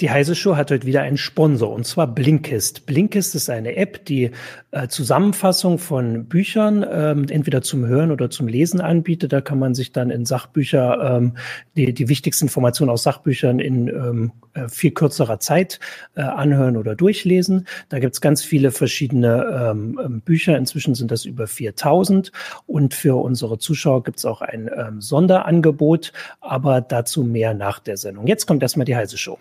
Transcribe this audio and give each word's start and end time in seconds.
Die 0.00 0.12
Heise 0.12 0.36
Show 0.36 0.54
hat 0.54 0.70
heute 0.70 0.86
wieder 0.86 1.02
einen 1.02 1.16
Sponsor 1.16 1.72
und 1.72 1.84
zwar 1.84 2.06
Blinkist. 2.06 2.86
Blinkist 2.86 3.34
ist 3.34 3.50
eine 3.50 3.74
App, 3.74 4.04
die 4.04 4.30
äh, 4.70 4.86
Zusammenfassung 4.86 5.80
von 5.80 6.26
Büchern 6.26 6.86
ähm, 6.88 7.26
entweder 7.28 7.62
zum 7.62 7.84
Hören 7.84 8.12
oder 8.12 8.30
zum 8.30 8.46
Lesen 8.46 8.80
anbietet. 8.80 9.32
Da 9.32 9.40
kann 9.40 9.58
man 9.58 9.74
sich 9.74 9.90
dann 9.90 10.10
in 10.10 10.24
Sachbücher 10.24 11.16
ähm, 11.16 11.36
die, 11.76 11.92
die 11.92 12.08
wichtigsten 12.08 12.44
Informationen 12.44 12.92
aus 12.92 13.02
Sachbüchern 13.02 13.58
in 13.58 13.88
ähm, 13.88 14.32
äh, 14.54 14.68
viel 14.68 14.92
kürzerer 14.92 15.40
Zeit 15.40 15.80
äh, 16.14 16.20
anhören 16.20 16.76
oder 16.76 16.94
durchlesen. 16.94 17.66
Da 17.88 17.98
gibt's 17.98 18.20
ganz 18.20 18.44
viele 18.44 18.70
verschiedene 18.70 19.72
ähm, 19.72 20.00
ähm 20.00 20.20
Bücher. 20.20 20.56
Inzwischen 20.56 20.94
sind 20.94 21.10
das 21.10 21.24
über 21.24 21.48
4000 21.48 22.30
und 22.68 22.94
für 22.94 23.16
unsere 23.16 23.58
Zuschauer 23.58 24.04
gibt's 24.04 24.24
auch 24.24 24.42
ein 24.42 24.70
ähm, 24.76 25.00
Sonderangebot, 25.00 26.12
aber 26.40 26.82
dazu 26.82 27.24
mehr 27.24 27.52
nach 27.52 27.80
der 27.80 27.96
Sendung. 27.96 28.28
Jetzt 28.28 28.46
kommt 28.46 28.62
erstmal 28.62 28.84
die 28.86 28.94
Heise 28.94 29.18
Show. 29.18 29.40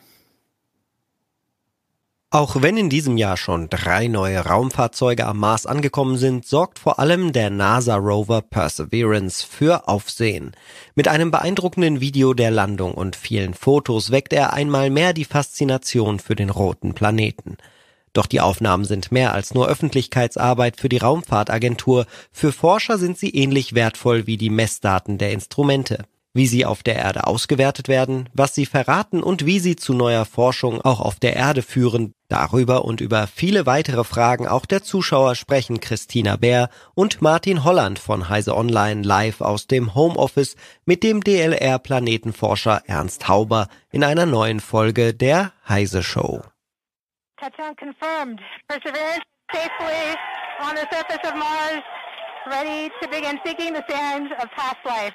Auch 2.30 2.62
wenn 2.62 2.76
in 2.76 2.90
diesem 2.90 3.16
Jahr 3.16 3.38
schon 3.38 3.70
drei 3.70 4.09
neue 4.09 4.40
Raumfahrzeuge 4.40 5.26
am 5.26 5.38
Mars 5.38 5.66
angekommen 5.66 6.18
sind, 6.18 6.45
sorgt 6.45 6.77
vor 6.77 6.99
allem 6.99 7.31
der 7.31 7.49
NASA-Rover 7.49 8.41
Perseverance 8.41 9.45
für 9.45 9.88
Aufsehen. 9.88 10.52
Mit 10.94 11.08
einem 11.08 11.32
beeindruckenden 11.32 12.02
Video 12.02 12.34
der 12.34 12.52
Landung 12.52 12.95
und 12.95 13.16
vielen 13.16 13.54
Fotos 13.54 14.12
weckt 14.12 14.34
er 14.34 14.52
einmal 14.52 14.90
mehr 14.90 15.13
die 15.13 15.23
Faszination 15.23 16.20
für 16.20 16.35
den 16.35 16.49
roten 16.49 16.94
Planeten. 16.94 17.55
Doch 18.12 18.26
die 18.26 18.41
Aufnahmen 18.41 18.84
sind 18.84 19.09
mehr 19.09 19.34
als 19.34 19.54
nur 19.54 19.70
Öffentlichkeitsarbeit 19.70 20.82
für 20.82 20.90
die 20.90 20.98
Raumfahrtagentur. 20.98 22.07
Für 22.34 22.52
Forscher 22.52 22.98
sind 22.98 23.18
sie 23.18 23.30
ähnlich 23.30 23.73
wertvoll 23.73 24.27
wie 24.27 24.35
die 24.35 24.49
Messdaten 24.49 25.18
der 25.18 25.32
Instrumente 25.32 26.04
wie 26.38 26.48
sie 26.48 26.66
auf 26.66 26.84
der 26.84 26.96
Erde 26.96 27.26
ausgewertet 27.27 27.88
werden, 27.88 28.30
was 28.34 28.55
sie 28.55 28.66
verraten 28.66 29.23
und 29.23 29.46
wie 29.46 29.59
sie 29.59 29.76
zu 29.76 29.94
neuer 29.94 30.23
Forschung 30.23 30.80
auch 30.82 31.02
auf 31.02 31.20
der 31.20 31.36
Erde 31.36 31.63
führen. 31.63 32.13
Darüber 32.29 32.85
und 32.85 33.02
über 33.02 33.26
viele 33.26 33.66
weitere 33.66 34.04
Fragen 34.04 34.48
auch 34.48 34.66
der 34.66 34.84
Zuschauer 34.84 35.35
sprechen 35.35 35.79
Christina 35.79 36.35
Bär 36.35 36.70
und 36.94 37.21
Martin 37.21 37.63
Holland 37.63 37.99
von 37.99 38.29
Heise 38.29 38.55
Online 38.55 39.02
live 39.02 39.41
aus 39.41 39.68
dem 39.68 39.96
Homeoffice 39.96 40.55
mit 40.85 41.04
dem 41.04 41.24
DLR 41.24 41.79
Planetenforscher 41.79 42.84
Ernst 42.85 43.27
Hauber 43.27 43.68
in 43.91 44.04
einer 44.04 44.26
neuen 44.26 44.60
Folge 44.60 45.13
der 45.13 45.54
Heise 45.68 46.04
Show. 46.04 46.44
Touchdown 47.40 47.76
confirmed. 47.76 48.41
Perseverance 48.68 49.24
safely 49.54 50.16
on 50.62 50.76
the 50.76 50.88
surface 50.91 51.24
of 51.24 51.35
Mars, 51.35 51.84
ready 52.51 52.90
to 53.01 53.07
begin 53.07 53.40
seeking 53.46 53.74
the 53.74 53.84
sands 53.90 54.32
of 54.41 54.49
past 54.51 54.77
life. 54.85 55.13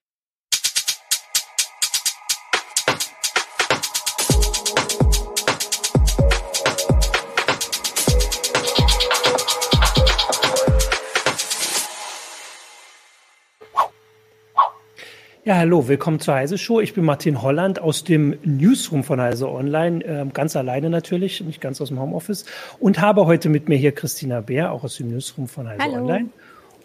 Ja, 15.45 15.57
hallo, 15.57 15.89
willkommen 15.89 16.21
zur 16.21 16.35
Heise 16.35 16.57
Show. 16.57 16.79
Ich 16.79 16.95
bin 16.95 17.05
Martin 17.05 17.43
Holland 17.43 17.81
aus 17.81 18.05
dem 18.05 18.39
Newsroom 18.45 19.03
von 19.03 19.21
Heise 19.21 19.51
Online, 19.51 20.05
äh, 20.05 20.25
ganz 20.33 20.55
alleine 20.55 20.89
natürlich, 20.89 21.41
nicht 21.41 21.61
ganz 21.61 21.81
aus 21.81 21.89
dem 21.89 21.99
Homeoffice 21.99 22.45
und 22.79 23.01
habe 23.01 23.27
heute 23.27 23.49
mit 23.49 23.69
mir 23.69 23.77
hier 23.77 23.91
Christina 23.91 24.41
Bär, 24.41 24.71
auch 24.71 24.85
aus 24.85 24.99
dem 24.99 25.11
Newsroom 25.11 25.49
von 25.49 25.69
Heise 25.69 25.83
hallo. 25.83 25.97
Online 25.97 26.29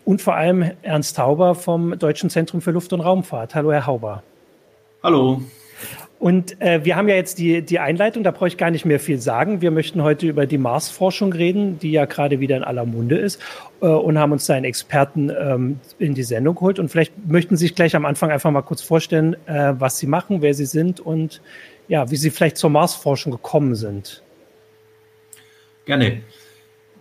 und 0.06 0.24
vor 0.24 0.34
allem 0.34 0.72
Ernst 0.82 1.20
Hauber 1.20 1.54
vom 1.54 2.00
Deutschen 2.00 2.32
Zentrum 2.32 2.62
für 2.62 2.72
Luft- 2.72 2.94
und 2.94 3.02
Raumfahrt. 3.02 3.54
Hallo, 3.54 3.72
Herr 3.72 3.86
Hauber. 3.86 4.24
Hallo. 5.04 5.40
Und 6.20 6.60
äh, 6.62 6.84
wir 6.84 6.96
haben 6.96 7.08
ja 7.08 7.16
jetzt 7.16 7.38
die, 7.38 7.62
die 7.62 7.78
Einleitung, 7.78 8.23
da 8.23 8.32
brauche 8.32 8.48
ich 8.48 8.58
gar 8.58 8.72
nicht 8.72 8.86
mehr 8.86 9.00
viel 9.00 9.20
sagen. 9.20 9.62
Wir 9.62 9.70
möchten 9.70 10.02
heute 10.02 10.28
über 10.28 10.48
die 10.48 10.58
Marsforschung 10.58 11.32
reden, 11.32 11.78
die 11.78 11.92
ja 11.92 12.06
gerade 12.06 12.40
wieder 12.40 12.58
in 12.58 12.64
aller 12.64 12.86
Munde 12.86 13.18
ist, 13.18 13.40
äh, 13.82 13.86
und 13.86 14.17
haben 14.17 14.32
uns 14.32 14.48
da 14.48 14.55
einen 14.55 14.66
Experten 14.66 15.30
ähm, 15.30 15.80
in 16.00 16.16
die 16.16 16.23
Sendung 16.23 16.55
geholt. 16.55 16.80
Und 16.80 16.89
vielleicht 16.89 17.14
möchten 17.28 17.55
Sie 17.55 17.66
sich 17.66 17.76
gleich 17.76 17.95
am 17.95 18.05
Anfang 18.05 18.32
einfach 18.32 18.50
mal 18.50 18.64
kurz 18.64 18.82
vorstellen, 18.82 19.36
äh, 19.45 19.73
was 19.78 20.00
Sie 20.00 20.08
machen, 20.08 20.42
wer 20.42 20.55
Sie 20.55 20.66
sind 20.66 21.00
und 21.00 21.42
ja, 21.88 22.10
wie 22.10 22.16
Sie 22.16 22.32
vielleicht 22.32 22.58
zur 22.58 22.72
Marsforschung 22.72 23.32
gekommen 23.32 23.76
sind. 23.76 24.23
Gerne. 25.86 26.22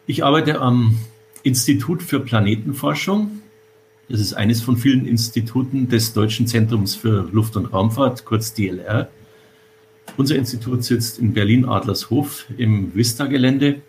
Ich 0.06 0.24
arbeite 0.24 0.60
am 0.60 0.98
Institut 1.42 2.02
für 2.02 2.20
Planetenforschung 2.20 3.40
das 4.08 4.20
ist 4.20 4.34
eines 4.34 4.62
von 4.62 4.76
vielen 4.76 5.06
Instituten 5.06 5.88
des 5.88 6.12
Deutschen 6.12 6.46
Zentrums 6.46 6.94
für 6.94 7.28
Luft- 7.32 7.56
und 7.56 7.66
Raumfahrt, 7.66 8.24
kurz 8.24 8.54
DLR. 8.54 9.08
Unser 10.16 10.36
Institut 10.36 10.84
sitzt 10.84 11.18
in 11.18 11.34
Berlin-Adlershof 11.34 12.46
im 12.56 12.94
Vista-Gelände 12.94 13.82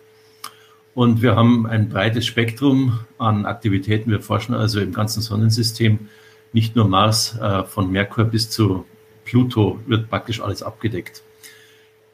und 0.94 1.22
wir 1.22 1.36
haben 1.36 1.66
ein 1.66 1.88
breites 1.88 2.26
Spektrum 2.26 2.98
an 3.18 3.46
Aktivitäten. 3.46 4.10
Wir 4.10 4.20
forschen 4.20 4.54
also 4.54 4.80
im 4.80 4.92
ganzen 4.92 5.22
Sonnensystem, 5.22 6.08
nicht 6.52 6.74
nur 6.74 6.88
Mars, 6.88 7.38
äh, 7.38 7.62
von 7.62 7.92
Merkur 7.92 8.24
bis 8.24 8.50
zu 8.50 8.84
Pluto 9.24 9.78
wird 9.86 10.08
praktisch 10.08 10.40
alles 10.40 10.62
abgedeckt. 10.62 11.22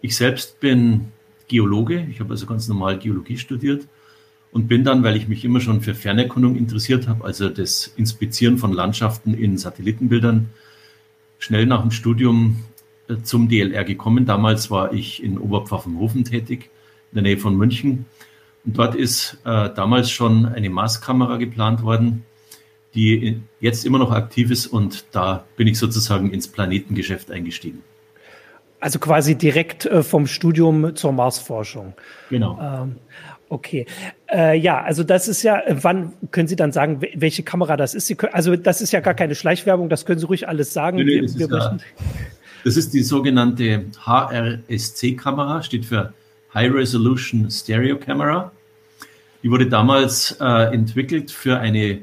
Ich 0.02 0.16
selbst 0.16 0.60
bin 0.60 1.12
Geologe, 1.48 2.06
ich 2.10 2.20
habe 2.20 2.32
also 2.32 2.44
ganz 2.44 2.68
normal 2.68 2.98
Geologie 2.98 3.38
studiert 3.38 3.86
und 4.54 4.68
bin 4.68 4.84
dann, 4.84 5.02
weil 5.02 5.16
ich 5.16 5.26
mich 5.26 5.44
immer 5.44 5.60
schon 5.60 5.80
für 5.80 5.96
Fernerkundung 5.96 6.54
interessiert 6.54 7.08
habe, 7.08 7.24
also 7.24 7.48
das 7.48 7.92
Inspizieren 7.96 8.56
von 8.56 8.72
Landschaften 8.72 9.34
in 9.34 9.58
Satellitenbildern, 9.58 10.48
schnell 11.40 11.66
nach 11.66 11.82
dem 11.82 11.90
Studium 11.90 12.62
äh, 13.08 13.16
zum 13.24 13.48
DLR 13.48 13.82
gekommen. 13.82 14.26
Damals 14.26 14.70
war 14.70 14.92
ich 14.92 15.24
in 15.24 15.38
Oberpfaffenhofen 15.38 16.24
tätig, 16.24 16.70
in 17.10 17.16
der 17.16 17.22
Nähe 17.24 17.36
von 17.36 17.56
München. 17.56 18.06
Und 18.64 18.78
dort 18.78 18.94
ist 18.94 19.38
äh, 19.44 19.70
damals 19.74 20.12
schon 20.12 20.46
eine 20.46 20.70
Maßkamera 20.70 21.36
geplant 21.36 21.82
worden, 21.82 22.24
die 22.94 23.40
jetzt 23.58 23.84
immer 23.84 23.98
noch 23.98 24.12
aktiv 24.12 24.52
ist. 24.52 24.68
Und 24.68 25.06
da 25.10 25.46
bin 25.56 25.66
ich 25.66 25.80
sozusagen 25.80 26.30
ins 26.30 26.46
Planetengeschäft 26.46 27.32
eingestiegen. 27.32 27.82
Also 28.78 29.00
quasi 29.00 29.34
direkt 29.34 29.86
äh, 29.86 30.04
vom 30.04 30.28
Studium 30.28 30.94
zur 30.94 31.10
Marsforschung. 31.10 31.94
Genau. 32.30 32.58
Ähm, 32.62 32.96
Okay. 33.54 33.86
Äh, 34.28 34.58
ja, 34.58 34.82
also 34.82 35.04
das 35.04 35.28
ist 35.28 35.44
ja, 35.44 35.62
wann 35.68 36.12
können 36.32 36.48
Sie 36.48 36.56
dann 36.56 36.72
sagen, 36.72 37.00
welche 37.14 37.44
Kamera 37.44 37.76
das 37.76 37.94
ist? 37.94 38.08
Sie 38.08 38.16
können, 38.16 38.34
also 38.34 38.56
das 38.56 38.80
ist 38.80 38.92
ja 38.92 38.98
gar 38.98 39.14
keine 39.14 39.36
Schleichwerbung, 39.36 39.88
das 39.88 40.06
können 40.06 40.18
Sie 40.18 40.26
ruhig 40.26 40.48
alles 40.48 40.72
sagen. 40.72 40.96
Nee, 40.96 41.04
nee, 41.04 41.20
das, 41.20 41.38
wir, 41.38 41.46
ist 41.46 41.52
ja, 41.52 41.76
das, 42.64 42.76
ist 42.76 42.94
die 42.94 43.04
sogenannte 43.04 43.84
HRSC-Kamera, 44.04 45.62
steht 45.62 45.84
für 45.84 46.12
High 46.52 46.74
Resolution 46.74 47.48
Stereo 47.48 47.96
Camera. 47.96 48.50
Die 49.44 49.50
wurde 49.52 49.68
damals 49.68 50.36
äh, 50.40 50.74
entwickelt 50.74 51.30
für 51.30 51.60
eine 51.60 52.00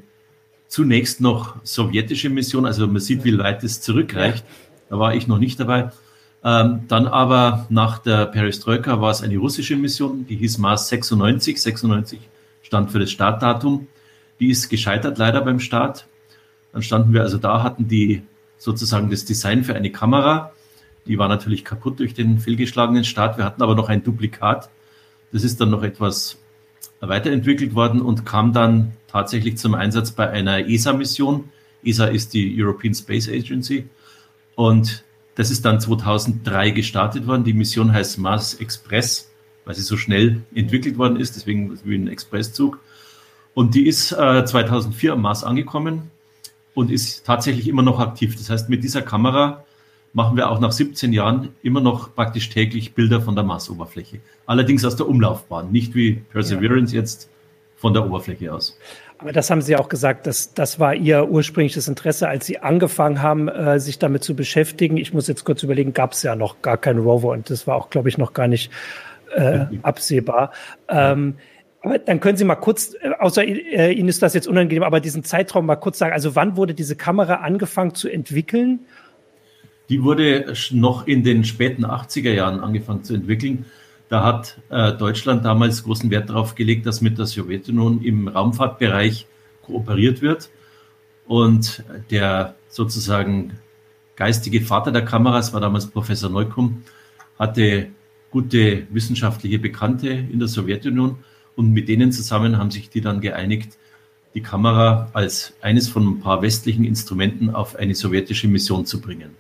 zunächst 0.70 1.20
noch 1.20 1.58
sowjetische 1.64 2.30
Mission. 2.30 2.66
Also 2.66 2.88
man 2.88 3.02
sieht, 3.02 3.26
wie 3.26 3.38
weit 3.38 3.62
es 3.66 3.82
zurückreicht. 3.82 4.46
Da 4.90 4.98
war 4.98 5.16
ich 5.16 5.28
noch 5.28 5.38
nicht 5.38 5.60
dabei. 5.60 5.92
Ähm, 6.44 6.82
dann 6.88 7.08
aber 7.08 7.68
nach 7.70 8.00
der 8.00 8.26
Perestroika 8.26 9.00
war 9.00 9.12
es 9.12 9.22
eine 9.22 9.38
russische 9.38 9.76
Mission, 9.76 10.26
die 10.26 10.36
hieß 10.36 10.58
Mars 10.58 10.90
96. 10.90 11.62
96 11.62 12.20
stand 12.64 12.92
für 12.92 13.00
das 13.00 13.12
Startdatum. 13.12 13.88
Die 14.40 14.50
ist 14.50 14.70
gescheitert 14.70 15.18
leider 15.18 15.42
beim 15.42 15.60
Start. 15.60 16.08
Dann 16.74 16.82
standen 16.82 17.14
wir 17.14 17.22
also 17.22 17.38
da, 17.38 17.64
hatten 17.64 17.88
die 17.88 18.24
sozusagen 18.58 19.10
das 19.10 19.26
Design 19.26 19.64
für 19.64 19.76
eine 19.76 19.92
Kamera. 19.92 20.52
Die 21.06 21.18
war 21.18 21.28
natürlich 21.28 21.66
kaputt 21.66 22.00
durch 22.00 22.14
den 22.14 22.40
fehlgeschlagenen 22.40 23.04
Start. 23.04 23.38
Wir 23.38 23.46
hatten 23.46 23.62
aber 23.62 23.76
noch 23.76 23.90
ein 23.90 24.04
Duplikat. 24.04 24.70
Das 25.32 25.44
ist 25.44 25.60
dann 25.62 25.70
noch 25.70 25.84
etwas 25.84 26.38
weiterentwickelt 27.02 27.74
worden 27.74 28.02
und 28.02 28.26
kam 28.26 28.54
dann 28.54 28.94
tatsächlich 29.08 29.58
zum 29.58 29.74
Einsatz 29.74 30.12
bei 30.12 30.30
einer 30.30 30.68
ESA-Mission. 30.68 31.50
ESA 31.84 32.06
ist 32.06 32.34
die 32.34 32.56
European 32.58 32.94
Space 32.94 33.28
Agency. 33.28 33.90
Und 34.56 35.04
das 35.36 35.52
ist 35.52 35.66
dann 35.66 35.80
2003 35.80 36.72
gestartet 36.72 37.28
worden. 37.28 37.44
Die 37.44 37.54
Mission 37.54 37.94
heißt 37.94 38.18
Mars 38.18 38.56
Express, 38.56 39.32
weil 39.66 39.76
sie 39.76 39.82
so 39.82 39.98
schnell 39.98 40.42
entwickelt 40.54 40.98
worden 40.98 41.18
ist, 41.20 41.36
deswegen 41.36 41.80
wie 41.84 41.96
ein 41.96 42.08
Expresszug. 42.08 42.80
Und 43.54 43.76
die 43.76 43.88
ist 43.88 44.12
äh, 44.12 44.46
2004 44.46 45.14
am 45.14 45.22
Mars 45.22 45.44
angekommen 45.44 46.12
und 46.74 46.92
ist 46.92 47.26
tatsächlich 47.26 47.68
immer 47.68 47.82
noch 47.82 48.00
aktiv. 48.00 48.36
Das 48.36 48.50
heißt, 48.50 48.70
mit 48.70 48.84
dieser 48.84 49.02
Kamera 49.02 49.66
machen 50.14 50.38
wir 50.38 50.50
auch 50.50 50.60
nach 50.60 50.72
17 50.72 51.14
Jahren 51.14 51.50
immer 51.62 51.82
noch 51.82 52.14
praktisch 52.16 52.50
täglich 52.50 52.94
Bilder 52.94 53.22
von 53.22 53.36
der 53.36 53.44
Marsoberfläche. 53.44 54.20
Allerdings 54.46 54.84
aus 54.86 54.96
der 54.96 55.08
Umlaufbahn, 55.08 55.72
nicht 55.72 55.96
wie 55.96 56.14
Perseverance 56.32 56.94
ja. 56.94 57.02
jetzt 57.02 57.30
von 57.78 57.94
der 57.94 58.06
Oberfläche 58.06 58.54
aus. 58.54 58.78
Aber 59.22 59.32
das 59.34 59.52
haben 59.52 59.62
Sie 59.62 59.76
auch 59.76 59.88
gesagt, 59.88 60.26
dass 60.26 60.56
das 60.56 60.80
war 60.80 60.96
Ihr 60.96 61.30
ursprüngliches 61.30 61.88
Interesse, 61.88 62.28
als 62.28 62.48
Sie 62.48 62.58
angefangen 62.58 63.22
haben, 63.22 63.48
äh, 63.50 63.80
sich 63.80 64.00
damit 64.00 64.24
zu 64.24 64.36
beschäftigen. 64.36 64.98
Ich 64.98 65.14
muss 65.14 65.28
jetzt 65.28 65.44
kurz 65.44 65.62
überlegen, 65.62 65.94
gab 65.94 66.14
es 66.14 66.24
ja 66.24 66.36
noch 66.36 66.64
gar 66.64 66.78
keinen 66.78 67.00
Rover 67.00 67.30
und 67.30 67.52
das 67.52 67.68
war 67.68 67.76
auch, 67.76 67.92
glaube 67.92 68.10
ich, 68.10 68.18
noch 68.18 68.34
gar 68.34 68.48
nicht 68.48 68.72
äh, 69.36 69.66
absehbar. 69.84 70.52
Ähm, 70.90 71.36
aber 71.84 72.00
dann 72.00 72.20
können 72.20 72.36
Sie 72.36 72.46
mal 72.46 72.56
kurz, 72.56 72.96
äh, 73.00 73.12
außer 73.20 73.44
äh, 73.46 73.92
Ihnen 73.92 74.10
ist 74.10 74.24
das 74.24 74.34
jetzt 74.34 74.48
unangenehm, 74.48 74.82
aber 74.82 75.00
diesen 75.00 75.24
Zeitraum 75.24 75.68
mal 75.68 75.76
kurz 75.76 76.00
sagen. 76.00 76.14
Also 76.14 76.36
wann 76.36 76.58
wurde 76.58 76.74
diese 76.74 76.96
Kamera 76.96 77.36
angefangen 77.36 77.94
zu 77.94 78.10
entwickeln? 78.10 78.80
Die 79.90 80.04
wurde 80.04 80.52
noch 80.72 81.06
in 81.06 81.24
den 81.24 81.44
späten 81.44 81.86
80er 81.86 82.32
Jahren 82.32 82.60
angefangen 82.60 83.04
zu 83.04 83.14
entwickeln. 83.14 83.66
Da 84.12 84.26
hat 84.26 84.60
äh, 84.70 84.92
Deutschland 84.92 85.46
damals 85.46 85.86
großen 85.86 86.12
Wert 86.12 86.30
darauf 86.30 86.56
gelegt, 86.56 86.86
dass 86.86 87.00
mit 87.00 87.18
der 87.18 87.28
Sowjetunion 87.28 88.04
im 88.04 88.28
Raumfahrtbereich 88.28 89.26
kooperiert 89.62 90.22
wird. 90.22 90.50
Und 91.26 91.86
der 92.10 92.56
sozusagen 92.68 93.54
geistige 94.18 94.60
Vater 94.60 94.92
der 94.92 95.06
Kameras 95.06 95.54
war 95.54 95.62
damals 95.62 95.88
Professor 95.88 96.30
Neukomm, 96.30 96.84
hatte 97.40 97.88
gute 98.32 98.86
wissenschaftliche 98.90 99.60
Bekannte 99.60 100.10
in 100.10 100.40
der 100.40 100.50
Sowjetunion 100.50 101.20
und 101.56 101.72
mit 101.72 101.88
denen 101.88 102.12
zusammen 102.12 102.58
haben 102.58 102.70
sich 102.70 102.90
die 102.90 103.00
dann 103.00 103.22
geeinigt, 103.22 103.78
die 104.34 104.42
Kamera 104.42 105.10
als 105.14 105.54
eines 105.62 105.88
von 105.88 106.06
ein 106.06 106.20
paar 106.20 106.42
westlichen 106.42 106.84
Instrumenten 106.84 107.50
auf 107.50 107.78
eine 107.78 107.96
sowjetische 107.96 108.50
Mission 108.50 108.86
zu 108.86 109.00
bringen. 109.00 109.38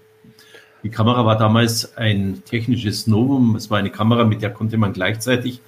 Die 0.83 0.89
Kamera 0.89 1.25
war 1.25 1.37
damals 1.37 1.95
ein 1.97 2.41
technisches 2.45 3.05
Novum. 3.05 3.55
Es 3.55 3.69
war 3.69 3.77
eine 3.77 3.91
Kamera, 3.91 4.23
mit 4.23 4.41
der 4.41 4.49
konnte 4.49 4.77
man 4.77 4.93
gleichzeitig 4.93 5.61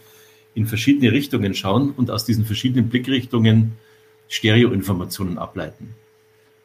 in 0.56 0.65
verschiedene 0.65 1.12
Richtungen 1.12 1.54
schauen 1.54 1.92
und 1.92 2.10
aus 2.10 2.25
diesen 2.25 2.45
verschiedenen 2.45 2.89
Blickrichtungen 2.89 3.74
Stereoinformationen 4.27 5.38
ableiten. 5.38 5.95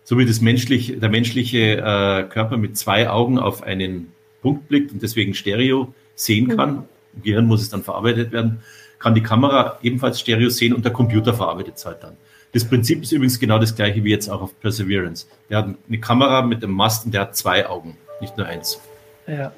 So 0.04 0.16
wie 0.16 0.24
das 0.24 0.40
menschliche, 0.40 0.96
der 0.96 1.10
menschliche 1.10 1.76
äh, 1.76 2.24
Körper 2.24 2.56
mit 2.56 2.78
zwei 2.78 3.10
Augen 3.10 3.38
auf 3.38 3.62
einen 3.62 4.12
Punkt 4.40 4.68
blickt 4.68 4.92
und 4.92 5.02
deswegen 5.02 5.34
Stereo 5.34 5.92
sehen 6.14 6.46
mhm. 6.46 6.56
kann, 6.56 6.84
im 7.14 7.22
Gehirn 7.22 7.46
muss 7.46 7.60
es 7.60 7.68
dann 7.68 7.82
verarbeitet 7.82 8.32
werden, 8.32 8.60
kann 8.98 9.14
die 9.14 9.22
Kamera 9.22 9.78
ebenfalls 9.82 10.20
Stereo 10.20 10.48
sehen 10.48 10.72
und 10.72 10.84
der 10.84 10.92
Computer 10.92 11.34
verarbeitet 11.34 11.76
es 11.76 11.84
halt 11.84 12.02
dann. 12.02 12.16
Das 12.52 12.64
Prinzip 12.64 13.02
ist 13.02 13.12
übrigens 13.12 13.38
genau 13.38 13.58
das 13.58 13.76
gleiche 13.76 14.02
wie 14.02 14.10
jetzt 14.10 14.28
auch 14.28 14.40
auf 14.40 14.58
Perseverance. 14.60 15.26
Der 15.50 15.58
hat 15.58 15.66
eine 15.66 16.00
Kamera 16.00 16.40
mit 16.40 16.64
einem 16.64 16.72
Mast 16.72 17.04
und 17.04 17.12
der 17.12 17.22
hat 17.22 17.36
zwei 17.36 17.68
Augen 17.68 17.98
nicht 18.20 18.36
nur 18.36 18.46
eins. 18.46 18.80
Ja. 19.26 19.52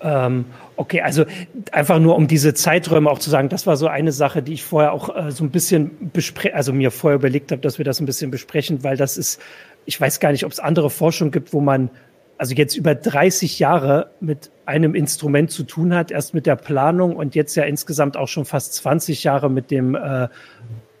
Ähm, 0.00 0.44
okay, 0.76 1.00
also 1.00 1.24
einfach 1.72 1.98
nur 1.98 2.14
um 2.14 2.28
diese 2.28 2.54
Zeiträume 2.54 3.10
auch 3.10 3.18
zu 3.18 3.30
sagen, 3.30 3.48
das 3.48 3.66
war 3.66 3.76
so 3.76 3.88
eine 3.88 4.12
Sache, 4.12 4.42
die 4.42 4.52
ich 4.52 4.62
vorher 4.62 4.92
auch 4.92 5.14
äh, 5.14 5.32
so 5.32 5.42
ein 5.42 5.50
bisschen 5.50 6.12
bespreche, 6.12 6.54
also 6.54 6.72
mir 6.72 6.90
vorher 6.90 7.16
überlegt 7.16 7.50
habe, 7.50 7.60
dass 7.60 7.78
wir 7.78 7.84
das 7.84 8.00
ein 8.00 8.06
bisschen 8.06 8.30
besprechen, 8.30 8.84
weil 8.84 8.96
das 8.96 9.16
ist, 9.16 9.40
ich 9.86 10.00
weiß 10.00 10.20
gar 10.20 10.30
nicht, 10.30 10.44
ob 10.44 10.52
es 10.52 10.60
andere 10.60 10.90
Forschung 10.90 11.32
gibt, 11.32 11.52
wo 11.52 11.60
man 11.60 11.90
also 12.36 12.54
jetzt 12.54 12.76
über 12.76 12.94
30 12.94 13.58
Jahre 13.58 14.10
mit 14.20 14.50
einem 14.64 14.94
Instrument 14.94 15.50
zu 15.50 15.64
tun 15.64 15.92
hat, 15.92 16.12
erst 16.12 16.34
mit 16.34 16.46
der 16.46 16.54
Planung 16.54 17.16
und 17.16 17.34
jetzt 17.34 17.56
ja 17.56 17.64
insgesamt 17.64 18.16
auch 18.16 18.28
schon 18.28 18.44
fast 18.44 18.74
20 18.74 19.24
Jahre 19.24 19.50
mit 19.50 19.72
dem 19.72 19.96
äh, 19.96 20.28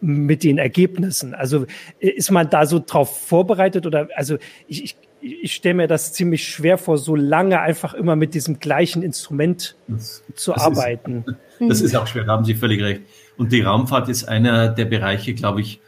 mit 0.00 0.44
den 0.44 0.58
Ergebnissen. 0.58 1.34
Also 1.34 1.66
äh, 2.00 2.08
ist 2.08 2.30
man 2.30 2.50
da 2.50 2.66
so 2.66 2.82
drauf 2.84 3.20
vorbereitet 3.20 3.86
oder 3.86 4.08
also 4.16 4.36
ich, 4.66 4.84
ich 4.84 4.96
ich 5.20 5.54
stelle 5.54 5.74
mir 5.74 5.86
das 5.86 6.12
ziemlich 6.12 6.46
schwer 6.46 6.78
vor, 6.78 6.98
so 6.98 7.16
lange 7.16 7.60
einfach 7.60 7.94
immer 7.94 8.16
mit 8.16 8.34
diesem 8.34 8.58
gleichen 8.58 9.02
Instrument 9.02 9.76
das, 9.86 10.22
zu 10.34 10.52
das 10.52 10.62
arbeiten. 10.62 11.24
Ist, 11.58 11.60
das 11.70 11.80
ist 11.80 11.96
auch 11.96 12.06
schwer, 12.06 12.24
da 12.24 12.32
haben 12.32 12.44
Sie 12.44 12.54
völlig 12.54 12.82
recht. 12.82 13.02
Und 13.36 13.52
die 13.52 13.60
Raumfahrt 13.60 14.08
ist 14.08 14.24
einer 14.24 14.68
der 14.68 14.84
Bereiche, 14.84 15.34
glaube 15.34 15.60
ich, 15.60 15.80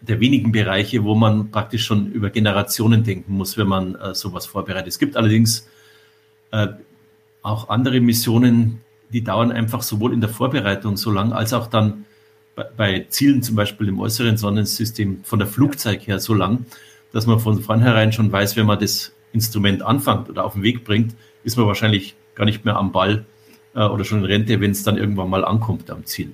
der 0.00 0.20
wenigen 0.20 0.52
Bereiche, 0.52 1.04
wo 1.04 1.14
man 1.14 1.50
praktisch 1.50 1.84
schon 1.84 2.12
über 2.12 2.30
Generationen 2.30 3.02
denken 3.02 3.34
muss, 3.34 3.56
wenn 3.56 3.66
man 3.66 3.94
äh, 3.96 4.14
sowas 4.14 4.46
vorbereitet. 4.46 4.88
Es 4.88 4.98
gibt 4.98 5.16
allerdings 5.16 5.68
äh, 6.52 6.68
auch 7.42 7.68
andere 7.68 8.00
Missionen, 8.00 8.80
die 9.10 9.22
dauern 9.22 9.52
einfach 9.52 9.82
sowohl 9.82 10.12
in 10.12 10.20
der 10.20 10.30
Vorbereitung 10.30 10.96
so 10.96 11.10
lang, 11.10 11.32
als 11.32 11.52
auch 11.52 11.68
dann 11.68 12.04
bei, 12.54 12.64
bei 12.76 13.06
Zielen, 13.08 13.42
zum 13.42 13.56
Beispiel 13.56 13.88
im 13.88 14.00
äußeren 14.00 14.36
Sonnensystem, 14.36 15.22
von 15.24 15.38
der 15.38 15.48
Flugzeit 15.48 16.06
her 16.06 16.18
so 16.18 16.34
lang, 16.34 16.66
dass 17.16 17.26
man 17.26 17.40
von 17.40 17.58
vornherein 17.62 18.12
schon 18.12 18.30
weiß, 18.30 18.56
wenn 18.56 18.66
man 18.66 18.78
das 18.78 19.14
Instrument 19.32 19.82
anfängt 19.82 20.28
oder 20.28 20.44
auf 20.44 20.52
den 20.52 20.62
Weg 20.62 20.84
bringt, 20.84 21.16
ist 21.44 21.56
man 21.56 21.66
wahrscheinlich 21.66 22.14
gar 22.34 22.44
nicht 22.44 22.66
mehr 22.66 22.76
am 22.76 22.92
Ball 22.92 23.24
äh, 23.74 23.84
oder 23.84 24.04
schon 24.04 24.18
in 24.18 24.26
Rente, 24.26 24.60
wenn 24.60 24.72
es 24.72 24.82
dann 24.82 24.98
irgendwann 24.98 25.30
mal 25.30 25.42
ankommt 25.42 25.90
am 25.90 26.04
Ziel. 26.04 26.32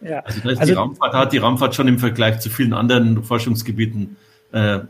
Ja. 0.00 0.18
Also, 0.24 0.40
das 0.40 0.58
also 0.58 0.72
die 0.72 0.76
Raumfahrt 0.76 1.14
hat 1.14 1.32
die 1.32 1.38
Raumfahrt 1.38 1.76
schon 1.76 1.86
im 1.86 2.00
Vergleich 2.00 2.40
zu 2.40 2.50
vielen 2.50 2.72
anderen 2.72 3.22
Forschungsgebieten 3.22 4.16
äh, 4.50 4.80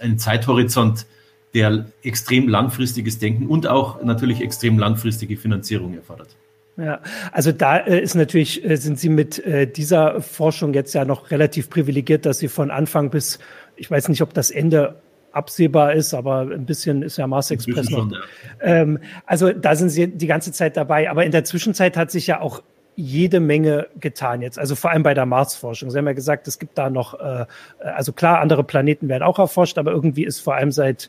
einen 0.00 0.18
Zeithorizont, 0.18 1.06
der 1.54 1.86
extrem 2.04 2.48
langfristiges 2.48 3.18
Denken 3.18 3.48
und 3.48 3.66
auch 3.66 4.00
natürlich 4.04 4.42
extrem 4.42 4.78
langfristige 4.78 5.36
Finanzierung 5.36 5.94
erfordert. 5.94 6.36
Ja, 6.76 7.00
also 7.32 7.52
da 7.52 7.78
äh, 7.78 8.00
ist 8.00 8.14
natürlich, 8.14 8.64
äh, 8.64 8.76
sind 8.76 8.98
Sie 8.98 9.10
mit 9.10 9.44
äh, 9.44 9.66
dieser 9.66 10.22
Forschung 10.22 10.72
jetzt 10.72 10.94
ja 10.94 11.04
noch 11.04 11.30
relativ 11.30 11.68
privilegiert, 11.68 12.24
dass 12.24 12.38
Sie 12.38 12.48
von 12.48 12.70
Anfang 12.70 13.10
bis 13.10 13.38
ich 13.76 13.90
weiß 13.90 14.08
nicht, 14.08 14.22
ob 14.22 14.34
das 14.34 14.50
Ende 14.50 14.96
absehbar 15.32 15.94
ist, 15.94 16.14
aber 16.14 16.40
ein 16.40 16.66
bisschen 16.66 17.02
ist 17.02 17.16
ja 17.16 17.26
Mars 17.26 17.50
Express 17.50 17.90
noch. 17.90 18.10
Ja. 18.10 18.18
Ähm, 18.60 18.98
also 19.26 19.50
da 19.52 19.74
sind 19.74 19.88
sie 19.88 20.06
die 20.08 20.26
ganze 20.26 20.52
Zeit 20.52 20.76
dabei. 20.76 21.10
Aber 21.10 21.24
in 21.24 21.32
der 21.32 21.44
Zwischenzeit 21.44 21.96
hat 21.96 22.10
sich 22.10 22.26
ja 22.26 22.40
auch 22.40 22.62
jede 22.96 23.40
Menge 23.40 23.88
getan 23.98 24.42
jetzt. 24.42 24.58
Also 24.58 24.74
vor 24.74 24.90
allem 24.90 25.02
bei 25.02 25.14
der 25.14 25.24
Marsforschung. 25.24 25.90
Sie 25.90 25.96
haben 25.96 26.06
ja 26.06 26.12
gesagt, 26.12 26.46
es 26.46 26.58
gibt 26.58 26.76
da 26.76 26.90
noch, 26.90 27.18
äh, 27.18 27.46
also 27.78 28.12
klar, 28.12 28.40
andere 28.40 28.64
Planeten 28.64 29.08
werden 29.08 29.22
auch 29.22 29.38
erforscht, 29.38 29.78
aber 29.78 29.92
irgendwie 29.92 30.24
ist 30.24 30.40
vor 30.40 30.54
allem 30.54 30.72
seit 30.72 31.08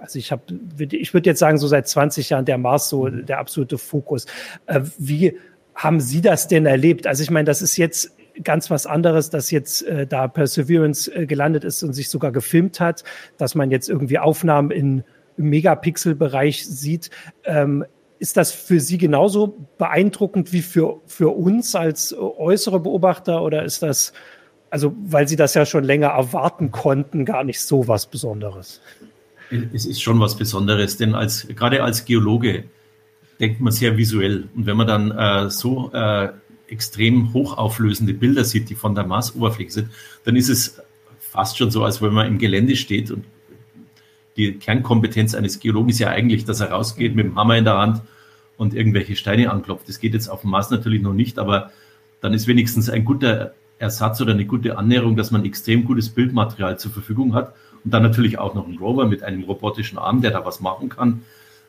also 0.00 0.18
ich 0.18 0.32
habe, 0.32 0.42
ich 0.90 1.14
würde 1.14 1.30
jetzt 1.30 1.38
sagen, 1.38 1.56
so 1.56 1.68
seit 1.68 1.86
20 1.86 2.30
Jahren 2.30 2.44
der 2.44 2.58
Mars 2.58 2.88
so 2.88 3.04
mhm. 3.04 3.26
der 3.26 3.38
absolute 3.38 3.78
Fokus. 3.78 4.26
Äh, 4.66 4.80
wie 4.98 5.36
haben 5.74 6.00
Sie 6.00 6.20
das 6.20 6.48
denn 6.48 6.66
erlebt? 6.66 7.06
Also 7.06 7.22
ich 7.22 7.30
meine, 7.30 7.44
das 7.44 7.62
ist 7.62 7.76
jetzt 7.76 8.12
ganz 8.44 8.70
was 8.70 8.86
anderes, 8.86 9.30
dass 9.30 9.50
jetzt 9.50 9.82
äh, 9.82 10.06
da 10.06 10.28
Perseverance 10.28 11.12
äh, 11.14 11.26
gelandet 11.26 11.64
ist 11.64 11.82
und 11.82 11.92
sich 11.92 12.08
sogar 12.10 12.32
gefilmt 12.32 12.80
hat, 12.80 13.04
dass 13.36 13.54
man 13.54 13.70
jetzt 13.70 13.88
irgendwie 13.88 14.18
Aufnahmen 14.18 14.70
in, 14.70 15.04
Megapixel-Bereich 15.38 16.66
sieht. 16.66 17.10
Ähm, 17.44 17.84
ist 18.18 18.36
das 18.36 18.50
für 18.50 18.80
Sie 18.80 18.98
genauso 18.98 19.56
beeindruckend 19.78 20.52
wie 20.52 20.62
für, 20.62 21.00
für 21.06 21.28
uns 21.28 21.74
als 21.76 22.14
äußere 22.18 22.80
Beobachter 22.80 23.42
oder 23.42 23.62
ist 23.62 23.82
das, 23.82 24.12
also 24.70 24.94
weil 25.04 25.28
Sie 25.28 25.36
das 25.36 25.54
ja 25.54 25.64
schon 25.64 25.84
länger 25.84 26.08
erwarten 26.08 26.72
konnten, 26.72 27.24
gar 27.24 27.44
nicht 27.44 27.60
so 27.60 27.86
was 27.86 28.06
Besonderes? 28.06 28.80
Es 29.72 29.86
ist 29.86 30.02
schon 30.02 30.20
was 30.20 30.36
Besonderes, 30.36 30.96
denn 30.96 31.14
als, 31.14 31.46
gerade 31.48 31.82
als 31.82 32.04
Geologe 32.04 32.64
denkt 33.40 33.60
man 33.60 33.72
sehr 33.72 33.96
visuell. 33.96 34.48
Und 34.56 34.66
wenn 34.66 34.76
man 34.76 34.86
dann 34.86 35.10
äh, 35.12 35.48
so 35.48 35.92
äh, 35.92 36.30
extrem 36.68 37.32
hochauflösende 37.32 38.14
Bilder 38.14 38.44
sieht, 38.44 38.70
die 38.70 38.74
von 38.74 38.94
der 38.94 39.06
Marsoberfläche 39.06 39.70
sind, 39.70 39.90
dann 40.24 40.36
ist 40.36 40.48
es 40.48 40.80
fast 41.18 41.58
schon 41.58 41.70
so, 41.70 41.84
als 41.84 42.00
wenn 42.02 42.12
man 42.12 42.26
im 42.26 42.38
Gelände 42.38 42.76
steht 42.76 43.10
und 43.10 43.24
die 44.36 44.52
Kernkompetenz 44.52 45.34
eines 45.34 45.58
Geologen 45.58 45.88
ist 45.88 45.98
ja 45.98 46.08
eigentlich, 46.08 46.44
dass 46.44 46.60
er 46.60 46.70
rausgeht 46.70 47.14
mit 47.14 47.26
dem 47.26 47.36
Hammer 47.36 47.56
in 47.56 47.64
der 47.64 47.76
Hand 47.76 48.02
und 48.56 48.72
irgendwelche 48.72 49.16
Steine 49.16 49.50
anklopft. 49.50 49.88
Das 49.88 49.98
geht 50.00 50.14
jetzt 50.14 50.28
auf 50.28 50.42
dem 50.42 50.50
Mars 50.50 50.70
natürlich 50.70 51.02
noch 51.02 51.12
nicht, 51.12 51.38
aber 51.38 51.72
dann 52.20 52.34
ist 52.34 52.46
wenigstens 52.46 52.88
ein 52.88 53.04
guter 53.04 53.54
Ersatz 53.78 54.20
oder 54.20 54.32
eine 54.32 54.44
gute 54.44 54.78
Annäherung, 54.78 55.16
dass 55.16 55.30
man 55.30 55.44
extrem 55.44 55.84
gutes 55.84 56.10
Bildmaterial 56.10 56.78
zur 56.78 56.92
Verfügung 56.92 57.34
hat 57.34 57.54
und 57.84 57.92
dann 57.92 58.02
natürlich 58.02 58.38
auch 58.38 58.54
noch 58.54 58.66
ein 58.66 58.78
Rover 58.78 59.06
mit 59.06 59.22
einem 59.22 59.44
robotischen 59.44 59.98
Arm, 59.98 60.20
der 60.20 60.30
da 60.30 60.44
was 60.44 60.60
machen 60.60 60.88
kann. 60.88 61.22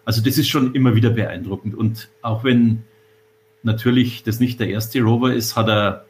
Also 0.06 0.22
das 0.22 0.38
ist 0.38 0.48
schon 0.48 0.74
immer 0.74 0.96
wieder 0.96 1.10
beeindruckend 1.12 1.76
und 1.76 2.10
auch 2.22 2.44
wenn 2.44 2.84
natürlich 3.64 4.24
das 4.24 4.40
nicht 4.40 4.60
der 4.60 4.70
erste 4.70 5.02
Rover 5.02 5.34
ist, 5.34 5.56
hat 5.56 5.68
er 5.68 6.06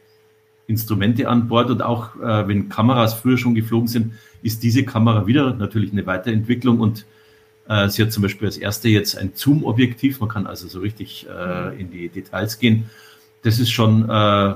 Instrumente 0.66 1.28
an 1.28 1.48
Bord 1.48 1.70
und 1.70 1.82
auch 1.82 2.14
äh, 2.16 2.46
wenn 2.46 2.68
Kameras 2.68 3.14
früher 3.14 3.36
schon 3.36 3.54
geflogen 3.54 3.88
sind, 3.88 4.12
ist 4.42 4.62
diese 4.62 4.84
Kamera 4.84 5.26
wieder 5.26 5.52
natürlich 5.54 5.92
eine 5.92 6.06
Weiterentwicklung 6.06 6.80
und 6.80 7.06
äh, 7.68 7.88
sie 7.88 8.02
hat 8.02 8.12
zum 8.12 8.22
Beispiel 8.22 8.46
als 8.46 8.56
erste 8.56 8.88
jetzt 8.88 9.18
ein 9.18 9.32
Zoom-Objektiv, 9.34 10.20
man 10.20 10.28
kann 10.28 10.46
also 10.46 10.68
so 10.68 10.80
richtig 10.80 11.26
äh, 11.28 11.80
in 11.80 11.90
die 11.90 12.08
Details 12.08 12.58
gehen. 12.58 12.88
Das 13.42 13.58
ist 13.58 13.70
schon 13.70 14.08
äh, 14.08 14.54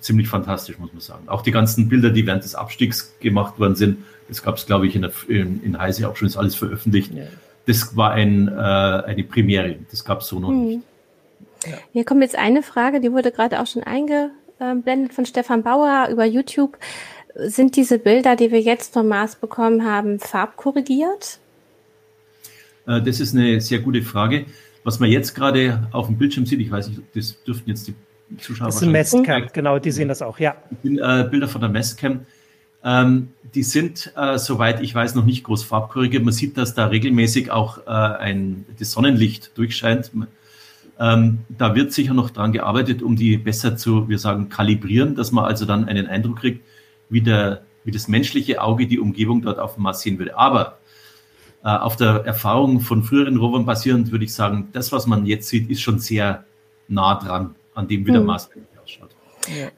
ziemlich 0.00 0.28
fantastisch, 0.28 0.78
muss 0.78 0.92
man 0.92 1.00
sagen. 1.00 1.28
Auch 1.28 1.42
die 1.42 1.50
ganzen 1.50 1.88
Bilder, 1.88 2.10
die 2.10 2.26
während 2.26 2.44
des 2.44 2.54
Abstiegs 2.54 3.14
gemacht 3.20 3.58
worden 3.58 3.76
sind, 3.76 3.98
das 4.28 4.42
gab 4.42 4.56
es, 4.56 4.66
glaube 4.66 4.86
ich, 4.86 4.94
in, 4.94 5.02
der, 5.02 5.12
in, 5.28 5.62
in 5.62 5.78
Heise 5.78 6.08
auch 6.08 6.16
schon, 6.16 6.28
ist 6.28 6.36
alles 6.36 6.54
veröffentlicht. 6.54 7.12
Ja. 7.12 7.24
Das 7.66 7.96
war 7.96 8.12
ein, 8.12 8.48
äh, 8.48 8.52
eine 8.52 9.24
Premiere, 9.24 9.76
das 9.90 10.04
gab 10.04 10.20
es 10.20 10.28
so 10.28 10.38
noch 10.38 10.48
hm. 10.48 10.66
nicht. 10.66 10.80
Ja. 11.66 11.78
Hier 11.92 12.04
kommt 12.04 12.22
jetzt 12.22 12.36
eine 12.36 12.62
Frage, 12.62 13.00
die 13.00 13.12
wurde 13.12 13.32
gerade 13.32 13.60
auch 13.60 13.66
schon 13.66 13.82
eingeblendet 13.82 15.12
von 15.12 15.26
Stefan 15.26 15.62
Bauer 15.62 16.08
über 16.10 16.24
YouTube. 16.24 16.78
Sind 17.34 17.76
diese 17.76 17.98
Bilder, 17.98 18.36
die 18.36 18.50
wir 18.50 18.60
jetzt 18.60 18.92
vom 18.92 19.08
Mars 19.08 19.36
bekommen 19.36 19.84
haben, 19.84 20.18
farbkorrigiert? 20.18 21.38
Äh, 22.86 23.02
das 23.02 23.20
ist 23.20 23.34
eine 23.34 23.60
sehr 23.60 23.78
gute 23.80 24.02
Frage. 24.02 24.46
Was 24.82 24.98
man 24.98 25.10
jetzt 25.10 25.34
gerade 25.34 25.88
auf 25.92 26.06
dem 26.06 26.16
Bildschirm 26.16 26.46
sieht, 26.46 26.60
ich 26.60 26.70
weiß 26.70 26.88
nicht, 26.88 27.02
das 27.14 27.42
dürften 27.44 27.68
jetzt 27.68 27.86
die 27.86 27.94
Zuschauer. 28.38 28.66
Das 28.66 28.76
ist 28.76 28.82
ein 28.82 28.92
Messcam, 28.92 29.48
genau, 29.52 29.78
die 29.78 29.90
sehen 29.90 30.08
das 30.08 30.22
auch, 30.22 30.38
ja. 30.38 30.56
Sind, 30.82 30.98
äh, 30.98 31.28
Bilder 31.30 31.48
von 31.48 31.60
der 31.60 31.70
Messcam. 31.70 32.20
Ähm, 32.82 33.28
die 33.54 33.62
sind, 33.62 34.12
äh, 34.16 34.38
soweit 34.38 34.80
ich 34.80 34.94
weiß, 34.94 35.14
noch 35.14 35.26
nicht 35.26 35.44
groß 35.44 35.64
farbkorrigiert. 35.64 36.24
Man 36.24 36.32
sieht, 36.32 36.56
dass 36.56 36.74
da 36.74 36.86
regelmäßig 36.86 37.50
auch 37.50 37.78
äh, 37.86 37.90
ein, 37.90 38.64
das 38.78 38.92
Sonnenlicht 38.92 39.56
durchscheint. 39.56 40.12
Ähm, 41.00 41.38
da 41.48 41.74
wird 41.74 41.92
sicher 41.92 42.14
noch 42.14 42.30
dran 42.30 42.52
gearbeitet, 42.52 43.02
um 43.02 43.16
die 43.16 43.38
besser 43.38 43.76
zu, 43.76 44.08
wir 44.08 44.18
sagen, 44.18 44.50
kalibrieren, 44.50 45.16
dass 45.16 45.32
man 45.32 45.46
also 45.46 45.64
dann 45.64 45.86
einen 45.86 46.06
Eindruck 46.06 46.40
kriegt, 46.40 46.64
wie, 47.08 47.22
der, 47.22 47.62
wie 47.84 47.90
das 47.90 48.06
menschliche 48.06 48.62
Auge 48.62 48.86
die 48.86 49.00
Umgebung 49.00 49.42
dort 49.42 49.58
auf 49.58 49.74
dem 49.74 49.82
Mars 49.82 50.02
sehen 50.02 50.18
würde. 50.18 50.36
Aber 50.38 50.76
Äh, 51.62 51.76
auf 51.76 51.96
der 51.96 52.24
Erfahrung 52.24 52.80
von 52.80 53.02
früheren 53.02 53.36
Rovern 53.36 53.66
basierend 53.66 54.10
würde 54.10 54.24
ich 54.24 54.32
sagen, 54.32 54.70
das, 54.72 54.92
was 54.92 55.06
man 55.06 55.26
jetzt 55.26 55.46
sieht, 55.46 55.68
ist 55.68 55.82
schon 55.82 55.98
sehr 55.98 56.46
nah 56.88 57.16
dran 57.16 57.54
an 57.74 57.86
dem, 57.86 58.06
wie 58.06 58.12
der 58.12 58.20
hm. 58.20 58.26
Mars 58.28 58.48
ausschaut. 58.82 59.10
Ja. 59.46 59.68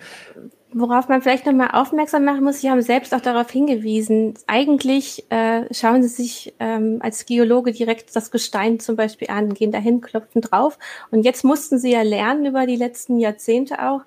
Worauf 0.75 1.09
man 1.09 1.21
vielleicht 1.21 1.45
nochmal 1.45 1.71
aufmerksam 1.73 2.25
machen 2.25 2.45
muss, 2.45 2.61
Sie 2.61 2.71
haben 2.71 2.81
selbst 2.81 3.15
auch 3.15 3.21
darauf 3.21 3.51
hingewiesen, 3.51 4.35
eigentlich 4.47 5.31
äh, 5.31 5.65
schauen 5.73 6.03
Sie 6.03 6.09
sich 6.09 6.55
ähm, 6.61 6.99
als 7.01 7.27
Geologe 7.27 7.73
direkt 7.73 8.17
das 8.17 8.31
Gestein 8.31 8.81
zum 8.81 8.97
Beispiel 8.97 9.29
an, 9.29 9.53
gehen 9.53 9.71
dahin, 9.71 10.01
klopfen 10.01 10.41
drauf. 10.41 10.79
Und 11.11 11.25
jetzt 11.25 11.45
mussten 11.45 11.79
Sie 11.79 11.93
ja 11.93 12.01
lernen, 12.03 12.47
über 12.47 12.67
die 12.67 12.77
letzten 12.77 13.19
Jahrzehnte 13.19 13.87
auch, 13.87 14.01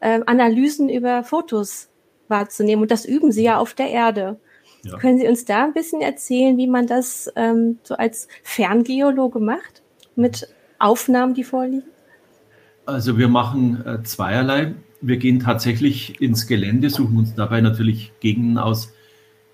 äh, 0.00 0.20
Analysen 0.26 0.90
über 0.90 1.24
Fotos 1.24 1.88
wahrzunehmen. 2.28 2.82
Und 2.82 2.90
das 2.90 3.06
üben 3.06 3.32
Sie 3.32 3.44
ja 3.44 3.58
auf 3.58 3.72
der 3.72 3.88
Erde. 3.88 4.38
Ja. 4.82 4.98
Können 4.98 5.18
Sie 5.18 5.26
uns 5.26 5.46
da 5.46 5.64
ein 5.64 5.72
bisschen 5.72 6.02
erzählen, 6.02 6.58
wie 6.58 6.66
man 6.66 6.86
das 6.86 7.32
ähm, 7.34 7.78
so 7.82 7.94
als 7.94 8.28
Ferngeologe 8.42 9.40
macht, 9.40 9.82
mit 10.16 10.48
Aufnahmen, 10.78 11.32
die 11.32 11.44
vorliegen? 11.44 11.88
Also 12.84 13.16
wir 13.16 13.28
machen 13.28 13.84
äh, 13.86 14.02
zweierlei. 14.02 14.74
Wir 15.00 15.16
gehen 15.16 15.40
tatsächlich 15.40 16.20
ins 16.20 16.46
Gelände, 16.46 16.90
suchen 16.90 17.16
uns 17.16 17.34
dabei 17.34 17.60
natürlich 17.60 18.12
Gegenden 18.20 18.58
aus, 18.58 18.92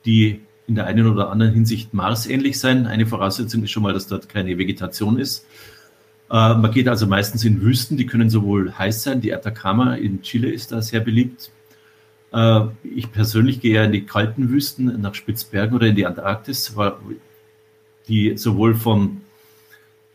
die 0.05 0.41
in 0.67 0.75
der 0.75 0.87
einen 0.87 1.07
oder 1.07 1.31
anderen 1.31 1.55
Hinsicht 1.55 1.95
Mars-ähnlich 1.95 2.59
sein. 2.59 2.87
Eine 2.87 3.07
Voraussetzung 3.07 3.63
ist 3.63 3.71
schon 3.71 3.83
mal, 3.83 3.93
dass 3.93 4.09
dort 4.09 4.29
keine 4.29 4.59
Vegetation 4.59 5.19
ist. 5.19 5.47
Äh, 6.31 6.55
man 6.55 6.71
geht 6.73 6.89
also 6.89 7.07
meistens 7.07 7.45
in 7.45 7.61
Wüsten, 7.61 7.97
die 7.97 8.07
können 8.07 8.31
sowohl 8.31 8.73
heiß 8.73 9.05
sein, 9.05 9.21
die 9.21 9.33
Atacama 9.33 9.95
in 9.95 10.23
Chile 10.23 10.51
ist 10.51 10.73
da 10.73 10.83
sehr 10.83 11.01
beliebt. 11.01 11.51
Äh, 12.33 12.63
ich 12.83 13.13
persönlich 13.13 13.61
gehe 13.61 13.75
ja 13.75 13.85
in 13.85 13.93
die 13.93 14.05
kalten 14.05 14.49
Wüsten, 14.51 15.01
nach 15.01 15.15
Spitzbergen 15.15 15.77
oder 15.77 15.87
in 15.87 15.95
die 15.95 16.07
Antarktis, 16.07 16.75
die 18.09 18.37
sowohl 18.37 18.75
vom 18.75 19.21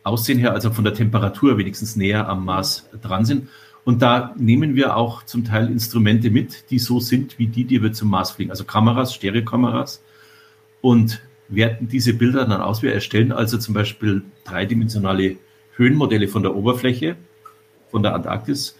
Aussehen 0.04 0.38
her 0.38 0.52
als 0.52 0.66
auch 0.66 0.74
von 0.74 0.84
der 0.84 0.94
Temperatur 0.94 1.56
wenigstens 1.58 1.96
näher 1.96 2.28
am 2.28 2.44
Mars 2.44 2.88
dran 3.00 3.24
sind. 3.24 3.48
Und 3.84 4.02
da 4.02 4.34
nehmen 4.36 4.76
wir 4.76 4.96
auch 4.96 5.24
zum 5.24 5.44
Teil 5.44 5.66
Instrumente 5.68 6.30
mit, 6.30 6.70
die 6.70 6.78
so 6.78 7.00
sind 7.00 7.38
wie 7.38 7.48
die, 7.48 7.64
die 7.64 7.82
wir 7.82 7.92
zum 7.92 8.10
Mars 8.10 8.30
fliegen. 8.30 8.50
Also 8.50 8.64
Kameras, 8.64 9.14
Stereokameras. 9.14 10.02
Und 10.80 11.20
werten 11.48 11.88
diese 11.88 12.14
Bilder 12.14 12.46
dann 12.46 12.60
aus. 12.60 12.82
Wir 12.82 12.94
erstellen 12.94 13.32
also 13.32 13.58
zum 13.58 13.74
Beispiel 13.74 14.22
dreidimensionale 14.44 15.36
Höhenmodelle 15.76 16.28
von 16.28 16.42
der 16.42 16.54
Oberfläche, 16.54 17.16
von 17.90 18.02
der 18.02 18.14
Antarktis 18.14 18.76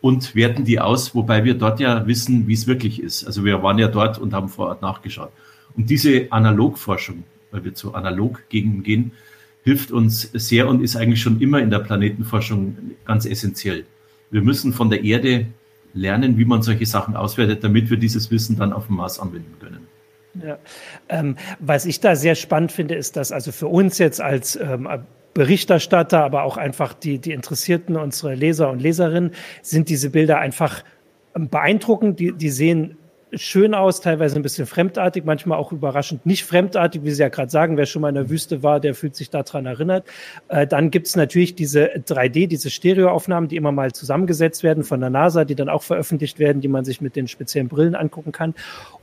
und 0.00 0.34
werten 0.34 0.64
die 0.64 0.80
aus, 0.80 1.14
wobei 1.14 1.44
wir 1.44 1.54
dort 1.54 1.80
ja 1.80 2.06
wissen, 2.06 2.46
wie 2.46 2.54
es 2.54 2.66
wirklich 2.66 3.02
ist. 3.02 3.24
Also 3.24 3.44
wir 3.44 3.62
waren 3.62 3.78
ja 3.78 3.88
dort 3.88 4.18
und 4.18 4.34
haben 4.34 4.48
vor 4.48 4.68
Ort 4.68 4.82
nachgeschaut. 4.82 5.30
Und 5.76 5.90
diese 5.90 6.30
Analogforschung, 6.30 7.24
weil 7.50 7.64
wir 7.64 7.74
zu 7.74 7.94
Analog-Gegenden 7.94 8.82
gehen, 8.82 9.12
hilft 9.64 9.92
uns 9.92 10.22
sehr 10.32 10.68
und 10.68 10.82
ist 10.82 10.96
eigentlich 10.96 11.22
schon 11.22 11.40
immer 11.40 11.60
in 11.60 11.70
der 11.70 11.78
Planetenforschung 11.78 12.76
ganz 13.04 13.26
essentiell. 13.26 13.84
Wir 14.32 14.42
müssen 14.42 14.72
von 14.72 14.90
der 14.90 15.04
Erde 15.04 15.46
lernen, 15.94 16.38
wie 16.38 16.44
man 16.44 16.62
solche 16.62 16.86
Sachen 16.86 17.16
auswertet, 17.16 17.62
damit 17.62 17.90
wir 17.90 17.98
dieses 17.98 18.30
Wissen 18.30 18.56
dann 18.56 18.72
auf 18.72 18.86
dem 18.86 18.96
Mars 18.96 19.20
anwenden 19.20 19.54
können. 19.60 19.86
Ja. 20.42 20.58
Ähm, 21.10 21.36
was 21.60 21.84
ich 21.84 22.00
da 22.00 22.16
sehr 22.16 22.34
spannend 22.34 22.72
finde, 22.72 22.94
ist, 22.94 23.16
dass 23.16 23.30
also 23.30 23.52
für 23.52 23.68
uns 23.68 23.98
jetzt 23.98 24.22
als 24.22 24.56
ähm, 24.56 24.88
Berichterstatter, 25.34 26.24
aber 26.24 26.44
auch 26.44 26.56
einfach 26.56 26.94
die, 26.94 27.18
die 27.18 27.32
Interessierten, 27.32 27.96
unsere 27.96 28.34
Leser 28.34 28.70
und 28.70 28.80
Leserinnen, 28.80 29.32
sind 29.60 29.90
diese 29.90 30.08
Bilder 30.08 30.38
einfach 30.38 30.82
beeindruckend. 31.34 32.18
Die, 32.18 32.32
die 32.32 32.50
sehen 32.50 32.96
schön 33.34 33.74
aus, 33.74 34.00
teilweise 34.00 34.36
ein 34.36 34.42
bisschen 34.42 34.66
fremdartig, 34.66 35.24
manchmal 35.24 35.58
auch 35.58 35.72
überraschend 35.72 36.26
nicht 36.26 36.44
fremdartig, 36.44 37.02
wie 37.04 37.10
Sie 37.10 37.22
ja 37.22 37.28
gerade 37.28 37.50
sagen. 37.50 37.76
Wer 37.76 37.86
schon 37.86 38.02
mal 38.02 38.10
in 38.10 38.14
der 38.14 38.30
Wüste 38.30 38.62
war, 38.62 38.80
der 38.80 38.94
fühlt 38.94 39.16
sich 39.16 39.30
daran 39.30 39.66
erinnert. 39.66 40.04
Äh, 40.48 40.66
dann 40.66 40.90
gibt's 40.90 41.16
natürlich 41.16 41.54
diese 41.54 41.86
3D, 41.94 42.46
diese 42.46 42.70
Stereoaufnahmen, 42.70 43.48
die 43.48 43.56
immer 43.56 43.72
mal 43.72 43.92
zusammengesetzt 43.92 44.62
werden 44.62 44.84
von 44.84 45.00
der 45.00 45.10
NASA, 45.10 45.44
die 45.44 45.54
dann 45.54 45.68
auch 45.68 45.82
veröffentlicht 45.82 46.38
werden, 46.38 46.60
die 46.60 46.68
man 46.68 46.84
sich 46.84 47.00
mit 47.00 47.16
den 47.16 47.28
speziellen 47.28 47.68
Brillen 47.68 47.94
angucken 47.94 48.32
kann. 48.32 48.54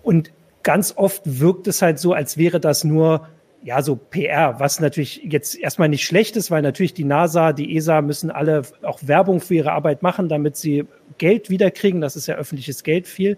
Und 0.03 0.31
ganz 0.63 0.93
oft 0.95 1.21
wirkt 1.25 1.67
es 1.67 1.81
halt 1.81 2.00
so, 2.00 2.13
als 2.13 2.38
wäre 2.38 2.59
das 2.59 2.83
nur 2.83 3.27
ja, 3.62 3.81
so 3.81 3.95
PR, 3.98 4.59
was 4.59 4.79
natürlich 4.79 5.21
jetzt 5.24 5.57
erstmal 5.57 5.89
nicht 5.89 6.05
schlecht 6.05 6.38
ist, 6.38 6.50
weil 6.50 6.62
natürlich 6.62 6.93
die 6.93 7.03
NASA, 7.03 7.51
die 7.51 7.75
ESA 7.75 8.01
müssen 8.01 8.31
alle 8.31 8.62
auch 8.83 9.00
Werbung 9.01 9.41
für 9.41 9.55
ihre 9.55 9.74
Arbeit 9.74 10.01
machen, 10.01 10.29
damit 10.29 10.55
sie 10.55 10.86
Geld 11.19 11.51
wiederkriegen. 11.51 12.01
Das 12.01 12.15
ist 12.15 12.25
ja 12.25 12.35
öffentliches 12.35 12.83
Geld 12.83 13.07
viel. 13.07 13.38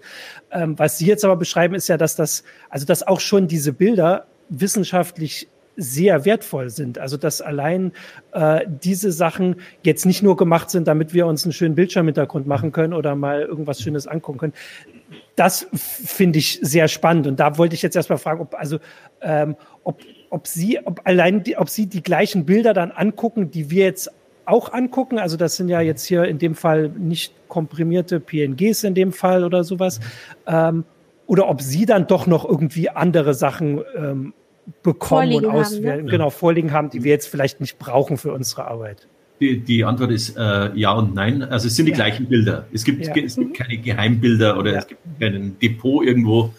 Ähm, 0.52 0.80
was 0.80 0.98
Sie 0.98 1.06
jetzt 1.06 1.26
aber 1.26 1.36
beschreiben, 1.36 1.76
ist 1.76 1.90
ja, 1.90 1.98
dass 1.98 2.16
das, 2.16 2.44
also 2.70 2.86
dass 2.86 3.06
auch 3.06 3.20
schon 3.20 3.48
diese 3.50 3.74
Bilder 3.74 4.28
wissenschaftlich 4.48 5.50
sehr 5.78 6.26
wertvoll 6.26 6.70
sind. 6.70 7.00
Also 7.00 7.18
dass 7.18 7.42
allein 7.42 7.92
äh, 8.34 8.62
diese 8.68 9.12
Sachen 9.12 9.56
jetzt 9.84 10.06
nicht 10.06 10.22
nur 10.22 10.38
gemacht 10.38 10.70
sind, 10.70 10.88
damit 10.88 11.14
wir 11.14 11.26
uns 11.26 11.44
einen 11.44 11.54
schönen 11.54 11.76
Bildschirmhintergrund 11.76 12.48
machen 12.48 12.72
können 12.72 12.94
oder 12.94 13.16
mal 13.16 13.42
irgendwas 13.42 13.82
Schönes 13.82 14.08
angucken 14.08 14.40
können. 14.40 14.54
Das 15.36 15.68
finde 15.74 16.40
ich 16.40 16.60
sehr 16.62 16.88
spannend. 16.88 17.28
Und 17.28 17.40
da 17.40 17.58
wollte 17.58 17.76
ich 17.76 17.82
jetzt 17.82 17.96
erstmal 17.96 18.18
fragen, 18.20 18.42
ob 18.42 18.54
also 18.56 18.80
ähm, 19.22 19.56
ob, 19.84 20.02
ob 20.30 20.48
Sie, 20.48 20.80
ob 20.86 21.02
allein 21.06 21.44
die, 21.44 21.58
ob 21.58 21.70
Sie 21.70 21.88
die 21.88 22.04
gleichen 22.04 22.46
Bilder 22.46 22.74
dann 22.74 22.92
angucken, 22.92 23.50
die 23.52 23.70
wir 23.70 23.86
jetzt 23.86 24.12
auch 24.46 24.74
angucken. 24.74 25.20
Also 25.20 25.38
das 25.38 25.56
sind 25.56 25.70
ja 25.70 25.82
jetzt 25.82 26.06
hier 26.06 26.26
in 26.26 26.38
dem 26.38 26.56
Fall 26.56 26.90
nicht 26.90 27.34
komprimierte 27.48 28.20
PNGs 28.20 28.84
in 28.84 28.96
dem 28.96 29.12
Fall 29.12 29.44
oder 29.44 29.64
sowas. 29.64 30.00
Ähm, 30.48 30.86
oder 31.28 31.48
ob 31.48 31.62
Sie 31.62 31.86
dann 31.86 32.08
doch 32.08 32.28
noch 32.28 32.44
irgendwie 32.44 32.90
andere 32.90 33.34
Sachen 33.34 33.82
ähm, 33.96 34.34
bekommen 34.84 35.32
vorliegen 35.32 35.46
und 35.46 35.52
auswählen, 35.52 35.92
haben, 35.92 36.06
ne? 36.06 36.12
genau, 36.12 36.30
vorliegen 36.30 36.72
haben, 36.72 36.90
die 36.90 37.04
wir 37.04 37.12
jetzt 37.12 37.28
vielleicht 37.28 37.62
nicht 37.62 37.80
brauchen 37.80 38.18
für 38.18 38.34
unsere 38.34 38.68
Arbeit. 38.68 39.08
Die, 39.40 39.60
die 39.60 39.84
Antwort 39.84 40.12
ist 40.12 40.38
äh, 40.38 40.72
ja 40.76 40.92
und 40.92 41.16
nein. 41.16 41.42
Also 41.42 41.68
es 41.68 41.76
sind 41.76 41.86
die 41.86 41.92
ja. 41.92 41.96
gleichen 41.96 42.28
Bilder. 42.28 42.68
Es 42.72 42.84
gibt, 42.84 43.06
ja. 43.06 43.14
es 43.16 43.36
gibt 43.36 43.58
keine 43.58 43.78
Geheimbilder 43.78 44.58
oder 44.58 44.74
ja. 44.74 44.80
es 44.80 44.88
gibt 44.88 45.02
kein 45.20 45.58
Depot 45.60 46.06
irgendwo, 46.06 46.54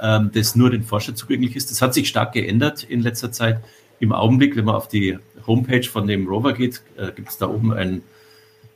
ähm, 0.00 0.30
das 0.32 0.54
nur 0.54 0.70
den 0.70 0.84
Forscher 0.84 1.14
zugänglich 1.14 1.56
ist. 1.56 1.70
Das 1.70 1.82
hat 1.82 1.92
sich 1.92 2.08
stark 2.08 2.32
geändert 2.32 2.84
in 2.84 3.00
letzter 3.00 3.32
Zeit. 3.32 3.60
Im 4.00 4.12
Augenblick, 4.12 4.56
wenn 4.56 4.64
man 4.64 4.74
auf 4.74 4.88
die 4.88 5.18
Homepage 5.46 5.84
von 5.84 6.06
dem 6.06 6.26
Rover 6.26 6.52
geht, 6.52 6.82
äh, 6.96 7.12
gibt 7.12 7.28
es 7.28 7.38
da 7.38 7.48
oben 7.48 7.72
ein 7.72 8.02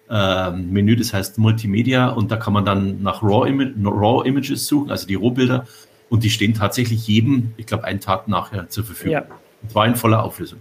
äh, 0.08 0.50
Menü, 0.50 0.96
das 0.96 1.12
heißt 1.12 1.38
Multimedia 1.38 2.10
und 2.10 2.30
da 2.30 2.36
kann 2.36 2.52
man 2.52 2.64
dann 2.64 3.02
nach 3.02 3.22
Raw, 3.22 3.48
Ima 3.48 3.64
Raw 3.90 4.26
Images 4.28 4.66
suchen, 4.66 4.90
also 4.90 5.06
die 5.06 5.14
Rohbilder 5.14 5.66
und 6.10 6.22
die 6.22 6.30
stehen 6.30 6.54
tatsächlich 6.54 7.08
jedem, 7.08 7.52
ich 7.56 7.66
glaube, 7.66 7.84
einen 7.84 8.00
Tag 8.00 8.28
nachher 8.28 8.68
zur 8.68 8.84
Verfügung. 8.84 9.12
Ja. 9.12 9.26
Und 9.62 9.72
zwar 9.72 9.86
in 9.86 9.96
voller 9.96 10.22
Auflösung. 10.22 10.60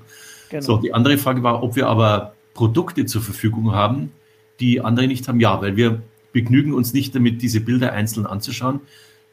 Genau. 0.49 0.61
So, 0.61 0.77
die 0.77 0.93
andere 0.93 1.17
Frage 1.17 1.43
war, 1.43 1.61
ob 1.61 1.75
wir 1.75 1.87
aber 1.87 2.33
Produkte 2.53 3.05
zur 3.05 3.21
Verfügung 3.21 3.73
haben, 3.73 4.11
die 4.59 4.81
andere 4.81 5.07
nicht 5.07 5.27
haben. 5.27 5.39
Ja, 5.39 5.61
weil 5.61 5.75
wir 5.75 6.01
begnügen 6.31 6.73
uns 6.73 6.93
nicht 6.93 7.13
damit, 7.15 7.41
diese 7.41 7.59
Bilder 7.59 7.93
einzeln 7.93 8.25
anzuschauen. 8.25 8.81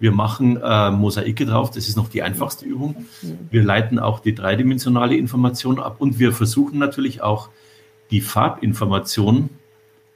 Wir 0.00 0.12
machen 0.12 0.56
äh, 0.56 0.90
Mosaike 0.90 1.44
drauf, 1.44 1.70
das 1.70 1.86
ist 1.86 1.96
noch 1.96 2.08
die 2.08 2.22
einfachste 2.22 2.64
Übung. 2.64 3.04
Wir 3.50 3.62
leiten 3.62 3.98
auch 3.98 4.18
die 4.20 4.34
dreidimensionale 4.34 5.14
Information 5.14 5.78
ab 5.78 5.96
und 5.98 6.18
wir 6.18 6.32
versuchen 6.32 6.78
natürlich 6.78 7.22
auch 7.22 7.50
die 8.10 8.22
Farbinformation 8.22 9.50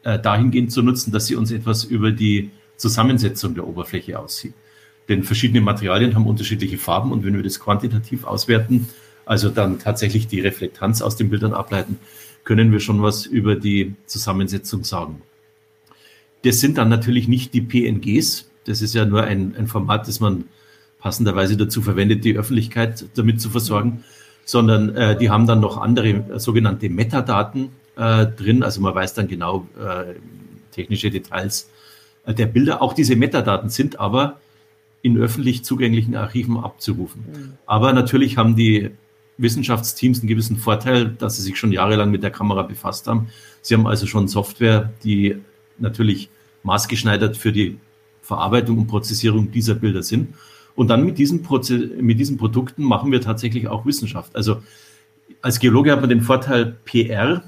äh, 0.02 0.18
dahingehend 0.18 0.72
zu 0.72 0.82
nutzen, 0.82 1.12
dass 1.12 1.26
sie 1.26 1.36
uns 1.36 1.52
etwas 1.52 1.84
über 1.84 2.12
die 2.12 2.50
Zusammensetzung 2.78 3.54
der 3.54 3.68
Oberfläche 3.68 4.18
aussieht. 4.18 4.54
Denn 5.10 5.22
verschiedene 5.22 5.60
Materialien 5.60 6.14
haben 6.14 6.26
unterschiedliche 6.26 6.78
Farben 6.78 7.12
und 7.12 7.22
wenn 7.24 7.36
wir 7.36 7.42
das 7.42 7.60
quantitativ 7.60 8.24
auswerten, 8.24 8.88
also 9.26 9.50
dann 9.50 9.78
tatsächlich 9.78 10.26
die 10.26 10.40
Reflektanz 10.40 11.02
aus 11.02 11.16
den 11.16 11.28
Bildern 11.28 11.52
ableiten, 11.52 11.98
können 12.44 12.72
wir 12.72 12.80
schon 12.80 13.02
was 13.02 13.26
über 13.26 13.54
die 13.54 13.94
Zusammensetzung 14.06 14.82
sagen. 14.82 15.20
Das 16.42 16.60
sind 16.60 16.78
dann 16.78 16.88
natürlich 16.88 17.28
nicht 17.28 17.52
die 17.52 17.60
PNGs, 17.60 18.50
das 18.66 18.82
ist 18.82 18.94
ja 18.94 19.04
nur 19.04 19.24
ein, 19.24 19.54
ein 19.56 19.66
Format, 19.66 20.08
das 20.08 20.20
man 20.20 20.44
passenderweise 20.98 21.56
dazu 21.56 21.82
verwendet, 21.82 22.24
die 22.24 22.36
Öffentlichkeit 22.36 23.04
damit 23.14 23.40
zu 23.40 23.50
versorgen, 23.50 24.04
sondern 24.44 24.94
äh, 24.94 25.16
die 25.16 25.30
haben 25.30 25.46
dann 25.46 25.60
noch 25.60 25.76
andere 25.76 26.08
äh, 26.08 26.38
sogenannte 26.38 26.88
Metadaten 26.88 27.70
äh, 27.96 28.26
drin. 28.26 28.62
Also 28.62 28.80
man 28.80 28.94
weiß 28.94 29.14
dann 29.14 29.28
genau 29.28 29.68
äh, 29.78 30.14
technische 30.70 31.10
Details 31.10 31.70
äh, 32.26 32.34
der 32.34 32.46
Bilder. 32.46 32.82
Auch 32.82 32.94
diese 32.94 33.16
Metadaten 33.16 33.68
sind 33.68 34.00
aber 34.00 34.40
in 35.02 35.18
öffentlich 35.18 35.64
zugänglichen 35.64 36.16
Archiven 36.16 36.56
abzurufen. 36.56 37.24
Mhm. 37.30 37.52
Aber 37.66 37.92
natürlich 37.92 38.38
haben 38.38 38.56
die 38.56 38.90
Wissenschaftsteams 39.36 40.20
einen 40.20 40.28
gewissen 40.28 40.56
Vorteil, 40.56 41.06
dass 41.06 41.36
sie 41.36 41.42
sich 41.42 41.58
schon 41.58 41.72
jahrelang 41.72 42.10
mit 42.10 42.22
der 42.22 42.30
Kamera 42.30 42.62
befasst 42.62 43.06
haben. 43.06 43.28
Sie 43.60 43.74
haben 43.74 43.86
also 43.86 44.06
schon 44.06 44.28
Software, 44.28 44.92
die 45.02 45.36
natürlich 45.78 46.30
maßgeschneidert 46.62 47.36
für 47.36 47.52
die 47.52 47.78
Verarbeitung 48.24 48.78
und 48.78 48.86
Prozessierung 48.86 49.50
dieser 49.50 49.74
Bilder 49.74 50.02
sind. 50.02 50.34
Und 50.74 50.88
dann 50.88 51.04
mit 51.04 51.18
diesen, 51.18 51.42
Proze 51.42 51.78
mit 51.78 52.18
diesen 52.18 52.36
Produkten 52.36 52.82
machen 52.82 53.12
wir 53.12 53.20
tatsächlich 53.20 53.68
auch 53.68 53.86
Wissenschaft. 53.86 54.34
Also 54.34 54.62
als 55.42 55.60
Geologe 55.60 55.92
hat 55.92 56.00
man 56.00 56.08
den 56.08 56.22
Vorteil 56.22 56.76
PR. 56.84 57.44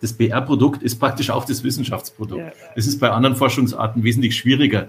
Das 0.00 0.12
PR-Produkt 0.12 0.82
ist 0.82 0.96
praktisch 0.96 1.30
auch 1.30 1.44
das 1.44 1.64
Wissenschaftsprodukt. 1.64 2.42
Es 2.76 2.86
ist 2.86 2.98
bei 2.98 3.10
anderen 3.10 3.36
Forschungsarten 3.36 4.02
wesentlich 4.02 4.36
schwieriger, 4.36 4.88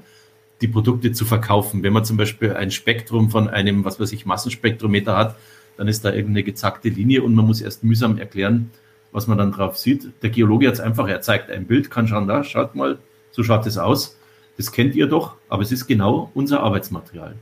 die 0.59 0.67
Produkte 0.67 1.12
zu 1.13 1.24
verkaufen. 1.24 1.83
Wenn 1.83 1.93
man 1.93 2.03
zum 2.03 2.17
Beispiel 2.17 2.53
ein 2.53 2.71
Spektrum 2.71 3.29
von 3.29 3.47
einem, 3.47 3.85
was 3.85 4.00
weiß 4.00 4.12
ich, 4.12 4.25
Massenspektrometer 4.25 5.15
hat, 5.15 5.35
dann 5.77 5.88
ist 5.88 6.03
da 6.03 6.09
irgendeine 6.09 6.43
gezackte 6.43 6.89
Linie 6.89 7.21
und 7.24 7.35
man 7.35 7.45
muss 7.45 7.62
erst 7.62 7.83
mühsam 7.83 8.17
erklären, 8.17 8.71
was 9.12 9.27
man 9.27 9.38
dann 9.38 9.51
drauf 9.51 9.77
sieht. 9.77 10.12
Der 10.21 10.31
Geologe 10.31 10.67
hat 10.67 10.75
es 10.75 10.79
einfach, 10.79 11.07
er 11.07 11.21
zeigt 11.21 11.50
ein 11.50 11.65
Bild, 11.65 11.91
kann 11.91 12.07
schauen, 12.07 12.27
da, 12.27 12.43
schaut 12.43 12.75
mal, 12.75 12.97
so 13.31 13.43
schaut 13.43 13.65
es 13.65 13.77
aus. 13.77 14.17
Das 14.57 14.71
kennt 14.71 14.95
ihr 14.95 15.07
doch, 15.07 15.35
aber 15.50 15.63
es 15.63 15.71
ist 15.71 15.88
genau 15.88 16.31
unser 16.33 16.62
Arbeitsmaterial. 16.62 17.35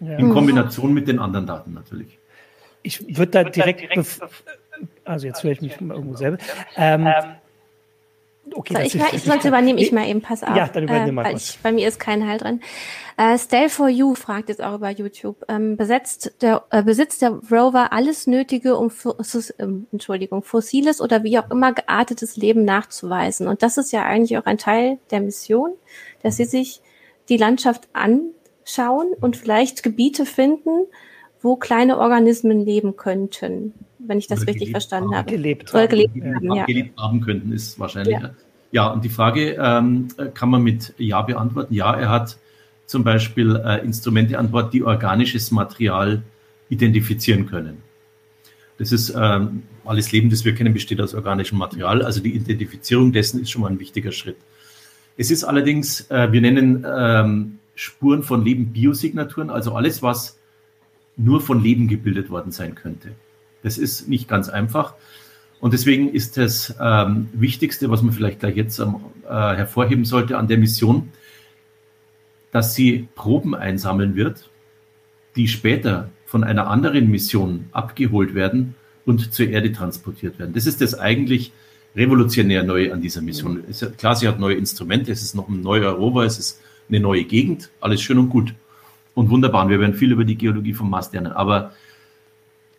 Ja. 0.00 0.16
In 0.16 0.32
Kombination 0.32 0.92
mit 0.94 1.08
den 1.08 1.18
anderen 1.18 1.46
Daten 1.46 1.74
natürlich. 1.74 2.18
Ich 2.82 3.16
würde 3.16 3.30
da 3.30 3.44
direkt, 3.44 3.80
direkt 3.82 4.20
also 5.04 5.26
jetzt 5.26 5.44
höre 5.44 5.52
ich 5.52 5.60
mich 5.60 5.80
mal 5.80 5.94
irgendwo 5.94 6.16
selber. 6.16 6.38
Ähm, 6.76 7.06
ähm 7.06 7.39
Okay, 8.52 8.74
so, 8.74 8.80
ich, 8.80 8.94
mal, 8.94 9.08
ich 9.12 9.22
sollte 9.22 9.48
übernehmen, 9.48 9.78
ich 9.78 9.92
mal 9.92 10.08
eben, 10.08 10.22
pass 10.22 10.42
auf. 10.42 10.56
Ja, 10.56 10.66
dann 10.66 10.84
übernehme 10.84 11.20
äh, 11.20 11.24
mal 11.24 11.36
ich, 11.36 11.58
Bei 11.62 11.72
mir 11.72 11.86
ist 11.86 12.00
kein 12.00 12.26
Halt 12.26 12.42
drin. 12.42 12.60
Äh, 13.16 13.38
Stell 13.38 13.68
for 13.68 13.88
You 13.88 14.14
fragt 14.14 14.48
jetzt 14.48 14.62
auch 14.62 14.76
über 14.76 14.90
YouTube. 14.90 15.44
Ähm, 15.48 15.76
besetzt 15.76 16.32
der, 16.40 16.64
äh, 16.70 16.82
besitzt 16.82 17.22
der 17.22 17.38
Rover 17.50 17.92
alles 17.92 18.26
Nötige, 18.26 18.76
um 18.76 18.88
äh, 18.88 19.64
Entschuldigung, 19.92 20.42
fossiles 20.42 21.00
oder 21.00 21.22
wie 21.22 21.38
auch 21.38 21.50
immer 21.50 21.72
geartetes 21.72 22.36
Leben 22.36 22.64
nachzuweisen? 22.64 23.46
Und 23.46 23.62
das 23.62 23.76
ist 23.76 23.92
ja 23.92 24.04
eigentlich 24.04 24.38
auch 24.38 24.46
ein 24.46 24.58
Teil 24.58 24.98
der 25.10 25.20
Mission, 25.20 25.72
dass 26.22 26.38
sie 26.38 26.46
sich 26.46 26.80
die 27.28 27.36
Landschaft 27.36 27.88
anschauen 27.92 29.12
und 29.20 29.36
vielleicht 29.36 29.82
Gebiete 29.82 30.24
finden, 30.24 30.86
wo 31.42 31.56
kleine 31.56 31.98
Organismen 31.98 32.64
leben 32.64 32.96
könnten 32.96 33.74
wenn 34.10 34.18
ich 34.18 34.26
das 34.26 34.46
richtig 34.46 34.72
verstanden 34.72 35.14
habe. 35.14 35.30
Gelebt 35.30 35.72
haben. 35.72 35.88
Gelebt 35.88 36.22
haben, 36.22 36.52
ja. 36.52 36.66
Gelebt 36.66 36.98
haben 36.98 37.20
könnten, 37.20 37.52
ist 37.52 37.78
wahrscheinlich. 37.78 38.18
Ja, 38.18 38.34
ja 38.72 38.88
und 38.88 39.04
die 39.04 39.08
Frage 39.08 39.52
ähm, 39.52 40.08
kann 40.34 40.50
man 40.50 40.62
mit 40.62 40.92
Ja 40.98 41.22
beantworten. 41.22 41.72
Ja, 41.72 41.94
er 41.94 42.10
hat 42.10 42.36
zum 42.86 43.04
Beispiel 43.04 43.56
äh, 43.56 43.84
Instrumente 43.84 44.38
an 44.38 44.50
Bord, 44.50 44.74
die 44.74 44.82
organisches 44.82 45.52
Material 45.52 46.22
identifizieren 46.68 47.46
können. 47.46 47.78
Das 48.78 48.92
ist 48.92 49.14
ähm, 49.16 49.62
alles 49.84 50.10
Leben, 50.10 50.28
das 50.28 50.44
wir 50.44 50.54
kennen, 50.54 50.74
besteht 50.74 51.00
aus 51.00 51.14
organischem 51.14 51.58
Material. 51.58 52.02
Also 52.02 52.20
die 52.20 52.34
Identifizierung 52.34 53.12
dessen 53.12 53.40
ist 53.40 53.50
schon 53.50 53.62
mal 53.62 53.70
ein 53.70 53.78
wichtiger 53.78 54.10
Schritt. 54.10 54.36
Es 55.16 55.30
ist 55.30 55.44
allerdings, 55.44 56.10
äh, 56.10 56.32
wir 56.32 56.40
nennen 56.40 56.84
ähm, 56.88 57.58
Spuren 57.74 58.22
von 58.22 58.44
Leben 58.44 58.72
Biosignaturen, 58.72 59.50
also 59.50 59.74
alles, 59.74 60.02
was 60.02 60.38
nur 61.16 61.40
von 61.40 61.62
Leben 61.62 61.88
gebildet 61.88 62.30
worden 62.30 62.52
sein 62.52 62.74
könnte. 62.74 63.12
Das 63.62 63.78
ist 63.78 64.08
nicht 64.08 64.28
ganz 64.28 64.48
einfach. 64.48 64.94
Und 65.60 65.74
deswegen 65.74 66.12
ist 66.12 66.36
das 66.36 66.74
ähm, 66.80 67.28
Wichtigste, 67.32 67.90
was 67.90 68.02
man 68.02 68.12
vielleicht 68.12 68.40
gleich 68.40 68.56
jetzt 68.56 68.78
ähm, 68.78 68.96
äh, 69.24 69.28
hervorheben 69.28 70.04
sollte 70.04 70.38
an 70.38 70.48
der 70.48 70.58
Mission, 70.58 71.10
dass 72.50 72.74
sie 72.74 73.08
Proben 73.14 73.54
einsammeln 73.54 74.16
wird, 74.16 74.48
die 75.36 75.48
später 75.48 76.08
von 76.24 76.44
einer 76.44 76.68
anderen 76.68 77.10
Mission 77.10 77.66
abgeholt 77.72 78.34
werden 78.34 78.74
und 79.04 79.32
zur 79.32 79.48
Erde 79.48 79.72
transportiert 79.72 80.38
werden. 80.38 80.54
Das 80.54 80.66
ist 80.66 80.80
das 80.80 80.98
eigentlich 80.98 81.52
revolutionär 81.94 82.62
Neue 82.62 82.92
an 82.92 83.00
dieser 83.00 83.20
Mission. 83.20 83.64
Ja 83.68 83.88
klar, 83.88 84.16
sie 84.16 84.28
hat 84.28 84.38
neue 84.38 84.54
Instrumente, 84.54 85.12
es 85.12 85.22
ist 85.22 85.34
noch 85.34 85.48
ein 85.48 85.60
neuer 85.60 85.90
Rover, 85.90 86.24
es 86.24 86.38
ist 86.38 86.60
eine 86.88 87.00
neue 87.00 87.24
Gegend, 87.24 87.70
alles 87.80 88.00
schön 88.00 88.18
und 88.18 88.30
gut 88.30 88.54
und 89.14 89.30
wunderbar. 89.30 89.64
Und 89.64 89.70
wir 89.70 89.80
werden 89.80 89.94
viel 89.94 90.12
über 90.12 90.24
die 90.24 90.36
Geologie 90.36 90.72
vom 90.72 90.90
Mars 90.90 91.12
lernen. 91.12 91.32
Aber 91.32 91.72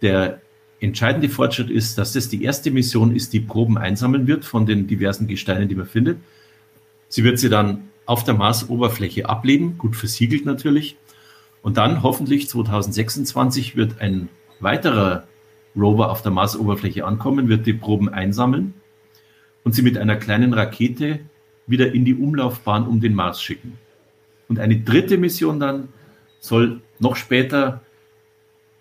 der 0.02 0.42
entscheidende 0.82 1.30
Fortschritt 1.30 1.70
ist, 1.70 1.98
dass 1.98 2.14
das 2.14 2.28
die 2.28 2.44
erste 2.44 2.72
Mission 2.72 3.16
ist, 3.16 3.34
die 3.34 3.40
Proben 3.40 3.78
einsammeln 3.78 4.28
wird 4.28 4.46
von 4.46 4.66
den 4.66 4.88
diversen 4.88 5.28
Gesteinen, 5.28 5.70
die 5.70 5.76
man 5.76 5.86
findet. 5.86 6.18
Sie 7.08 7.24
wird 7.24 7.40
sie 7.40 7.50
dann 7.50 7.90
auf 8.06 8.24
der 8.24 8.34
Marsoberfläche 8.34 9.30
ablegen, 9.30 9.78
gut 9.78 9.96
versiegelt 9.96 10.46
natürlich. 10.46 10.98
Und 11.62 11.78
dann 11.78 12.02
hoffentlich 12.02 12.50
2026 12.50 13.76
wird 13.76 14.02
ein 14.02 14.28
weiterer 14.60 15.26
Rover 15.76 16.10
auf 16.10 16.24
der 16.24 16.32
Marsoberfläche 16.32 17.06
ankommen, 17.06 17.48
wird 17.48 17.66
die 17.66 17.74
Proben 17.74 18.10
einsammeln 18.10 18.74
und 19.64 19.74
sie 19.74 19.84
mit 19.84 19.98
einer 19.98 20.16
kleinen 20.16 20.54
Rakete 20.54 21.20
wieder 21.68 21.94
in 21.94 22.06
die 22.06 22.16
Umlaufbahn 22.16 22.88
um 22.88 23.00
den 23.00 23.14
Mars 23.14 23.42
schicken. 23.42 23.78
Und 24.50 24.60
eine 24.60 24.80
dritte 24.80 25.18
Mission 25.18 25.60
dann 25.60 25.90
soll 26.40 26.82
noch 27.00 27.16
später 27.16 27.82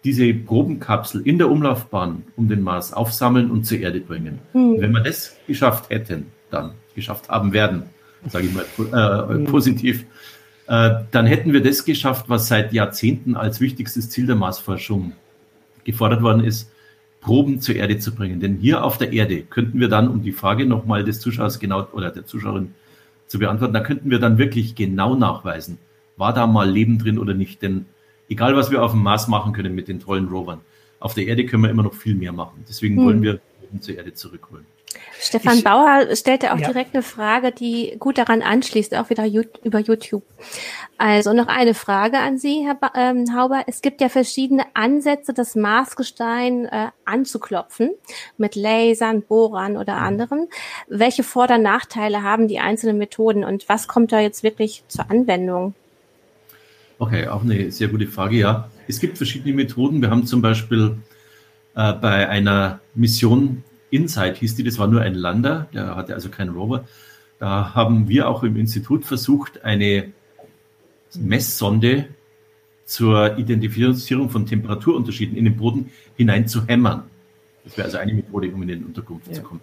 diese 0.05 0.33
Probenkapsel 0.33 1.21
in 1.23 1.39
der 1.39 1.51
Umlaufbahn 1.51 2.25
um 2.37 2.49
den 2.49 2.63
Mars 2.63 2.93
aufsammeln 2.93 3.51
und 3.51 3.65
zur 3.65 3.79
Erde 3.79 4.01
bringen. 4.01 4.39
Mhm. 4.53 4.81
Wenn 4.81 4.93
wir 4.93 5.03
das 5.03 5.37
geschafft 5.47 5.91
hätten, 5.91 6.27
dann 6.51 6.73
geschafft 6.95 7.29
haben 7.29 7.53
werden, 7.53 7.85
sage 8.29 8.47
ich 8.47 8.55
mal 8.55 8.65
äh, 8.79 9.39
mhm. 9.39 9.45
positiv, 9.45 10.07
äh, 10.67 11.01
dann 11.11 11.27
hätten 11.27 11.53
wir 11.53 11.63
das 11.63 11.85
geschafft, 11.85 12.29
was 12.29 12.49
seit 12.49 12.73
Jahrzehnten 12.73 13.37
als 13.37 13.61
wichtigstes 13.61 14.09
Ziel 14.11 14.27
der 14.27 14.37
Marsforschung 14.37 15.13
gefordert 15.85 16.23
worden 16.23 16.45
ist, 16.45 16.71
Proben 17.21 17.61
zur 17.61 17.77
Erde 17.77 17.99
zu 17.99 18.15
bringen. 18.15 18.41
Denn 18.41 18.57
hier 18.57 18.83
auf 18.85 18.97
der 18.97 19.13
Erde 19.13 19.43
könnten 19.43 19.79
wir 19.79 19.89
dann, 19.89 20.09
um 20.09 20.23
die 20.23 20.33
Frage 20.33 20.67
nochmal 20.67 21.05
des 21.05 21.21
Zuschauers 21.21 21.59
genau 21.59 21.87
oder 21.93 22.11
der 22.11 22.25
Zuschauerin 22.25 22.75
zu 23.27 23.39
beantworten, 23.39 23.75
da 23.75 23.81
könnten 23.81 24.11
wir 24.11 24.19
dann 24.19 24.39
wirklich 24.39 24.75
genau 24.75 25.15
nachweisen, 25.15 25.79
war 26.17 26.33
da 26.33 26.47
mal 26.47 26.71
Leben 26.71 26.99
drin 26.99 27.19
oder 27.19 27.35
nicht. 27.35 27.63
Denn 27.63 27.87
egal 28.31 28.57
was 28.57 28.71
wir 28.71 28.83
auf 28.83 28.93
dem 28.93 29.03
Mars 29.03 29.29
machen 29.29 29.53
können 29.53 29.75
mit 29.75 29.89
den 29.89 30.01
tollen 30.01 30.29
Rovern, 30.29 30.61
auf 30.99 31.15
der 31.15 31.27
Erde 31.27 31.45
können 31.45 31.63
wir 31.63 31.71
immer 31.71 31.83
noch 31.83 31.95
viel 31.95 32.15
mehr 32.15 32.33
machen. 32.33 32.65
Deswegen 32.69 32.97
hm. 32.97 33.05
wollen 33.05 33.23
wir 33.23 33.41
zur 33.81 33.97
Erde 33.97 34.15
zurückholen. 34.15 34.65
Stefan 35.21 35.59
ich, 35.59 35.65
Bauer 35.65 36.17
stellte 36.17 36.53
auch 36.53 36.59
ja. 36.59 36.69
direkt 36.69 36.95
eine 36.95 37.03
Frage, 37.03 37.53
die 37.53 37.95
gut 37.99 38.19
daran 38.19 38.43
anschließt, 38.43 38.95
auch 38.97 39.11
wieder 39.11 39.27
über 39.63 39.79
YouTube. 39.79 40.23
Also 40.99 41.33
noch 41.33 41.47
eine 41.47 41.75
Frage 41.75 42.19
an 42.19 42.39
Sie, 42.39 42.65
Herr 42.65 42.75
ba 42.75 42.91
ähm, 42.97 43.27
Hauber. 43.37 43.65
Es 43.67 43.83
gibt 43.83 44.01
ja 44.01 44.09
verschiedene 44.09 44.65
Ansätze, 44.75 45.33
das 45.33 45.55
Marsgestein 45.55 46.65
äh, 46.67 46.89
anzuklopfen, 47.05 47.91
mit 48.39 48.57
Lasern, 48.57 49.23
Bohrern 49.23 49.77
oder 49.77 49.97
mhm. 49.97 50.03
anderen. 50.03 50.49
Welche 50.89 51.23
Vor- 51.23 51.51
und 51.51 51.63
Nachteile 51.63 52.23
haben 52.23 52.49
die 52.49 52.59
einzelnen 52.59 52.99
Methoden 52.99 53.45
und 53.45 53.69
was 53.69 53.89
kommt 53.89 54.13
da 54.13 54.21
jetzt 54.21 54.43
wirklich 54.43 54.85
zur 54.89 55.11
Anwendung? 55.11 55.75
Okay, 57.01 57.29
auch 57.29 57.43
eine 57.43 57.71
sehr 57.71 57.89
gute 57.89 58.07
Frage. 58.07 58.37
Ja, 58.37 58.71
es 58.87 59.01
gibt 59.01 59.17
verschiedene 59.17 59.55
Methoden. 59.55 60.03
Wir 60.03 60.11
haben 60.11 60.27
zum 60.27 60.43
Beispiel 60.43 60.99
äh, 61.75 61.95
bei 61.95 62.29
einer 62.29 62.81
Mission 62.95 63.65
Insight 63.89 64.37
hieß 64.37 64.57
die, 64.57 64.65
das 64.65 64.79
war 64.79 64.87
nur 64.87 65.01
ein 65.01 65.15
Lander, 65.15 65.67
der 65.73 65.97
hatte 65.97 66.13
also 66.13 66.29
keinen 66.29 66.51
Rover. 66.51 66.85
Da 67.39 67.75
haben 67.75 68.07
wir 68.11 68.29
auch 68.29 68.43
im 68.43 68.55
Institut 68.57 69.07
versucht, 69.07 69.65
eine 69.65 70.13
Messsonde 71.19 72.09
zur 72.85 73.39
Identifizierung 73.39 74.29
von 74.29 74.45
Temperaturunterschieden 74.45 75.39
in 75.39 75.47
den 75.47 75.57
Boden 75.57 75.91
hinein 76.19 76.49
zu 76.49 76.67
hämmern. 76.67 77.05
Das 77.65 77.79
wäre 77.79 77.87
also 77.87 77.97
eine 77.97 78.13
Methode, 78.13 78.51
um 78.51 78.61
in 78.61 78.69
den 78.69 78.85
Untergrund 78.85 79.23
ja. 79.27 79.33
zu 79.33 79.43
kommen. 79.43 79.63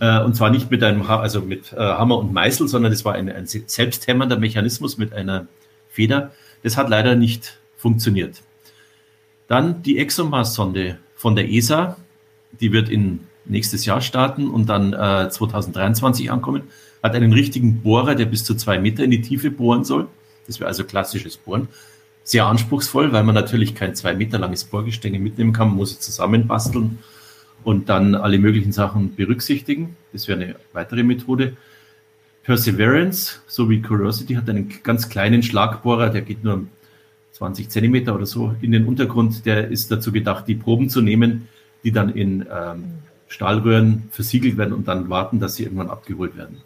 Äh, 0.00 0.20
und 0.20 0.36
zwar 0.36 0.50
nicht 0.50 0.70
mit 0.70 0.82
einem, 0.82 1.00
also 1.00 1.40
mit 1.40 1.72
äh, 1.72 1.76
Hammer 1.76 2.18
und 2.18 2.34
Meißel, 2.34 2.68
sondern 2.68 2.92
das 2.92 3.06
war 3.06 3.14
ein, 3.14 3.32
ein 3.32 3.46
selbsthämmernder 3.46 4.38
Mechanismus 4.38 4.98
mit 4.98 5.14
einer 5.14 5.46
Feder. 5.88 6.30
Das 6.62 6.76
hat 6.76 6.88
leider 6.88 7.14
nicht 7.14 7.58
funktioniert. 7.76 8.42
Dann 9.46 9.82
die 9.82 9.98
ExoMars-Sonde 9.98 10.98
von 11.14 11.34
der 11.34 11.50
ESA, 11.50 11.96
die 12.60 12.72
wird 12.72 12.88
in 12.88 13.20
nächstes 13.44 13.84
Jahr 13.86 14.00
starten 14.00 14.48
und 14.48 14.68
dann 14.68 14.92
äh, 14.92 15.30
2023 15.30 16.30
ankommen, 16.30 16.64
hat 17.02 17.14
einen 17.14 17.32
richtigen 17.32 17.80
Bohrer, 17.82 18.14
der 18.14 18.26
bis 18.26 18.44
zu 18.44 18.54
zwei 18.54 18.78
Meter 18.78 19.04
in 19.04 19.10
die 19.10 19.22
Tiefe 19.22 19.50
bohren 19.50 19.84
soll. 19.84 20.08
Das 20.46 20.60
wäre 20.60 20.68
also 20.68 20.84
klassisches 20.84 21.36
Bohren. 21.36 21.68
Sehr 22.24 22.46
anspruchsvoll, 22.46 23.12
weil 23.12 23.24
man 23.24 23.34
natürlich 23.34 23.74
kein 23.74 23.94
zwei 23.94 24.14
Meter 24.14 24.38
langes 24.38 24.64
Bohrgestänge 24.64 25.18
mitnehmen 25.18 25.52
kann. 25.52 25.68
Man 25.68 25.76
muss 25.76 25.92
es 25.92 26.00
zusammenbasteln 26.00 26.98
und 27.64 27.88
dann 27.88 28.14
alle 28.14 28.38
möglichen 28.38 28.72
Sachen 28.72 29.14
berücksichtigen. 29.14 29.96
Das 30.12 30.28
wäre 30.28 30.40
eine 30.40 30.56
weitere 30.72 31.02
Methode. 31.02 31.56
Perseverance 32.48 33.40
sowie 33.46 33.82
Curiosity 33.82 34.32
hat 34.32 34.48
einen 34.48 34.72
ganz 34.82 35.10
kleinen 35.10 35.42
Schlagbohrer, 35.42 36.08
der 36.08 36.22
geht 36.22 36.44
nur 36.44 36.64
20 37.32 37.68
Zentimeter 37.68 38.14
oder 38.14 38.24
so 38.24 38.54
in 38.62 38.72
den 38.72 38.86
Untergrund. 38.86 39.44
Der 39.44 39.68
ist 39.68 39.90
dazu 39.90 40.12
gedacht, 40.12 40.48
die 40.48 40.54
Proben 40.54 40.88
zu 40.88 41.02
nehmen, 41.02 41.46
die 41.84 41.92
dann 41.92 42.08
in 42.08 42.46
ähm, 42.50 42.84
Stahlröhren 43.28 44.04
versiegelt 44.12 44.56
werden 44.56 44.72
und 44.72 44.88
dann 44.88 45.10
warten, 45.10 45.40
dass 45.40 45.56
sie 45.56 45.64
irgendwann 45.64 45.90
abgeholt 45.90 46.38
werden. 46.38 46.62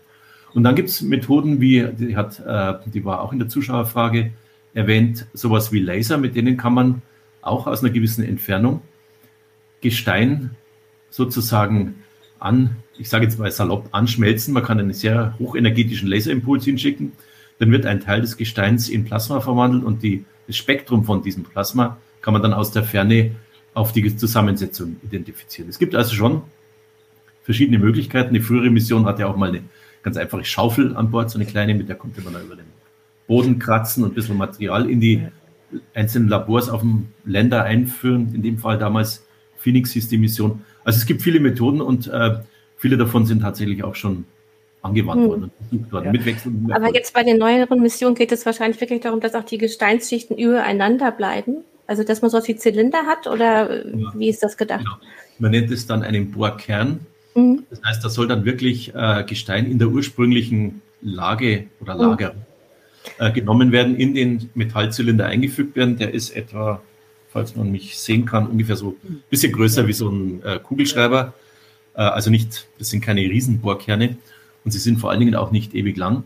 Und 0.55 0.63
dann 0.63 0.77
gibt 0.77 0.89
es 0.89 1.03
Methoden 1.03 1.61
wie, 1.61 1.85
die 1.99 2.17
hat, 2.17 2.39
äh, 2.39 2.75
die 2.87 3.05
war 3.05 3.21
auch 3.21 3.33
in 3.33 3.41
der 3.41 3.49
Zuschauerfrage 3.49 4.31
erwähnt, 4.75 5.27
sowas 5.33 5.73
wie 5.73 5.81
Laser, 5.81 6.17
mit 6.17 6.37
denen 6.37 6.57
kann 6.57 6.75
man 6.75 7.03
auch 7.41 7.67
aus 7.67 7.83
einer 7.83 7.93
gewissen 7.93 8.23
Entfernung 8.23 8.83
Gestein 9.81 10.53
sozusagen 11.11 11.97
an 12.39 12.77
ich 13.03 13.09
sage 13.09 13.25
jetzt 13.25 13.37
mal 13.37 13.51
salopp, 13.51 13.89
anschmelzen. 13.91 14.55
Man 14.55 14.63
kann 14.63 14.79
einen 14.79 14.93
sehr 14.93 15.35
hochenergetischen 15.41 16.09
Laserimpuls 16.09 16.65
hinschicken. 16.65 17.13
Dann 17.59 17.73
wird 17.73 17.85
ein 17.85 17.99
Teil 17.99 18.21
des 18.21 18.37
Gesteins 18.37 18.89
in 18.89 19.05
Plasma 19.05 19.41
verwandelt 19.41 19.83
und 19.83 20.05
die, 20.05 20.25
das 20.47 20.57
Spektrum 20.57 21.05
von 21.05 21.21
diesem 21.21 21.43
Plasma 21.43 21.99
kann 22.21 22.33
man 22.33 22.43
dann 22.43 22.53
aus 22.53 22.71
der 22.71 22.85
Ferne 22.85 23.33
auf 23.75 23.93
die 23.93 24.17
Zusammensetzung 24.17 24.97
identifizieren. 25.03 25.69
Es 25.69 25.81
gibt 25.81 25.97
also 25.97 26.15
schon 26.15 26.43
verschiedene 27.43 27.81
Möglichkeiten. 27.81 28.29
Eine 28.29 28.41
frühere 28.41 28.71
Mission 28.71 29.05
hatte 29.05 29.27
auch 29.27 29.37
mal 29.37 29.49
eine 29.49 29.65
ganz 30.05 30.17
einfache 30.17 30.45
Schaufel 30.45 30.95
an 30.95 31.11
Bord, 31.11 31.29
so 31.29 31.39
eine 31.39 31.47
kleine, 31.47 31.75
mit 31.75 31.89
der 31.89 31.97
konnte 31.97 32.21
man 32.21 32.35
dann 32.35 32.45
über 32.45 32.55
den 32.55 32.67
Boden 33.27 33.59
kratzen 33.59 34.05
und 34.05 34.13
ein 34.13 34.15
bisschen 34.15 34.37
Material 34.37 34.89
in 34.89 35.01
die 35.01 35.27
einzelnen 35.93 36.29
Labors 36.29 36.69
auf 36.69 36.83
dem 36.83 37.09
Länder 37.25 37.65
einführen. 37.65 38.33
In 38.33 38.43
dem 38.43 38.59
Fall 38.59 38.79
damals 38.79 39.27
Phoenix 39.57 39.91
hieß 39.91 40.09
die 40.09 40.19
Mission. 40.19 40.61
Also 40.85 40.99
es 40.99 41.07
gibt 41.07 41.23
viele 41.23 41.41
Methoden 41.41 41.81
und 41.81 42.07
äh, 42.07 42.39
viele 42.83 42.97
davon 42.97 43.25
sind 43.25 43.43
tatsächlich 43.43 43.85
auch 43.85 43.95
schon 43.95 44.25
angewandt 44.83 45.23
hm. 45.23 45.29
worden 45.29 45.43
und 45.45 45.53
versucht 45.69 45.93
worden. 45.93 46.69
Ja. 46.69 46.77
Aber 46.77 46.93
jetzt 46.93 47.15
bei 47.15 47.23
den 47.23 47.39
neueren 47.39 47.81
Missionen 47.81 48.17
geht 48.17 48.33
es 48.33 48.45
wahrscheinlich 48.45 48.81
wirklich 48.81 49.01
darum, 49.01 49.21
dass 49.21 49.35
auch 49.37 49.45
die 49.45 49.57
Gesteinsschichten 49.57 50.37
übereinander 50.37 51.13
bleiben. 51.13 51.59
Also 51.87 52.03
dass 52.03 52.23
man 52.23 52.31
so 52.31 52.41
wie 52.45 52.57
Zylinder 52.57 53.07
hat 53.07 53.29
oder 53.29 53.87
ja. 53.87 54.13
wie 54.17 54.29
ist 54.29 54.43
das 54.43 54.57
gedacht? 54.57 54.81
Genau. 54.81 54.97
Man 55.39 55.53
nennt 55.53 55.71
es 55.71 55.87
dann 55.87 56.03
einen 56.03 56.33
Bohrkern. 56.33 57.07
Mhm. 57.37 57.63
Das 57.71 57.81
heißt, 57.85 58.05
da 58.05 58.09
soll 58.09 58.27
dann 58.27 58.45
wirklich 58.45 58.93
äh, 58.95 59.25
Gestein 59.29 59.67
in 59.71 59.79
der 59.79 59.89
ursprünglichen 59.89 60.83
Lage 61.01 61.67
oder 61.81 61.95
Lager 61.95 62.35
mhm. 62.35 63.25
äh, 63.25 63.31
genommen 63.31 63.71
werden, 63.71 63.95
in 63.95 64.15
den 64.15 64.51
Metallzylinder 64.55 65.27
eingefügt 65.27 65.77
werden. 65.77 65.99
Der 65.99 66.13
ist 66.13 66.35
etwa, 66.35 66.83
falls 67.29 67.55
man 67.55 67.71
mich 67.71 67.97
sehen 67.97 68.25
kann, 68.25 68.49
ungefähr 68.49 68.77
so 68.77 68.97
ein 69.05 69.23
bisschen 69.31 69.53
größer 69.53 69.87
wie 69.87 69.93
so 69.93 70.09
ein 70.09 70.43
äh, 70.43 70.59
Kugelschreiber. 70.59 71.35
Äh, 71.95 72.03
also 72.03 72.31
nicht, 72.31 72.67
das 72.79 72.91
sind 72.91 73.03
keine 73.03 73.21
Riesenbohrkerne 73.21 74.17
und 74.65 74.71
sie 74.71 74.79
sind 74.79 74.99
vor 74.99 75.11
allen 75.11 75.21
Dingen 75.21 75.35
auch 75.35 75.51
nicht 75.51 75.75
ewig 75.75 75.97
lang. 75.97 76.25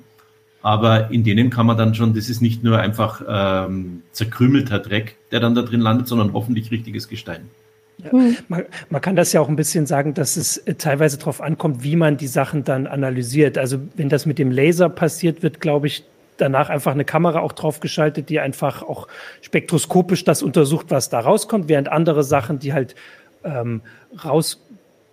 Aber 0.62 1.12
in 1.12 1.22
denen 1.22 1.50
kann 1.50 1.66
man 1.66 1.76
dann 1.76 1.94
schon, 1.94 2.14
das 2.14 2.29
ist 2.29 2.40
nicht 2.40 2.64
nur 2.64 2.79
einfach 2.81 3.22
ähm, 3.29 4.02
zerkrümelter 4.11 4.81
Dreck, 4.81 5.16
der 5.31 5.38
dann 5.38 5.55
da 5.55 5.62
drin 5.62 5.81
landet, 5.81 6.09
sondern 6.09 6.33
hoffentlich 6.33 6.72
richtiges 6.72 7.09
Gestein. 7.09 7.48
Ja. 7.98 8.11
Man, 8.48 8.64
man, 8.90 9.00
kann 9.00 9.16
das 9.16 9.33
ja 9.33 9.40
auch 9.40 9.48
ein 9.48 9.57
bisschen 9.57 9.87
sagen, 9.87 10.12
dass 10.12 10.37
es 10.37 10.59
äh, 10.59 10.74
teilweise 10.74 11.18
darauf 11.18 11.40
ankommt, 11.40 11.83
wie 11.83 11.96
man 11.96 12.16
die 12.16 12.26
Sachen 12.26 12.64
dann 12.64 12.87
analysiert. 12.87 13.59
Also 13.59 13.79
wenn 13.94 14.09
das 14.09 14.26
mit 14.26 14.38
dem 14.38 14.50
Laser 14.50 14.88
passiert, 14.88 15.42
wird, 15.42 15.61
glaube 15.61 15.87
ich, 15.87 16.05
danach 16.37 16.68
einfach 16.68 16.92
eine 16.92 17.05
Kamera 17.05 17.40
auch 17.40 17.52
draufgeschaltet, 17.52 18.29
die 18.29 18.40
einfach 18.40 18.83
auch 18.83 19.09
spektroskopisch 19.40 20.24
das 20.24 20.42
untersucht, 20.42 20.87
was 20.88 21.09
da 21.09 21.20
rauskommt, 21.20 21.68
während 21.68 21.88
andere 21.88 22.24
Sachen, 22.24 22.59
die 22.59 22.72
halt 22.72 22.94
ähm, 23.44 23.83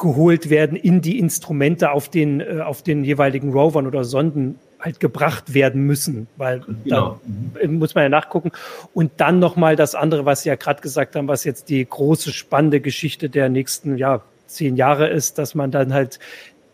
rausgeholt 0.04 0.50
werden 0.50 0.78
in 0.78 1.02
die 1.02 1.20
Instrumente 1.20 1.92
auf 1.92 2.10
den, 2.10 2.42
äh, 2.42 2.62
auf 2.64 2.84
den 2.84 3.04
jeweiligen 3.04 3.52
Rovern 3.52 3.88
oder 3.88 4.04
Sonden 4.04 4.60
halt 4.80 5.00
gebracht 5.00 5.54
werden 5.54 5.86
müssen, 5.86 6.28
weil 6.36 6.60
genau. 6.84 7.20
da 7.62 7.68
muss 7.68 7.96
man 7.96 8.04
ja 8.04 8.10
nachgucken. 8.10 8.52
Und 8.94 9.14
dann 9.18 9.40
nochmal 9.40 9.78
das 9.78 9.96
andere, 9.96 10.26
was 10.26 10.44
Sie 10.44 10.50
ja 10.50 10.56
gerade 10.56 10.82
gesagt 10.82 11.16
haben, 11.16 11.30
was 11.30 11.46
jetzt 11.46 11.70
die 11.70 11.86
große 11.86 12.34
spannende 12.34 12.82
Geschichte 12.82 13.30
der 13.30 13.48
nächsten 13.48 13.98
ja, 13.98 14.22
zehn 14.46 14.76
Jahre 14.76 15.08
ist, 15.08 15.38
dass 15.38 15.56
man 15.56 15.72
dann 15.72 15.94
halt 15.94 16.20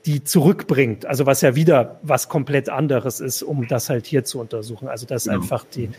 die 0.07 0.23
zurückbringt. 0.23 1.05
Also 1.05 1.27
was 1.27 1.41
ja 1.41 1.55
wieder 1.55 1.99
was 2.01 2.29
komplett 2.29 2.67
anderes 2.67 3.19
ist, 3.19 3.43
um 3.43 3.67
das 3.67 3.91
halt 3.91 4.07
hier 4.07 4.23
zu 4.23 4.39
untersuchen. 4.39 4.87
Also 4.87 5.05
das 5.05 5.25
genau. 5.25 5.35
einfach 5.35 5.65
die, 5.65 5.89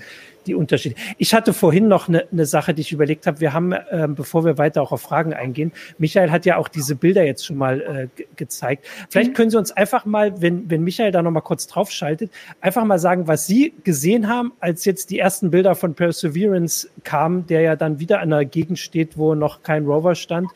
die 0.46 0.54
Unterschiede. 0.54 0.94
Ich 1.18 1.34
hatte 1.34 1.52
vorhin 1.52 1.88
noch 1.88 2.08
eine, 2.08 2.26
eine 2.30 2.46
Sache, 2.46 2.74
die 2.74 2.82
ich 2.82 2.92
überlegt 2.92 3.26
habe. 3.26 3.40
Wir 3.40 3.52
haben, 3.52 3.72
äh, 3.72 4.08
bevor 4.08 4.44
wir 4.44 4.58
weiter 4.58 4.82
auch 4.82 4.92
auf 4.92 5.02
Fragen 5.02 5.32
eingehen, 5.32 5.72
Michael 5.98 6.30
hat 6.30 6.46
ja 6.46 6.56
auch 6.56 6.68
diese 6.68 6.94
Bilder 6.94 7.24
jetzt 7.24 7.44
schon 7.44 7.56
mal 7.56 7.80
äh, 8.16 8.24
gezeigt. 8.36 8.86
Vielleicht 9.08 9.30
mhm. 9.30 9.34
können 9.34 9.50
Sie 9.50 9.58
uns 9.58 9.72
einfach 9.72 10.04
mal, 10.04 10.40
wenn, 10.40 10.70
wenn 10.70 10.82
Michael 10.82 11.12
da 11.12 11.22
noch 11.22 11.30
mal 11.30 11.40
kurz 11.40 11.66
draufschaltet, 11.66 12.30
einfach 12.60 12.84
mal 12.84 12.98
sagen, 12.98 13.26
was 13.26 13.46
Sie 13.46 13.74
gesehen 13.84 14.28
haben, 14.28 14.52
als 14.60 14.84
jetzt 14.84 15.10
die 15.10 15.18
ersten 15.18 15.50
Bilder 15.50 15.74
von 15.74 15.94
Perseverance 15.94 16.88
kamen, 17.04 17.46
der 17.46 17.60
ja 17.62 17.76
dann 17.76 18.00
wieder 18.00 18.20
an 18.20 18.32
einer 18.32 18.44
Gegend 18.44 18.78
steht, 18.78 19.16
wo 19.16 19.34
noch 19.34 19.62
kein 19.62 19.84
Rover 19.84 20.14
stand 20.14 20.48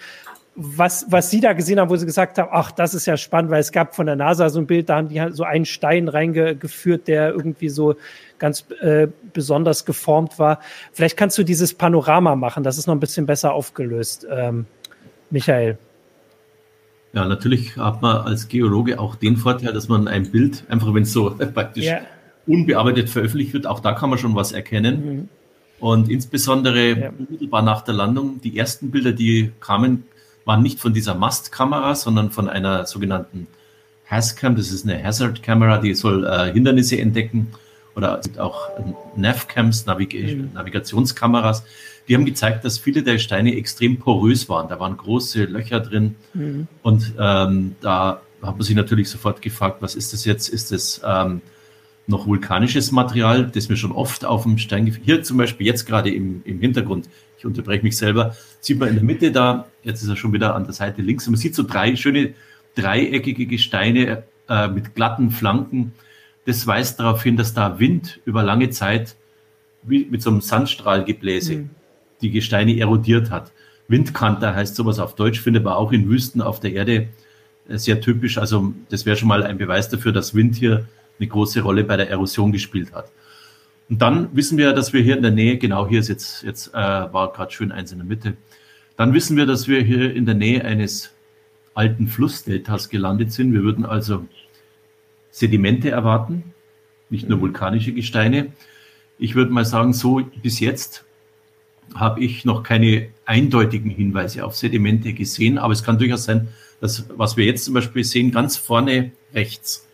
was, 0.57 1.07
was 1.09 1.31
Sie 1.31 1.41
da 1.41 1.53
gesehen 1.53 1.81
haben, 1.81 1.91
wo 1.91 1.97
Sie 1.97 2.07
gesagt 2.07 2.39
haben, 2.39 2.49
ach, 2.53 2.71
das 2.71 2.95
ist 2.95 3.07
ja 3.07 3.17
spannend, 3.17 3.51
weil 3.51 3.61
es 3.61 3.73
gab 3.73 3.97
von 3.97 4.07
der 4.07 4.17
NASA 4.17 4.49
so 4.51 4.61
ein 4.61 4.67
Bild, 4.67 4.89
da 4.89 4.97
haben 4.97 5.09
die 5.09 5.21
so 5.33 5.43
einen 5.43 5.65
Stein 5.65 6.09
reingeführt, 6.09 7.09
der 7.09 7.31
irgendwie 7.31 7.69
so 7.69 7.97
ganz 8.39 8.65
äh, 8.81 9.09
besonders 9.33 9.85
geformt 9.85 10.39
war. 10.39 10.61
Vielleicht 10.93 11.17
kannst 11.17 11.37
du 11.39 11.43
dieses 11.43 11.75
Panorama 11.75 12.37
machen, 12.37 12.63
das 12.63 12.79
ist 12.79 12.87
noch 12.87 12.95
ein 12.95 13.01
bisschen 13.01 13.27
besser 13.27 13.53
aufgelöst, 13.53 14.27
ähm, 14.31 14.67
Michael. 15.31 15.79
Ja, 17.15 17.27
natürlich 17.27 17.77
hat 17.77 18.03
man 18.03 18.19
als 18.19 18.49
Geologe 18.49 18.99
auch 18.99 19.17
den 19.17 19.37
Vorteil, 19.37 19.73
dass 19.73 19.89
man 19.89 20.09
ein 20.09 20.31
Bild, 20.31 20.65
einfach 20.69 20.93
wenn 20.95 21.05
es 21.05 21.13
so 21.13 21.31
praktisch 21.55 21.85
ja. 21.85 22.01
unbearbeitet 22.47 23.09
veröffentlicht 23.11 23.53
wird, 23.55 23.67
auch 23.67 23.81
da 23.81 23.93
kann 23.93 24.11
man 24.11 24.19
schon 24.19 24.35
was 24.35 24.53
erkennen. 24.53 25.05
Mhm. 25.05 25.29
Und 25.81 26.09
insbesondere 26.09 26.99
ja. 26.99 27.11
unmittelbar 27.19 27.63
nach 27.63 27.83
der 27.83 27.95
Landung, 27.95 28.41
die 28.41 28.57
ersten 28.57 28.91
Bilder, 28.91 29.13
die 29.13 29.53
kamen, 29.61 30.05
waren 30.45 30.63
nicht 30.63 30.81
von 30.81 30.93
dieser 30.93 31.15
Mastkamera, 31.15 31.95
sondern 31.95 32.31
von 32.31 32.49
einer 32.49 32.87
sogenannten 32.87 33.47
Hascam. 34.07 34.57
Das 34.57 34.71
ist 34.71 34.87
eine 34.87 35.03
Hazard-Kamera, 35.03 35.79
die 35.79 35.95
soll 35.95 36.25
äh, 36.27 36.53
Hindernisse 36.53 36.99
entdecken. 36.99 37.49
Oder 37.97 38.19
es 38.19 38.25
gibt 38.25 38.39
auch 38.39 38.69
Navcams, 39.17 39.87
Navig 39.87 40.15
mhm. 40.15 40.51
Navigationskameras. 40.55 41.65
Die 42.09 42.15
haben 42.15 42.25
gezeigt, 42.25 42.65
dass 42.65 42.79
viele 42.79 43.03
der 43.03 43.19
Steine 43.19 43.57
extrem 43.57 43.99
porös 43.99 44.49
waren. 44.49 44.69
Da 44.69 44.79
waren 44.81 44.97
große 44.97 45.45
Löcher 45.45 45.81
drin. 45.81 46.17
Mhm. 46.35 46.67
Und 46.83 47.15
ähm, 47.19 47.77
da 47.81 48.21
hat 48.43 48.57
man 48.57 48.63
sich 48.63 48.77
natürlich 48.77 49.09
sofort 49.09 49.41
gefragt, 49.41 49.81
was 49.81 49.95
ist 49.95 50.13
das 50.13 50.25
jetzt? 50.25 50.49
Ist 50.49 50.73
das 50.73 51.01
ähm, 51.05 51.41
noch 52.07 52.27
vulkanisches 52.27 52.93
Material, 52.93 53.47
das 53.47 53.69
mir 53.69 53.77
schon 53.77 53.93
oft 53.93 54.25
auf 54.25 54.43
dem 54.43 54.59
Stein, 54.59 54.87
hier 54.87 55.23
zum 55.23 55.39
Beispiel 55.39 55.67
jetzt 55.67 55.87
gerade 55.87 56.13
im, 56.13 56.43
im 56.45 56.61
Hintergrund, 56.61 57.09
ich 57.45 57.47
unterbreche 57.47 57.83
mich 57.83 57.97
selber, 57.97 58.35
sieht 58.61 58.79
man 58.79 58.89
in 58.89 58.95
der 58.95 59.05
Mitte 59.05 59.31
da, 59.31 59.67
jetzt 59.83 60.03
ist 60.03 60.09
er 60.09 60.17
schon 60.17 60.33
wieder 60.33 60.55
an 60.55 60.65
der 60.65 60.73
Seite 60.73 61.03
links, 61.03 61.27
und 61.27 61.33
man 61.33 61.41
sieht 61.41 61.55
so 61.55 61.63
drei 61.63 61.95
schöne 61.95 62.35
dreieckige 62.75 63.47
Gesteine 63.47 64.25
äh, 64.49 64.69
mit 64.69 64.95
glatten 64.95 65.31
Flanken. 65.31 65.93
Das 66.47 66.67
weist 66.67 66.99
darauf 66.99 67.23
hin, 67.23 67.37
dass 67.37 67.55
da 67.55 67.79
Wind 67.79 68.21
über 68.25 68.43
lange 68.43 68.71
Zeit 68.71 69.17
wie 69.83 70.07
mit 70.11 70.23
so 70.23 70.31
einem 70.31 70.41
Sandstrahlgebläse 70.41 71.57
mhm. 71.57 71.71
die 72.21 72.31
Gesteine 72.31 72.79
erodiert 72.79 73.31
hat. 73.31 73.53
Windkanter 73.87 74.55
heißt 74.55 74.75
sowas 74.75 74.99
auf 74.99 75.15
Deutsch, 75.15 75.41
findet 75.41 75.63
man 75.63 75.75
auch 75.75 75.93
in 75.93 76.09
Wüsten 76.09 76.41
auf 76.41 76.59
der 76.59 76.73
Erde 76.73 77.09
äh, 77.69 77.77
sehr 77.77 78.01
typisch. 78.01 78.39
Also 78.39 78.75
das 78.89 79.07
wäre 79.07 79.17
schon 79.17 79.29
mal 79.29 79.45
ein 79.45 79.59
Beweis 79.59 79.89
dafür, 79.89 80.13
dass 80.13 80.35
Wind 80.35 80.57
hier 80.57 80.89
eine 81.21 81.29
große 81.29 81.61
Rolle 81.61 81.85
bei 81.85 81.97
der 81.97 82.11
Erosion 82.11 82.51
gespielt 82.51 82.93
hat. 82.93 83.13
Und 83.89 84.01
dann 84.01 84.35
wissen 84.35 84.59
wir, 84.59 84.73
dass 84.73 84.93
wir 84.93 85.03
hier 85.03 85.17
in 85.17 85.23
der 85.23 85.31
Nähe, 85.31 85.59
genau 85.59 85.87
hier 85.89 86.01
ist 86.01 86.09
jetzt, 86.09 86.43
jetzt 86.43 86.69
äh, 86.69 86.75
war 86.75 87.33
gerade 87.33 87.53
schön 87.53 87.71
eins 87.71 87.93
in 87.93 87.99
der 87.99 88.07
Mitte, 88.07 88.37
dann 88.97 89.13
wissen 89.13 89.37
wir, 89.37 89.47
dass 89.47 89.69
wir 89.69 89.83
hier 89.83 90.15
in 90.15 90.25
der 90.25 90.35
Nähe 90.35 90.65
eines 90.65 91.13
alten 91.75 92.07
Flussdeltas 92.07 92.89
gelandet 92.89 93.33
sind. 93.33 93.53
Wir 93.53 93.63
würden 93.63 93.85
also 93.85 94.25
Sedimente 95.31 95.91
erwarten, 95.91 96.55
nicht 97.11 97.29
nur 97.29 97.41
vulkanische 97.41 97.93
Gesteine. 97.93 98.53
Ich 99.19 99.35
würde 99.35 99.53
mal 99.53 99.65
sagen, 99.65 99.93
so 99.93 100.23
bis 100.43 100.61
jetzt 100.61 101.05
habe 101.95 102.21
ich 102.21 102.45
noch 102.45 102.63
keine 102.63 103.09
eindeutigen 103.27 103.91
Hinweise 103.91 104.45
auf 104.45 104.57
Sedimente 104.57 105.13
gesehen, 105.13 105.59
aber 105.59 105.73
es 105.73 105.83
kann 105.83 105.99
durchaus 105.99 106.25
sein, 106.25 106.49
dass 106.81 107.07
was 107.17 107.37
wir 107.37 107.45
jetzt 107.45 107.65
zum 107.65 107.75
Beispiel 107.75 108.05
sehen, 108.05 108.31
ganz 108.31 108.57
vorne 108.57 109.11
rechts, 109.33 109.89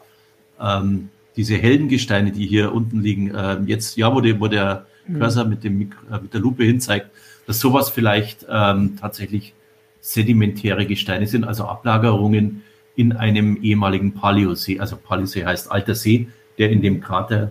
ähm, 0.61 1.09
diese 1.37 1.57
Heldengesteine, 1.57 2.33
die 2.33 2.47
hier 2.47 2.73
unten 2.73 3.01
liegen, 3.01 3.35
äh, 3.35 3.59
jetzt, 3.67 3.97
ja, 3.97 4.15
wo, 4.15 4.21
die, 4.21 4.39
wo 4.41 4.49
der 4.49 4.87
mhm. 5.07 5.21
Cursor 5.21 5.45
mit, 5.45 5.65
dem, 5.65 5.81
äh, 5.81 6.21
mit 6.21 6.35
der 6.35 6.41
Lupe 6.41 6.65
hinzeigt, 6.65 7.11
dass 7.47 7.61
sowas 7.61 7.91
vielleicht 7.91 8.47
ähm, 8.49 8.97
tatsächlich 9.01 9.55
sedimentäre 10.01 10.87
Gesteine 10.87 11.27
sind, 11.27 11.45
also 11.45 11.65
Ablagerungen 11.65 12.63
in 12.97 13.13
einem 13.13 13.57
ehemaligen 13.63 14.13
Paleosee. 14.15 14.81
Also 14.81 14.97
Paleosee 14.97 15.45
heißt 15.45 15.71
alter 15.71 15.95
See, 15.95 16.29
der 16.59 16.71
in 16.71 16.83
dem 16.83 17.01
Krater 17.01 17.51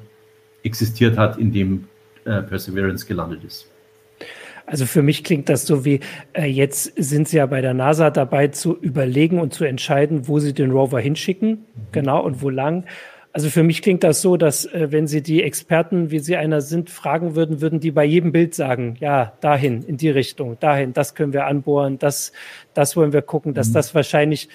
existiert 0.63 1.17
hat, 1.17 1.37
in 1.37 1.51
dem 1.51 1.87
äh, 2.25 2.41
Perseverance 2.41 3.05
gelandet 3.05 3.43
ist. 3.43 3.69
Also 4.65 4.85
für 4.85 5.01
mich 5.01 5.23
klingt 5.23 5.49
das 5.49 5.65
so 5.65 5.83
wie, 5.83 5.99
äh, 6.33 6.45
jetzt 6.45 6.93
sind 6.95 7.27
sie 7.27 7.37
ja 7.37 7.47
bei 7.47 7.61
der 7.61 7.73
NASA 7.73 8.11
dabei 8.11 8.49
zu 8.49 8.77
überlegen 8.77 9.39
und 9.39 9.51
zu 9.51 9.63
entscheiden, 9.63 10.27
wo 10.27 10.37
sie 10.37 10.53
den 10.53 10.69
Rover 10.69 10.99
hinschicken, 10.99 11.49
mhm. 11.49 11.65
genau, 11.91 12.23
und 12.23 12.43
wo 12.43 12.49
lang. 12.49 12.85
Also 13.31 13.49
für 13.49 13.61
mich 13.61 13.81
klingt 13.81 14.03
das 14.03 14.21
so, 14.21 14.37
dass 14.37 14.65
äh, 14.65 14.91
wenn 14.91 15.07
Sie 15.07 15.21
die 15.21 15.43
Experten, 15.43 16.09
wie 16.09 16.19
Sie 16.19 16.35
einer 16.35 16.61
sind, 16.61 16.89
fragen 16.89 17.35
würden, 17.35 17.61
würden 17.61 17.79
die 17.79 17.91
bei 17.91 18.03
jedem 18.03 18.31
Bild 18.31 18.55
sagen, 18.55 18.95
ja, 18.99 19.33
dahin, 19.39 19.83
in 19.83 19.97
die 19.97 20.09
Richtung, 20.09 20.57
dahin, 20.59 20.93
das 20.93 21.13
können 21.13 21.31
wir 21.31 21.45
anbohren, 21.45 21.99
das, 21.99 22.31
das 22.73 22.95
wollen 22.95 23.13
wir 23.13 23.21
gucken, 23.21 23.53
dass 23.53 23.69
mhm. 23.69 23.73
das 23.73 23.93
wahrscheinlich 23.93 24.49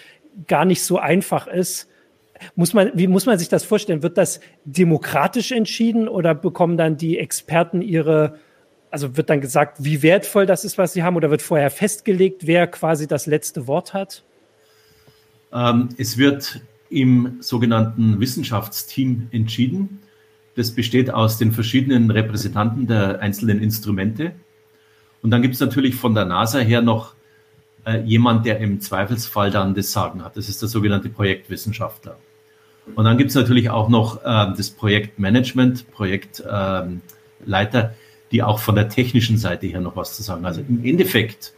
gar 0.48 0.64
nicht 0.64 0.82
so 0.82 0.98
einfach 0.98 1.46
ist. 1.46 1.88
Muss 2.56 2.74
man, 2.74 2.90
wie 2.94 3.06
muss 3.06 3.26
man 3.26 3.38
sich 3.38 3.48
das 3.48 3.62
vorstellen? 3.62 4.02
Wird 4.02 4.18
das 4.18 4.40
demokratisch 4.64 5.52
entschieden 5.52 6.08
oder 6.08 6.34
bekommen 6.34 6.76
dann 6.76 6.96
die 6.96 7.18
Experten 7.18 7.80
ihre 7.80 8.38
also 8.94 9.16
wird 9.16 9.28
dann 9.28 9.40
gesagt, 9.40 9.82
wie 9.82 10.02
wertvoll 10.02 10.46
das 10.46 10.64
ist, 10.64 10.78
was 10.78 10.92
sie 10.92 11.02
haben, 11.02 11.16
oder 11.16 11.28
wird 11.28 11.42
vorher 11.42 11.72
festgelegt, 11.72 12.46
wer 12.46 12.68
quasi 12.68 13.08
das 13.08 13.26
letzte 13.26 13.66
Wort 13.66 13.92
hat? 13.92 14.22
Ähm, 15.52 15.88
es 15.98 16.16
wird 16.16 16.60
im 16.94 17.36
sogenannten 17.40 18.20
Wissenschaftsteam 18.20 19.28
entschieden. 19.32 20.00
Das 20.54 20.70
besteht 20.70 21.12
aus 21.12 21.38
den 21.38 21.52
verschiedenen 21.52 22.10
Repräsentanten 22.10 22.86
der 22.86 23.20
einzelnen 23.20 23.60
Instrumente. 23.60 24.32
Und 25.22 25.30
dann 25.30 25.42
gibt 25.42 25.54
es 25.54 25.60
natürlich 25.60 25.96
von 25.96 26.14
der 26.14 26.24
NASA 26.24 26.60
her 26.60 26.82
noch 26.82 27.14
äh, 27.84 28.00
jemand, 28.02 28.46
der 28.46 28.60
im 28.60 28.80
Zweifelsfall 28.80 29.50
dann 29.50 29.74
das 29.74 29.90
Sagen 29.90 30.24
hat. 30.24 30.36
Das 30.36 30.48
ist 30.48 30.62
der 30.62 30.68
sogenannte 30.68 31.08
Projektwissenschaftler. 31.08 32.16
Und 32.94 33.04
dann 33.04 33.18
gibt 33.18 33.30
es 33.30 33.36
natürlich 33.36 33.70
auch 33.70 33.88
noch 33.88 34.22
äh, 34.22 34.52
das 34.56 34.70
Projektmanagement, 34.70 35.90
Projektleiter, 35.90 37.00
ähm, 37.48 37.90
die 38.30 38.42
auch 38.42 38.58
von 38.58 38.74
der 38.74 38.88
technischen 38.88 39.38
Seite 39.38 39.66
her 39.66 39.80
noch 39.80 39.96
was 39.96 40.14
zu 40.16 40.22
sagen. 40.22 40.44
Also 40.44 40.60
im 40.60 40.84
Endeffekt 40.84 41.54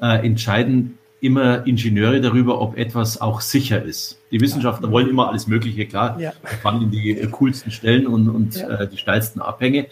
äh, 0.00 0.26
entscheiden 0.26 0.98
immer 1.22 1.66
Ingenieure 1.66 2.20
darüber, 2.20 2.60
ob 2.60 2.76
etwas 2.76 3.20
auch 3.20 3.40
sicher 3.40 3.82
ist. 3.82 4.18
Die 4.32 4.40
Wissenschaftler 4.40 4.90
wollen 4.90 5.08
immer 5.08 5.28
alles 5.28 5.46
Mögliche, 5.46 5.86
klar, 5.86 6.18
ja. 6.18 6.32
fahren 6.62 6.82
in 6.82 6.90
die 6.90 7.16
äh, 7.16 7.26
coolsten 7.28 7.70
Stellen 7.70 8.06
und, 8.06 8.28
und 8.28 8.56
ja. 8.56 8.68
äh, 8.80 8.88
die 8.88 8.96
steilsten 8.96 9.40
Abhänge. 9.40 9.86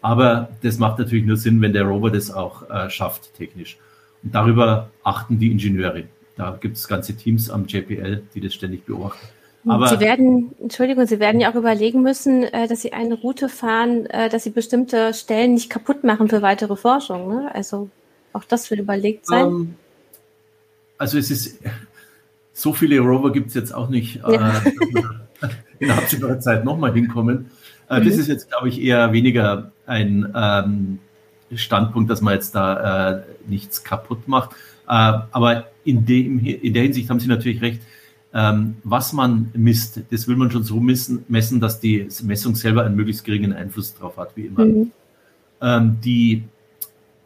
Aber 0.00 0.50
das 0.62 0.78
macht 0.78 0.98
natürlich 1.00 1.24
nur 1.24 1.36
Sinn, 1.36 1.60
wenn 1.60 1.72
der 1.72 1.82
Rover 1.82 2.10
das 2.10 2.30
auch 2.30 2.70
äh, 2.70 2.88
schafft, 2.88 3.34
technisch. 3.34 3.78
Und 4.22 4.34
darüber 4.34 4.90
achten 5.02 5.40
die 5.40 5.50
Ingenieure. 5.50 6.04
Da 6.36 6.56
gibt 6.60 6.76
es 6.76 6.86
ganze 6.86 7.16
Teams 7.16 7.50
am 7.50 7.66
JPL, 7.66 8.22
die 8.34 8.40
das 8.40 8.54
ständig 8.54 8.84
beobachten. 8.84 9.26
Aber 9.68 9.88
Sie 9.88 9.98
werden, 9.98 10.54
Entschuldigung, 10.60 11.06
Sie 11.06 11.18
werden 11.18 11.40
ja 11.40 11.50
auch 11.50 11.56
überlegen 11.56 12.02
müssen, 12.02 12.44
äh, 12.44 12.68
dass 12.68 12.82
Sie 12.82 12.92
eine 12.92 13.14
Route 13.14 13.48
fahren, 13.48 14.06
äh, 14.06 14.28
dass 14.28 14.44
Sie 14.44 14.50
bestimmte 14.50 15.12
Stellen 15.14 15.54
nicht 15.54 15.68
kaputt 15.68 16.04
machen 16.04 16.28
für 16.28 16.42
weitere 16.42 16.76
Forschung. 16.76 17.26
Ne? 17.26 17.50
Also 17.52 17.90
auch 18.32 18.44
das 18.44 18.70
wird 18.70 18.78
überlegt 18.78 19.26
sein. 19.26 19.46
Ähm, 19.46 19.74
also 20.98 21.18
es 21.18 21.30
ist, 21.30 21.60
so 22.52 22.72
viele 22.72 23.00
Rover 23.00 23.32
gibt 23.32 23.48
es 23.48 23.54
jetzt 23.54 23.74
auch 23.74 23.88
nicht, 23.88 24.22
äh, 24.24 24.34
ja. 24.34 24.58
äh, 24.58 25.48
in 25.78 25.90
absehbarer 25.90 26.40
Zeit 26.40 26.64
nochmal 26.64 26.92
hinkommen. 26.92 27.50
Äh, 27.88 28.00
mhm. 28.00 28.04
Das 28.04 28.16
ist 28.16 28.28
jetzt, 28.28 28.50
glaube 28.50 28.68
ich, 28.68 28.80
eher 28.80 29.12
weniger 29.12 29.72
ein 29.86 30.32
ähm, 30.34 30.98
Standpunkt, 31.54 32.10
dass 32.10 32.20
man 32.20 32.34
jetzt 32.34 32.54
da 32.54 33.18
äh, 33.18 33.22
nichts 33.46 33.84
kaputt 33.84 34.26
macht. 34.26 34.52
Äh, 34.88 35.18
aber 35.30 35.66
in, 35.84 36.04
dem, 36.06 36.44
in 36.44 36.72
der 36.72 36.82
Hinsicht 36.82 37.10
haben 37.10 37.20
Sie 37.20 37.28
natürlich 37.28 37.60
recht. 37.60 37.82
Ähm, 38.34 38.76
was 38.84 39.12
man 39.12 39.50
misst, 39.54 40.02
das 40.10 40.28
will 40.28 40.36
man 40.36 40.50
schon 40.50 40.62
so 40.62 40.78
messen, 40.80 41.24
messen, 41.28 41.60
dass 41.60 41.80
die 41.80 42.08
Messung 42.22 42.54
selber 42.54 42.84
einen 42.84 42.96
möglichst 42.96 43.24
geringen 43.24 43.52
Einfluss 43.52 43.94
darauf 43.94 44.16
hat, 44.16 44.36
wie 44.36 44.46
immer. 44.46 44.64
Mhm. 44.64 44.90
Ähm, 45.60 45.98
die 46.04 46.44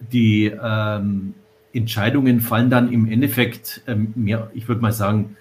die 0.01 0.47
ähm, 0.47 1.35
Entscheidungen 1.73 2.41
fallen 2.41 2.71
dann 2.71 2.93
im 2.93 3.11
Endeffekt 3.11 3.83
ähm, 3.87 4.13
mehr, 4.17 4.51
ich 4.55 4.69
würde 4.69 4.81
mal 4.81 4.93
sagen, 4.93 5.37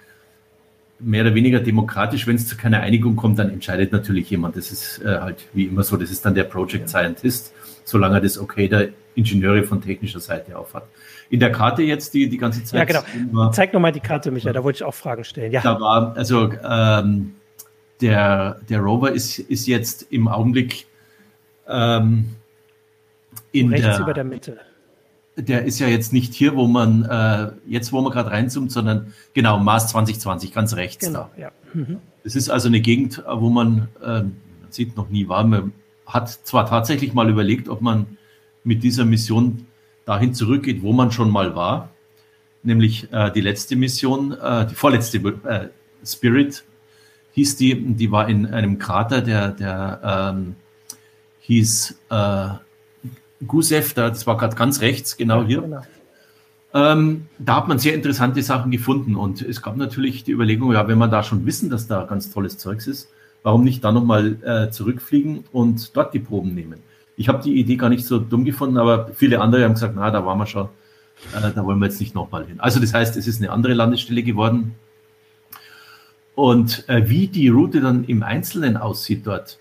mehr 1.00 1.24
oder 1.24 1.34
weniger 1.34 1.60
demokratisch. 1.60 2.28
Wenn 2.28 2.36
es 2.36 2.48
zu 2.48 2.58
keiner 2.58 2.82
Einigung 2.82 3.16
kommt, 3.16 3.40
dann 3.40 3.50
entscheidet 3.50 3.92
natürlich 3.92 4.30
jemand. 4.30 4.56
Das 4.56 4.72
ist 4.72 5.02
äh, 5.04 5.20
halt 5.20 5.48
wie 5.54 5.66
immer 5.66 5.84
so. 5.84 5.98
Das 5.98 6.12
ist 6.12 6.26
dann 6.26 6.36
der 6.36 6.44
Project 6.44 6.90
Scientist, 6.90 7.54
solange 7.84 8.16
er 8.16 8.22
das 8.22 8.38
Okay 8.38 8.68
der 8.68 8.90
Ingenieure 9.16 9.64
von 9.64 9.82
technischer 9.82 10.20
Seite 10.20 10.58
auf 10.58 10.74
hat. 10.74 10.88
In 11.30 11.40
der 11.40 11.52
Karte 11.52 11.84
jetzt 11.84 12.14
die, 12.14 12.30
die 12.30 12.38
ganze 12.38 12.64
Zeit. 12.64 12.80
Ja, 12.90 13.02
genau. 13.02 13.38
War, 13.38 13.52
Zeig 13.52 13.74
nochmal 13.74 13.92
die 13.92 14.00
Karte, 14.00 14.32
Michael, 14.32 14.54
da 14.54 14.64
wollte 14.64 14.78
ich 14.78 14.84
auch 14.84 14.94
Fragen 14.94 15.24
stellen. 15.24 15.52
Ja. 15.52 15.62
Da 15.62 15.80
war, 15.80 16.16
also 16.16 16.52
ähm, 16.64 17.36
der, 18.02 18.60
der 18.70 18.80
Rover 18.80 19.12
ist, 19.12 19.40
ist 19.40 19.68
jetzt 19.68 20.08
im 20.12 20.28
Augenblick 20.28 20.86
ähm, 21.68 22.36
in 23.52 23.70
Rechts 23.70 23.86
der, 23.86 24.00
über 24.00 24.14
der 24.14 24.24
Mitte 24.24 24.60
der 25.42 25.66
ist 25.66 25.80
ja 25.80 25.88
jetzt 25.88 26.14
nicht 26.14 26.34
hier, 26.34 26.56
wo 26.56 26.68
man 26.68 27.04
äh, 27.06 27.52
jetzt, 27.68 27.92
wo 27.92 28.02
man 28.02 28.12
gerade 28.12 28.32
reinzoomt, 28.32 28.72
sondern 28.72 29.14
genau 29.34 29.60
Mars 29.60 29.90
2020, 29.90 30.54
ganz 30.54 30.76
rechts 30.76 31.06
genau, 31.06 31.30
da. 31.36 31.42
Ja. 31.42 31.52
Mhm. 31.74 31.98
Das 32.24 32.36
ist 32.36 32.50
also 32.50 32.68
eine 32.68 32.82
Gegend, 32.82 33.24
wo 33.28 33.50
man, 33.50 33.90
äh, 34.02 34.24
man 34.24 34.38
sieht 34.70 34.98
noch 34.98 35.10
nie 35.10 35.28
war. 35.28 35.44
Man 35.46 35.74
hat 36.06 36.30
zwar 36.30 36.68
tatsächlich 36.68 37.14
mal 37.14 37.30
überlegt, 37.30 37.70
ob 37.70 37.82
man 37.82 38.18
mit 38.64 38.84
dieser 38.84 39.06
Mission 39.06 39.66
dahin 40.06 40.34
zurückgeht, 40.34 40.82
wo 40.82 40.92
man 40.92 41.12
schon 41.12 41.30
mal 41.30 41.56
war, 41.56 41.90
nämlich 42.64 43.12
äh, 43.14 43.32
die 43.32 43.42
letzte 43.42 43.76
Mission, 43.76 44.32
äh, 44.34 44.68
die 44.68 44.76
vorletzte 44.76 45.18
äh, 45.18 45.70
Spirit 46.04 46.64
hieß 47.34 47.56
die, 47.58 47.76
die 47.96 48.12
war 48.12 48.28
in 48.28 48.48
einem 48.48 48.80
Krater, 48.80 49.22
der, 49.22 49.52
der 49.52 50.34
ähm, 50.36 50.56
hieß 51.42 52.00
äh, 52.10 52.50
Gusev, 53.46 53.94
da, 53.94 54.10
das 54.10 54.28
war 54.28 54.38
gerade 54.38 54.56
ganz 54.56 54.82
rechts, 54.82 55.18
genau 55.18 55.44
hier. 55.44 55.62
Genau. 55.62 55.82
Ähm, 56.74 57.26
da 57.40 57.56
hat 57.56 57.68
man 57.68 57.80
sehr 57.80 57.96
interessante 57.96 58.44
Sachen 58.44 58.70
gefunden 58.70 59.16
und 59.16 59.42
es 59.42 59.62
gab 59.62 59.76
natürlich 59.76 60.24
die 60.24 60.32
Überlegung, 60.32 60.72
ja, 60.74 60.88
wenn 60.88 61.00
man 61.00 61.10
da 61.10 61.24
schon 61.24 61.46
wissen, 61.46 61.70
dass 61.70 61.88
da 61.88 62.04
ganz 62.04 62.32
tolles 62.32 62.58
Zeugs 62.60 62.86
ist, 62.86 63.10
warum 63.42 63.64
nicht 63.64 63.84
da 63.84 63.92
nochmal 63.92 64.38
äh, 64.44 64.70
zurückfliegen 64.70 65.46
und 65.52 65.96
dort 65.96 66.14
die 66.14 66.20
Proben 66.20 66.54
nehmen? 66.54 66.80
Ich 67.18 67.28
habe 67.28 67.42
die 67.44 67.60
Idee 67.60 67.76
gar 67.76 67.90
nicht 67.90 68.06
so 68.06 68.20
dumm 68.20 68.46
gefunden, 68.46 68.78
aber 68.78 69.10
viele 69.16 69.42
andere 69.42 69.64
haben 69.64 69.74
gesagt, 69.74 69.96
na, 69.96 70.12
da 70.12 70.26
waren 70.26 70.38
wir 70.38 70.46
schon, 70.46 70.70
äh, 71.36 71.52
da 71.54 71.66
wollen 71.66 71.80
wir 71.80 71.88
jetzt 71.88 72.00
nicht 72.00 72.14
nochmal 72.14 72.46
hin. 72.46 72.60
Also 72.60 72.80
das 72.80 72.94
heißt, 72.94 73.18
es 73.18 73.28
ist 73.28 73.42
eine 73.42 73.52
andere 73.52 73.74
Landestelle 73.74 74.22
geworden. 74.22 74.76
Und 76.36 76.88
äh, 76.88 77.10
wie 77.10 77.28
die 77.28 77.50
Route 77.50 77.82
dann 77.82 78.06
im 78.06 78.24
Einzelnen 78.24 78.78
aussieht 78.78 79.26
dort, 79.26 79.58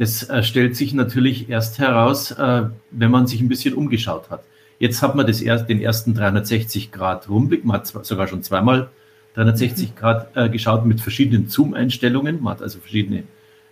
das 0.00 0.30
äh, 0.30 0.42
stellt 0.42 0.76
sich 0.76 0.94
natürlich 0.94 1.50
erst 1.50 1.78
heraus, 1.78 2.30
äh, 2.30 2.62
wenn 2.90 3.10
man 3.10 3.26
sich 3.26 3.42
ein 3.42 3.48
bisschen 3.48 3.74
umgeschaut 3.74 4.30
hat. 4.30 4.42
Jetzt 4.78 5.02
hat 5.02 5.14
man 5.14 5.26
das 5.26 5.42
erst, 5.42 5.68
den 5.68 5.78
ersten 5.78 6.14
360 6.14 6.90
Grad 6.90 7.28
Rumblick, 7.28 7.66
man 7.66 7.76
hat 7.76 7.86
sogar 7.86 8.26
schon 8.26 8.42
zweimal 8.42 8.88
360 9.34 9.90
mhm. 9.90 9.94
Grad 9.96 10.34
äh, 10.34 10.48
geschaut 10.48 10.86
mit 10.86 11.02
verschiedenen 11.02 11.48
Zoom-Einstellungen. 11.48 12.42
Man 12.42 12.54
hat 12.54 12.62
also 12.62 12.78
verschiedene 12.78 13.24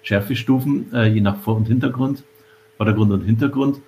Schärfestufen, 0.02 0.92
äh, 0.92 1.06
je 1.06 1.22
nach 1.22 1.40
Vor- 1.40 1.56
und 1.56 1.66
Hintergrund, 1.66 2.24
Vordergrund 2.76 3.10
und 3.10 3.24
Hintergrund. 3.24 3.80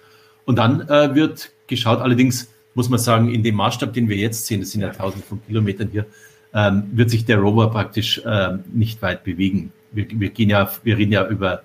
Und 0.46 0.56
dann 0.56 0.88
äh, 0.88 1.14
wird 1.14 1.50
geschaut, 1.66 2.00
allerdings 2.00 2.50
muss 2.72 2.88
man 2.88 2.98
sagen, 2.98 3.34
in 3.34 3.42
dem 3.42 3.56
Maßstab, 3.56 3.92
den 3.92 4.08
wir 4.08 4.16
jetzt 4.16 4.46
sehen, 4.46 4.60
das 4.60 4.70
sind 4.70 4.80
ja 4.80 4.88
tausende 4.88 5.26
von 5.26 5.44
Kilometern 5.46 5.90
hier, 5.92 6.06
ähm, 6.54 6.84
wird 6.92 7.10
sich 7.10 7.26
der 7.26 7.36
Rover 7.36 7.70
praktisch 7.70 8.16
äh, 8.24 8.56
nicht 8.72 9.02
weit 9.02 9.24
bewegen. 9.24 9.74
Wir, 9.92 10.06
wir, 10.10 10.30
gehen 10.30 10.48
ja, 10.48 10.70
wir 10.82 10.96
reden 10.96 11.12
ja 11.12 11.28
über 11.28 11.64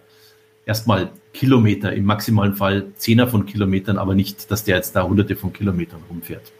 erstmal 0.65 1.11
Kilometer, 1.33 1.93
im 1.93 2.05
maximalen 2.05 2.55
Fall 2.55 2.87
Zehner 2.95 3.27
von 3.27 3.45
Kilometern, 3.45 3.97
aber 3.97 4.15
nicht, 4.15 4.49
dass 4.51 4.63
der 4.63 4.77
jetzt 4.77 4.95
da 4.95 5.03
hunderte 5.03 5.35
von 5.35 5.53
Kilometern 5.53 6.01
rumfährt. 6.09 6.51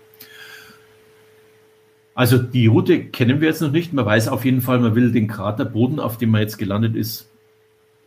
Also 2.14 2.38
die 2.38 2.68
Route 2.68 3.06
kennen 3.06 3.42
wir 3.42 3.50
jetzt 3.50 3.62
noch 3.62 3.72
nicht. 3.72 3.92
Man 3.92 4.06
weiß 4.06 4.30
auf 4.30 4.46
jeden 4.46 4.62
Fall, 4.62 4.80
man 4.80 4.96
will 4.96 5.12
den 5.12 5.28
Kraterboden, 5.28 6.00
auf 6.00 6.18
dem 6.18 6.30
man 6.32 6.42
jetzt 6.42 6.58
gelandet 6.58 6.96
ist, 6.96 7.30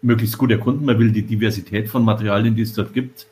möglichst 0.01 0.39
gut 0.39 0.51
erkunden. 0.51 0.87
Man 0.87 0.99
will 0.99 1.13
die 1.13 1.23
Diversität 1.23 1.89
von 1.89 2.05
Materialien, 2.05 2.57
die 2.57 2.63
es 2.63 2.73
dort 2.73 2.95
gibt, 2.95 3.27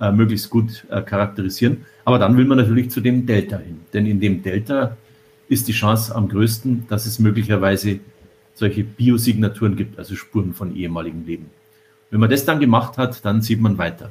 äh, 0.00 0.10
möglichst 0.10 0.48
gut 0.48 0.86
äh, 0.88 1.02
charakterisieren. 1.02 1.84
Aber 2.06 2.18
dann 2.18 2.36
will 2.38 2.46
man 2.46 2.56
natürlich 2.56 2.90
zu 2.90 3.02
dem 3.02 3.26
Delta 3.26 3.58
hin. 3.58 3.80
Denn 3.92 4.06
in 4.06 4.18
dem 4.18 4.42
Delta 4.42 4.96
ist 5.48 5.68
die 5.68 5.72
Chance 5.72 6.14
am 6.14 6.28
größten, 6.28 6.86
dass 6.88 7.04
es 7.04 7.18
möglicherweise 7.18 8.00
solche 8.54 8.84
Biosignaturen 8.84 9.76
gibt, 9.76 9.98
also 9.98 10.14
Spuren 10.16 10.54
von 10.54 10.74
ehemaligen 10.74 11.26
Leben. 11.26 11.50
Wenn 12.16 12.20
man 12.20 12.30
das 12.30 12.46
dann 12.46 12.60
gemacht 12.60 12.96
hat, 12.96 13.26
dann 13.26 13.42
sieht 13.42 13.60
man 13.60 13.76
weiter. 13.76 14.08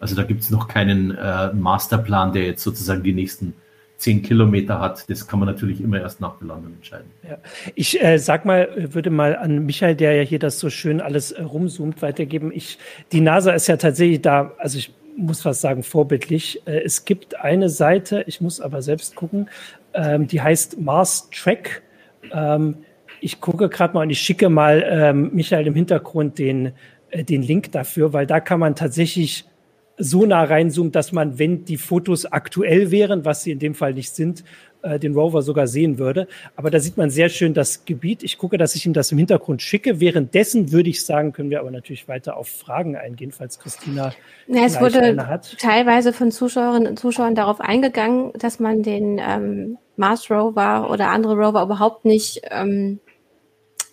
Also 0.00 0.16
da 0.16 0.22
gibt 0.22 0.40
es 0.40 0.48
noch 0.48 0.66
keinen 0.66 1.10
äh, 1.10 1.52
Masterplan, 1.52 2.32
der 2.32 2.44
jetzt 2.44 2.62
sozusagen 2.62 3.02
die 3.02 3.12
nächsten 3.12 3.52
zehn 3.98 4.22
Kilometer 4.22 4.80
hat. 4.80 5.04
Das 5.10 5.28
kann 5.28 5.38
man 5.38 5.46
natürlich 5.46 5.82
immer 5.82 6.00
erst 6.00 6.22
nach 6.22 6.36
Belandung 6.36 6.72
entscheiden. 6.72 7.10
Ja. 7.28 7.36
Ich 7.74 8.02
äh, 8.02 8.16
sag 8.16 8.46
mal, 8.46 8.94
würde 8.94 9.10
mal 9.10 9.36
an 9.36 9.66
Michael, 9.66 9.94
der 9.94 10.14
ja 10.14 10.22
hier 10.22 10.38
das 10.38 10.58
so 10.58 10.70
schön 10.70 11.02
alles 11.02 11.32
äh, 11.32 11.42
rumzoomt, 11.42 12.00
weitergeben. 12.00 12.50
Ich, 12.50 12.78
die 13.12 13.20
NASA 13.20 13.52
ist 13.52 13.66
ja 13.66 13.76
tatsächlich 13.76 14.22
da, 14.22 14.54
also 14.56 14.78
ich 14.78 14.94
muss 15.14 15.42
fast 15.42 15.60
sagen, 15.60 15.82
vorbildlich. 15.82 16.66
Äh, 16.66 16.80
es 16.80 17.04
gibt 17.04 17.38
eine 17.38 17.68
Seite, 17.68 18.24
ich 18.26 18.40
muss 18.40 18.58
aber 18.58 18.80
selbst 18.80 19.16
gucken, 19.16 19.50
ähm, 19.92 20.28
die 20.28 20.40
heißt 20.40 20.80
Mars 20.80 21.28
Track. 21.28 21.82
Ähm, 22.32 22.78
ich 23.22 23.40
gucke 23.40 23.68
gerade 23.68 23.94
mal 23.94 24.02
und 24.02 24.10
ich 24.10 24.20
schicke 24.20 24.48
mal 24.48 24.84
ähm, 24.84 25.30
Michael 25.32 25.68
im 25.68 25.74
Hintergrund 25.74 26.38
den, 26.38 26.72
den 27.14 27.42
Link 27.42 27.72
dafür, 27.72 28.12
weil 28.12 28.26
da 28.26 28.40
kann 28.40 28.60
man 28.60 28.74
tatsächlich 28.74 29.44
so 29.98 30.24
nah 30.24 30.42
reinzoomen, 30.42 30.92
dass 30.92 31.12
man, 31.12 31.38
wenn 31.38 31.64
die 31.64 31.76
Fotos 31.76 32.26
aktuell 32.26 32.90
wären, 32.90 33.24
was 33.24 33.42
sie 33.42 33.52
in 33.52 33.58
dem 33.58 33.74
Fall 33.74 33.94
nicht 33.94 34.14
sind, 34.14 34.42
äh, 34.82 34.98
den 34.98 35.14
Rover 35.14 35.42
sogar 35.42 35.66
sehen 35.66 35.98
würde. 35.98 36.26
Aber 36.56 36.70
da 36.70 36.80
sieht 36.80 36.96
man 36.96 37.10
sehr 37.10 37.28
schön 37.28 37.54
das 37.54 37.84
Gebiet. 37.84 38.22
Ich 38.22 38.38
gucke, 38.38 38.58
dass 38.58 38.74
ich 38.74 38.86
ihm 38.86 38.94
das 38.94 39.12
im 39.12 39.18
Hintergrund 39.18 39.62
schicke. 39.62 40.00
Währenddessen 40.00 40.72
würde 40.72 40.90
ich 40.90 41.04
sagen, 41.04 41.32
können 41.32 41.50
wir 41.50 41.60
aber 41.60 41.70
natürlich 41.70 42.08
weiter 42.08 42.36
auf 42.36 42.48
Fragen 42.48 42.96
eingehen, 42.96 43.32
falls 43.32 43.58
Christina 43.58 44.12
ja, 44.48 44.64
es 44.64 44.80
wurde 44.80 45.16
teilweise 45.58 46.12
von 46.12 46.32
Zuschauerinnen 46.32 46.88
und 46.88 46.98
Zuschauern 46.98 47.34
darauf 47.34 47.60
eingegangen, 47.60 48.32
dass 48.38 48.58
man 48.58 48.82
den 48.82 49.20
ähm, 49.24 49.78
Mars 49.96 50.30
Rover 50.30 50.90
oder 50.90 51.10
andere 51.10 51.36
Rover 51.36 51.62
überhaupt 51.62 52.04
nicht 52.04 52.42
ähm, 52.50 52.98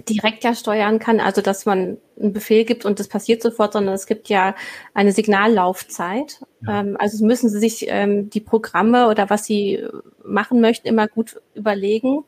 direkt 0.10 0.44
ja 0.44 0.56
steuern 0.56 1.00
kann, 1.00 1.20
also 1.20 1.42
dass 1.42 1.66
man 1.66 1.98
einen 2.20 2.34
Befehl 2.34 2.66
gibt 2.66 2.86
und 2.86 3.00
das 3.00 3.08
passiert 3.08 3.42
sofort, 3.42 3.74
sondern 3.74 3.94
es 3.94 4.06
gibt 4.06 4.30
ja 4.30 4.56
eine 4.94 5.12
Signallaufzeit. 5.12 6.42
Ja. 6.66 6.82
Ähm, 6.82 6.98
also 7.00 7.26
müssen 7.26 7.50
Sie 7.50 7.60
sich 7.60 7.86
ähm, 7.88 8.30
die 8.30 8.42
Programme 8.42 9.08
oder 9.08 9.30
was 9.30 9.46
Sie 9.46 9.84
machen 10.24 10.62
möchten 10.62 10.88
immer 10.88 11.08
gut 11.08 11.42
überlegen, 11.56 12.24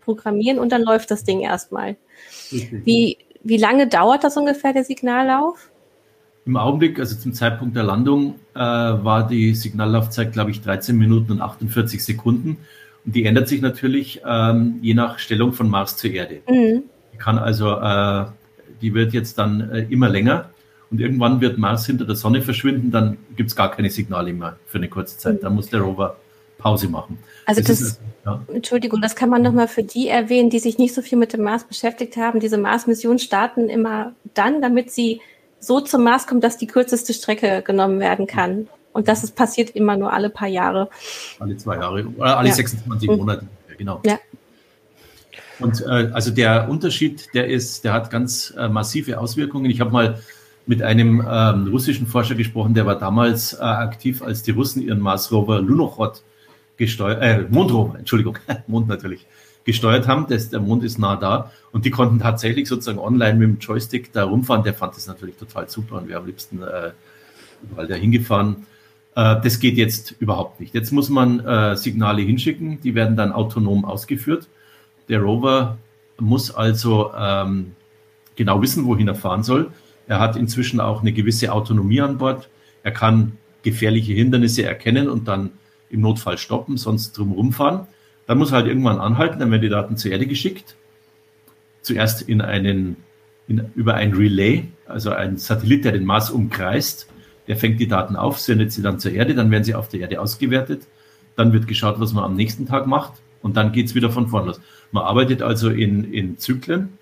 programmieren 0.00 0.58
und 0.58 0.72
dann 0.72 0.82
läuft 0.82 1.10
das 1.10 1.24
Ding 1.24 1.40
erstmal. 1.40 1.96
Wie, 2.50 3.18
wie 3.42 3.56
lange 3.56 3.86
dauert 3.86 4.24
das 4.24 4.36
ungefähr, 4.36 4.72
der 4.72 4.84
Signallauf? 4.84 5.70
Im 6.46 6.56
Augenblick, 6.56 6.98
also 6.98 7.14
zum 7.14 7.34
Zeitpunkt 7.34 7.76
der 7.76 7.82
Landung, 7.82 8.36
äh, 8.54 8.58
war 8.58 9.28
die 9.28 9.54
Signallaufzeit, 9.54 10.32
glaube 10.32 10.50
ich, 10.50 10.62
13 10.62 10.96
Minuten 10.96 11.32
und 11.32 11.40
48 11.42 12.02
Sekunden. 12.02 12.56
Und 13.04 13.14
die 13.14 13.26
ändert 13.26 13.48
sich 13.48 13.60
natürlich 13.60 14.22
ähm, 14.26 14.78
je 14.80 14.94
nach 14.94 15.18
Stellung 15.18 15.52
von 15.52 15.68
Mars 15.68 15.98
zur 15.98 16.10
Erde. 16.10 16.40
Mhm 16.48 16.84
kann 17.18 17.38
also, 17.38 17.72
äh, 17.72 18.26
die 18.80 18.94
wird 18.94 19.12
jetzt 19.12 19.38
dann 19.38 19.70
äh, 19.70 19.86
immer 19.90 20.08
länger. 20.08 20.50
Und 20.90 21.00
irgendwann 21.00 21.40
wird 21.40 21.58
Mars 21.58 21.84
hinter 21.86 22.06
der 22.06 22.16
Sonne 22.16 22.40
verschwinden, 22.40 22.90
dann 22.90 23.18
gibt 23.36 23.50
es 23.50 23.56
gar 23.56 23.70
keine 23.70 23.90
Signale 23.90 24.32
mehr 24.32 24.56
für 24.66 24.78
eine 24.78 24.88
kurze 24.88 25.18
Zeit. 25.18 25.42
Dann 25.42 25.54
muss 25.54 25.68
der 25.68 25.80
Rover 25.80 26.16
Pause 26.58 26.88
machen. 26.88 27.18
Also 27.46 27.60
das, 27.60 27.68
das 27.68 27.80
ist, 27.80 28.00
ja. 28.26 28.42
Entschuldigung, 28.52 29.00
das 29.00 29.14
kann 29.14 29.30
man 29.30 29.42
nochmal 29.42 29.68
für 29.68 29.84
die 29.84 30.08
erwähnen, 30.08 30.50
die 30.50 30.58
sich 30.58 30.76
nicht 30.78 30.94
so 30.94 31.02
viel 31.02 31.16
mit 31.16 31.32
dem 31.32 31.42
Mars 31.42 31.64
beschäftigt 31.64 32.16
haben. 32.16 32.40
Diese 32.40 32.58
Mars-Missionen 32.58 33.18
starten 33.18 33.68
immer 33.68 34.12
dann, 34.34 34.60
damit 34.60 34.90
sie 34.90 35.20
so 35.60 35.80
zum 35.80 36.04
Mars 36.04 36.26
kommen, 36.26 36.40
dass 36.40 36.58
die 36.58 36.66
kürzeste 36.66 37.14
Strecke 37.14 37.62
genommen 37.62 38.00
werden 38.00 38.26
kann. 38.26 38.68
Und 38.92 39.08
das 39.08 39.22
ist, 39.22 39.36
passiert 39.36 39.70
immer 39.70 39.96
nur 39.96 40.12
alle 40.12 40.30
paar 40.30 40.48
Jahre. 40.48 40.90
Alle 41.38 41.56
zwei 41.56 41.76
Jahre, 41.76 42.04
oder 42.16 42.38
alle 42.38 42.48
ja. 42.48 42.54
26 42.54 43.08
Monate, 43.10 43.46
genau. 43.76 44.00
Ja. 44.04 44.18
Und 45.60 45.82
äh, 45.82 46.10
also 46.12 46.30
der 46.30 46.68
Unterschied, 46.68 47.28
der 47.34 47.48
ist, 47.48 47.84
der 47.84 47.92
hat 47.92 48.10
ganz 48.10 48.54
äh, 48.56 48.68
massive 48.68 49.18
Auswirkungen. 49.18 49.70
Ich 49.70 49.80
habe 49.80 49.90
mal 49.90 50.20
mit 50.66 50.82
einem 50.82 51.24
ähm, 51.28 51.68
russischen 51.68 52.06
Forscher 52.06 52.34
gesprochen, 52.34 52.74
der 52.74 52.84
war 52.84 52.98
damals 52.98 53.54
äh, 53.54 53.62
aktiv, 53.62 54.22
als 54.22 54.42
die 54.42 54.50
Russen 54.50 54.82
ihren 54.82 55.00
Mars 55.00 55.32
Rover 55.32 55.62
Lunokhod 55.62 56.22
gesteuert, 56.76 57.22
äh, 57.22 57.46
Mondrover, 57.48 57.98
Entschuldigung, 57.98 58.38
Mond 58.66 58.86
natürlich, 58.86 59.26
gesteuert 59.64 60.06
haben. 60.06 60.26
Das, 60.28 60.50
der 60.50 60.60
Mond 60.60 60.84
ist 60.84 60.98
nah 60.98 61.16
da 61.16 61.50
und 61.72 61.84
die 61.86 61.90
konnten 61.90 62.18
tatsächlich 62.18 62.68
sozusagen 62.68 62.98
online 62.98 63.38
mit 63.38 63.48
dem 63.48 63.58
Joystick 63.58 64.12
da 64.12 64.24
rumfahren. 64.24 64.62
Der 64.62 64.74
fand 64.74 64.94
das 64.94 65.06
natürlich 65.06 65.36
total 65.36 65.68
super 65.68 65.96
und 65.96 66.08
wir 66.08 66.16
haben 66.16 66.22
am 66.22 66.28
liebsten 66.28 66.62
äh, 66.62 66.92
überall 67.62 67.86
da 67.86 67.94
hingefahren. 67.94 68.66
Äh, 69.16 69.40
das 69.42 69.60
geht 69.60 69.76
jetzt 69.78 70.14
überhaupt 70.20 70.60
nicht. 70.60 70.74
Jetzt 70.74 70.92
muss 70.92 71.08
man 71.08 71.40
äh, 71.40 71.76
Signale 71.76 72.22
hinschicken, 72.22 72.80
die 72.82 72.94
werden 72.94 73.16
dann 73.16 73.32
autonom 73.32 73.84
ausgeführt. 73.84 74.48
Der 75.08 75.20
Rover 75.20 75.78
muss 76.18 76.50
also 76.54 77.12
ähm, 77.16 77.72
genau 78.36 78.60
wissen, 78.62 78.86
wohin 78.86 79.08
er 79.08 79.14
fahren 79.14 79.42
soll. 79.42 79.70
Er 80.06 80.20
hat 80.20 80.36
inzwischen 80.36 80.80
auch 80.80 81.00
eine 81.00 81.12
gewisse 81.12 81.52
Autonomie 81.52 82.00
an 82.00 82.18
Bord. 82.18 82.48
Er 82.82 82.92
kann 82.92 83.32
gefährliche 83.62 84.12
Hindernisse 84.12 84.64
erkennen 84.64 85.08
und 85.08 85.28
dann 85.28 85.50
im 85.90 86.00
Notfall 86.00 86.38
stoppen, 86.38 86.76
sonst 86.76 87.16
drumherum 87.16 87.52
fahren. 87.52 87.86
Dann 88.26 88.38
muss 88.38 88.50
er 88.50 88.58
halt 88.58 88.66
irgendwann 88.66 88.98
anhalten, 88.98 89.38
dann 89.38 89.50
werden 89.50 89.62
die 89.62 89.68
Daten 89.68 89.96
zur 89.96 90.12
Erde 90.12 90.26
geschickt. 90.26 90.76
Zuerst 91.82 92.22
in 92.22 92.40
einen, 92.40 92.96
in, 93.46 93.70
über 93.74 93.94
ein 93.94 94.12
Relay, 94.12 94.64
also 94.86 95.10
ein 95.10 95.38
Satellit, 95.38 95.84
der 95.84 95.92
den 95.92 96.04
Mars 96.04 96.30
umkreist. 96.30 97.08
Der 97.46 97.56
fängt 97.56 97.80
die 97.80 97.88
Daten 97.88 98.16
auf, 98.16 98.38
sendet 98.38 98.72
sie 98.72 98.82
dann 98.82 98.98
zur 98.98 99.12
Erde, 99.12 99.34
dann 99.34 99.50
werden 99.50 99.64
sie 99.64 99.74
auf 99.74 99.88
der 99.88 100.00
Erde 100.00 100.20
ausgewertet. 100.20 100.86
Dann 101.36 101.52
wird 101.54 101.66
geschaut, 101.66 101.98
was 102.00 102.12
man 102.12 102.24
am 102.24 102.34
nächsten 102.34 102.66
Tag 102.66 102.86
macht 102.86 103.14
und 103.42 103.56
dann 103.56 103.72
geht 103.72 103.86
es 103.86 103.94
wieder 103.94 104.10
von 104.10 104.28
vorn 104.28 104.46
los. 104.46 104.60
Man 104.92 105.04
arbeitet 105.04 105.42
also 105.42 105.70
in, 105.70 106.12
in 106.12 106.38
Zyklen 106.38 106.98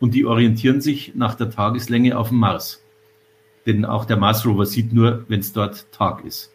und 0.00 0.14
die 0.14 0.24
orientieren 0.24 0.80
sich 0.80 1.14
nach 1.14 1.34
der 1.34 1.50
Tageslänge 1.50 2.16
auf 2.18 2.28
dem 2.28 2.38
Mars. 2.38 2.82
Denn 3.66 3.84
auch 3.84 4.04
der 4.04 4.16
Mars 4.16 4.44
Rover 4.44 4.66
sieht 4.66 4.92
nur, 4.92 5.24
wenn 5.28 5.40
es 5.40 5.52
dort 5.52 5.90
Tag 5.92 6.24
ist. 6.24 6.52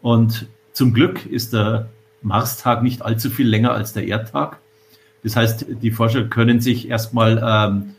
Und 0.00 0.46
zum 0.72 0.94
Glück 0.94 1.26
ist 1.26 1.52
der 1.52 1.88
Marstag 2.22 2.82
nicht 2.82 3.02
allzu 3.02 3.30
viel 3.30 3.48
länger 3.48 3.72
als 3.72 3.92
der 3.92 4.06
Erdtag. 4.06 4.58
Das 5.22 5.36
heißt, 5.36 5.66
die 5.82 5.90
Forscher 5.90 6.24
können 6.24 6.60
sich 6.60 6.88
erstmal 6.88 7.42
ähm, 7.44 7.94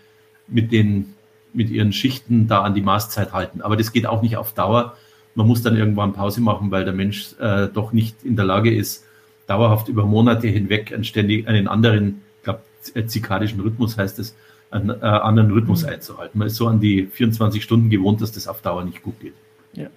mit 0.47 0.71
den 0.71 1.13
mit 1.53 1.69
ihren 1.69 1.91
Schichten 1.91 2.47
da 2.47 2.61
an 2.61 2.73
die 2.73 2.81
Marszeit 2.81 3.33
halten. 3.33 3.61
Aber 3.61 3.75
das 3.75 3.91
geht 3.91 4.05
auch 4.05 4.21
nicht 4.21 4.37
auf 4.37 4.53
Dauer. 4.53 4.95
Man 5.35 5.47
muss 5.47 5.61
dann 5.61 5.75
irgendwann 5.75 6.13
Pause 6.13 6.41
machen, 6.41 6.71
weil 6.71 6.85
der 6.85 6.93
Mensch 6.93 7.33
äh, 7.39 7.67
doch 7.67 7.91
nicht 7.91 8.23
in 8.23 8.35
der 8.35 8.45
Lage 8.45 8.73
ist, 8.73 9.05
dauerhaft 9.51 9.89
über 9.89 10.05
Monate 10.05 10.47
hinweg 10.47 10.93
einen, 10.93 11.03
ständig, 11.03 11.47
einen 11.47 11.67
anderen, 11.67 12.21
ich 12.37 12.43
glaube, 12.43 12.61
zikadischen 13.07 13.59
Rhythmus 13.59 13.97
heißt 13.97 14.17
es, 14.19 14.35
einen 14.71 14.89
äh, 14.89 15.03
anderen 15.03 15.51
Rhythmus 15.51 15.83
mhm. 15.83 15.89
einzuhalten. 15.89 16.39
Man 16.39 16.47
ist 16.47 16.55
so 16.55 16.67
an 16.67 16.79
die 16.79 17.05
24 17.05 17.61
Stunden 17.61 17.89
gewohnt, 17.89 18.21
dass 18.21 18.31
das 18.31 18.47
auf 18.47 18.61
Dauer 18.61 18.85
nicht 18.85 19.03
gut 19.03 19.19
geht. 19.19 19.33
Ja. 19.73 19.87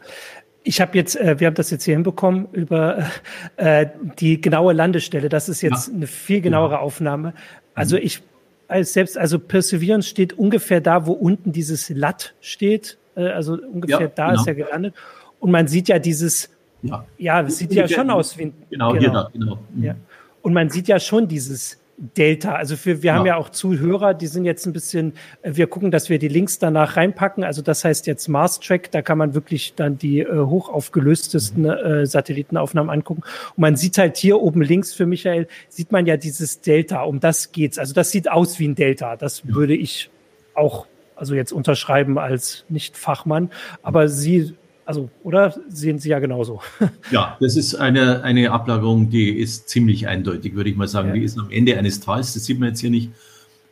Ich 0.64 0.80
habe 0.80 0.96
jetzt, 0.96 1.14
äh, 1.14 1.38
wir 1.38 1.46
haben 1.46 1.54
das 1.54 1.70
jetzt 1.70 1.84
hier 1.84 1.94
hinbekommen 1.94 2.48
über 2.52 3.06
äh, 3.56 3.86
die 4.18 4.40
genaue 4.40 4.72
Landestelle. 4.72 5.28
Das 5.28 5.48
ist 5.48 5.60
jetzt 5.62 5.88
ja. 5.88 5.94
eine 5.94 6.08
viel 6.08 6.40
genauere 6.40 6.80
Aufnahme. 6.80 7.34
Also 7.74 7.96
mhm. 7.96 8.02
ich 8.02 8.22
als 8.66 8.92
selbst, 8.92 9.16
also 9.16 9.38
Perseverance 9.38 10.08
steht 10.08 10.32
ungefähr 10.32 10.80
da, 10.80 11.06
wo 11.06 11.12
unten 11.12 11.52
dieses 11.52 11.90
Lat 11.90 12.34
steht. 12.40 12.98
Äh, 13.14 13.28
also 13.28 13.54
ungefähr 13.54 14.00
ja, 14.00 14.08
da 14.08 14.30
genau. 14.30 14.40
ist 14.40 14.48
er 14.48 14.54
gelandet. 14.56 14.94
Und 15.38 15.52
man 15.52 15.68
sieht 15.68 15.88
ja 15.88 16.00
dieses, 16.00 16.50
ja, 16.85 17.05
ja 17.18 17.40
es 17.42 17.59
sieht 17.59 17.73
ja 17.73 17.88
schon 17.88 18.11
aus 18.11 18.37
wie 18.38 18.44
ein, 18.44 18.55
genau, 18.70 18.92
genau, 18.92 19.01
hier 19.01 19.11
da, 19.11 19.29
genau. 19.33 19.59
Mhm. 19.75 19.83
Ja. 19.83 19.97
Und 20.42 20.53
man 20.53 20.70
sieht 20.70 20.88
ja 20.88 21.01
schon 21.01 21.29
dieses 21.29 21.79
Delta. 21.97 22.55
Also 22.55 22.77
für, 22.77 23.03
wir 23.03 23.09
ja. 23.09 23.14
haben 23.14 23.27
ja 23.27 23.37
auch 23.37 23.51
Zuhörer, 23.51 24.14
die 24.14 24.27
sind 24.27 24.44
jetzt 24.44 24.66
ein 24.66 24.73
bisschen, 24.73 25.12
äh, 25.42 25.53
wir 25.55 25.66
gucken, 25.66 25.90
dass 25.90 26.09
wir 26.09 26.18
die 26.18 26.29
Links 26.29 26.59
danach 26.59 26.97
reinpacken. 26.97 27.44
Also 27.44 27.62
das 27.62 27.85
heißt 27.85 28.07
jetzt 28.07 28.29
Mars 28.29 28.61
Track, 28.61 28.90
da 28.90 29.03
kann 29.03 29.18
man 29.18 29.35
wirklich 29.35 29.75
dann 29.75 29.99
die 29.99 30.20
äh, 30.20 30.37
hochaufgelöstesten 30.37 31.64
äh, 31.64 32.07
Satellitenaufnahmen 32.07 32.90
angucken. 32.90 33.23
Und 33.57 33.61
man 33.61 33.77
sieht 33.77 33.99
halt 33.99 34.16
hier 34.16 34.40
oben 34.40 34.62
links 34.62 34.92
für 34.92 35.07
Michael, 35.07 35.47
sieht 35.68 35.92
man 35.92 36.07
ja 36.07 36.16
dieses 36.16 36.61
Delta, 36.61 37.03
um 37.03 37.20
das 37.20 37.53
geht's. 37.53 37.79
Also 37.79 37.94
das 37.94 38.11
sieht 38.11 38.31
aus 38.31 38.59
wie 38.59 38.68
ein 38.68 38.75
Delta. 38.75 39.16
Das 39.16 39.42
ja. 39.44 39.55
würde 39.55 39.75
ich 39.75 40.11
auch 40.55 40.87
also 41.16 41.35
jetzt 41.35 41.53
unterschreiben 41.53 42.18
als 42.18 42.64
Nicht-Fachmann. 42.68 43.51
Aber 43.83 44.09
sie 44.09 44.55
also, 44.87 45.11
oder 45.23 45.55
sehen 45.68 45.99
Sie 45.99 46.11
ja 46.11 46.18
genauso? 46.18 46.61
Ja, 47.11 47.37
das 47.40 47.57
ist 47.57 47.75
eine, 47.75 48.23
eine 48.23 48.51
Ablagerung, 48.51 49.11
die 49.11 49.31
ist 49.31 49.68
ziemlich 49.68 50.09
eindeutig, 50.09 50.55
würde 50.55 50.70
ich 50.70 50.77
mal 50.77 50.88
sagen. 50.88 51.09
Ja. 51.09 51.14
Die 51.14 51.23
ist 51.23 51.38
am 51.38 51.51
Ende 51.51 51.79
eines 51.79 52.01
Tals, 52.01 52.35
das 52.35 52.44
sieht 52.44 52.59
man 52.59 52.70
jetzt 52.70 52.81
hier 52.81 52.90
nicht, 52.90 53.11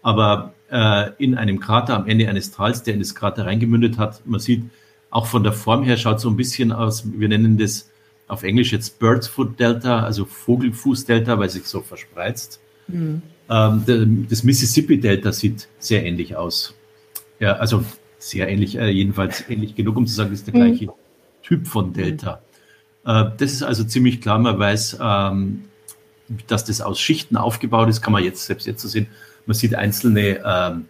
aber 0.02 0.54
äh, 0.70 1.10
in 1.18 1.34
einem 1.34 1.60
Krater 1.60 1.94
am 1.94 2.06
Ende 2.06 2.28
eines 2.28 2.50
Tals, 2.50 2.82
der 2.82 2.94
in 2.94 3.00
das 3.00 3.14
Krater 3.14 3.46
reingemündet 3.46 3.98
hat. 3.98 4.26
Man 4.26 4.40
sieht, 4.40 4.64
auch 5.10 5.26
von 5.26 5.42
der 5.42 5.52
Form 5.52 5.82
her 5.82 5.96
schaut 5.96 6.20
so 6.20 6.30
ein 6.30 6.36
bisschen 6.36 6.72
aus, 6.72 7.04
wir 7.12 7.28
nennen 7.28 7.58
das 7.58 7.90
auf 8.28 8.42
Englisch 8.42 8.72
jetzt 8.72 8.98
Bird's 8.98 9.28
Foot 9.28 9.60
Delta, 9.60 10.02
also 10.02 10.24
Vogelfuß 10.24 11.04
Delta, 11.04 11.38
weil 11.38 11.48
es 11.48 11.52
sich 11.52 11.64
so 11.64 11.82
verspreizt. 11.82 12.60
Mhm. 12.88 13.22
Ähm, 13.50 14.26
das 14.30 14.42
Mississippi 14.42 14.98
Delta 14.98 15.32
sieht 15.32 15.68
sehr 15.78 16.04
ähnlich 16.06 16.36
aus. 16.36 16.74
Ja, 17.38 17.54
also 17.54 17.84
sehr 18.18 18.48
ähnlich, 18.48 18.78
äh, 18.78 18.88
jedenfalls 18.88 19.44
ähnlich 19.50 19.74
genug, 19.74 19.96
um 19.96 20.06
zu 20.06 20.14
sagen, 20.14 20.32
ist 20.32 20.46
der 20.46 20.54
mhm. 20.56 20.90
Typ 21.42 21.66
von 21.66 21.92
Delta. 21.92 22.42
Äh, 23.04 23.24
das 23.36 23.52
ist 23.52 23.62
also 23.62 23.84
ziemlich 23.84 24.20
klar, 24.20 24.38
man 24.38 24.58
weiß, 24.58 24.98
ähm, 25.00 25.64
dass 26.46 26.64
das 26.64 26.80
aus 26.80 27.00
Schichten 27.00 27.36
aufgebaut 27.36 27.88
ist, 27.88 28.00
kann 28.00 28.12
man 28.12 28.24
jetzt 28.24 28.46
selbst 28.46 28.66
jetzt 28.66 28.82
so 28.82 28.88
sehen. 28.88 29.06
Man 29.46 29.54
sieht 29.54 29.74
einzelne 29.74 30.40
ähm, 30.44 30.86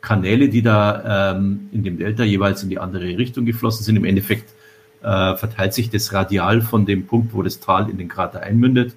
Kanäle, 0.00 0.48
die 0.48 0.62
da 0.62 1.32
ähm, 1.32 1.68
in 1.72 1.82
dem 1.82 1.98
Delta 1.98 2.24
jeweils 2.24 2.62
in 2.62 2.70
die 2.70 2.78
andere 2.78 3.04
Richtung 3.18 3.44
geflossen 3.44 3.84
sind. 3.84 3.96
Im 3.96 4.04
Endeffekt 4.04 4.54
äh, 5.02 5.36
verteilt 5.36 5.74
sich 5.74 5.90
das 5.90 6.12
radial 6.12 6.62
von 6.62 6.86
dem 6.86 7.06
Punkt, 7.06 7.34
wo 7.34 7.42
das 7.42 7.60
Tal 7.60 7.90
in 7.90 7.98
den 7.98 8.08
Krater 8.08 8.40
einmündet. 8.40 8.94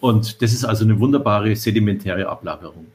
Und 0.00 0.42
das 0.42 0.52
ist 0.52 0.64
also 0.64 0.84
eine 0.84 0.98
wunderbare 1.00 1.54
sedimentäre 1.56 2.28
Ablagerung. 2.28 2.86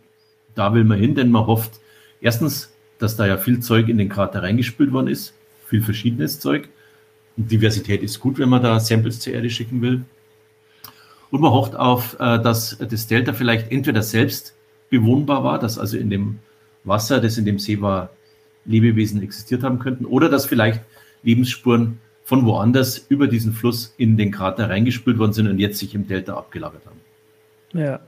Da 0.56 0.74
will 0.74 0.84
man 0.84 1.00
hin, 1.00 1.16
denn 1.16 1.32
man 1.32 1.48
hofft 1.48 1.80
erstens, 2.22 2.72
dass 2.98 3.16
da 3.16 3.26
ja 3.26 3.38
viel 3.38 3.62
Zeug 3.62 3.88
in 3.88 3.98
den 3.98 4.10
Krater 4.10 4.44
reingespült 4.44 4.92
worden 4.92 5.08
ist, 5.08 5.34
viel 5.66 5.82
verschiedenes 5.82 6.40
Zeug. 6.40 6.70
Diversität 7.36 8.04
ist 8.04 8.20
gut, 8.20 8.38
wenn 8.40 8.50
man 8.50 8.62
da 8.62 8.80
Samples 8.80 9.20
zur 9.20 9.34
Erde 9.34 9.50
schicken 9.50 9.82
will. 9.82 10.04
Und 11.32 11.42
man 11.42 11.52
hofft 11.52 11.76
auf, 11.76 12.16
äh, 12.20 12.42
dass 12.42 12.78
das 12.78 13.08
Delta 13.08 13.34
vielleicht 13.34 13.72
entweder 13.72 14.02
selbst 14.02 14.56
bewohnbar 14.90 15.44
war, 15.44 15.60
dass 15.60 15.78
also 15.78 15.98
in 15.98 16.10
dem 16.10 16.40
Wasser, 16.84 17.22
das 17.22 17.38
in 17.38 17.46
dem 17.46 17.60
See 17.60 17.82
war, 17.82 18.10
Lebewesen 18.66 19.22
existiert 19.22 19.64
haben 19.64 19.80
könnten, 19.80 20.06
oder 20.06 20.30
dass 20.30 20.46
vielleicht 20.46 20.82
Lebensspuren 21.24 22.00
von 22.24 22.46
woanders 22.46 22.98
über 23.10 23.28
diesen 23.28 23.54
Fluss 23.54 23.94
in 23.98 24.18
den 24.18 24.32
Krater 24.32 24.70
reingespült 24.70 25.18
worden 25.18 25.34
sind 25.34 25.48
und 25.48 25.60
jetzt 25.60 25.80
sich 25.80 25.96
im 25.96 26.08
Delta 26.08 26.36
abgelagert 26.36 26.86
haben. 26.86 27.00
Ja, 27.74 28.00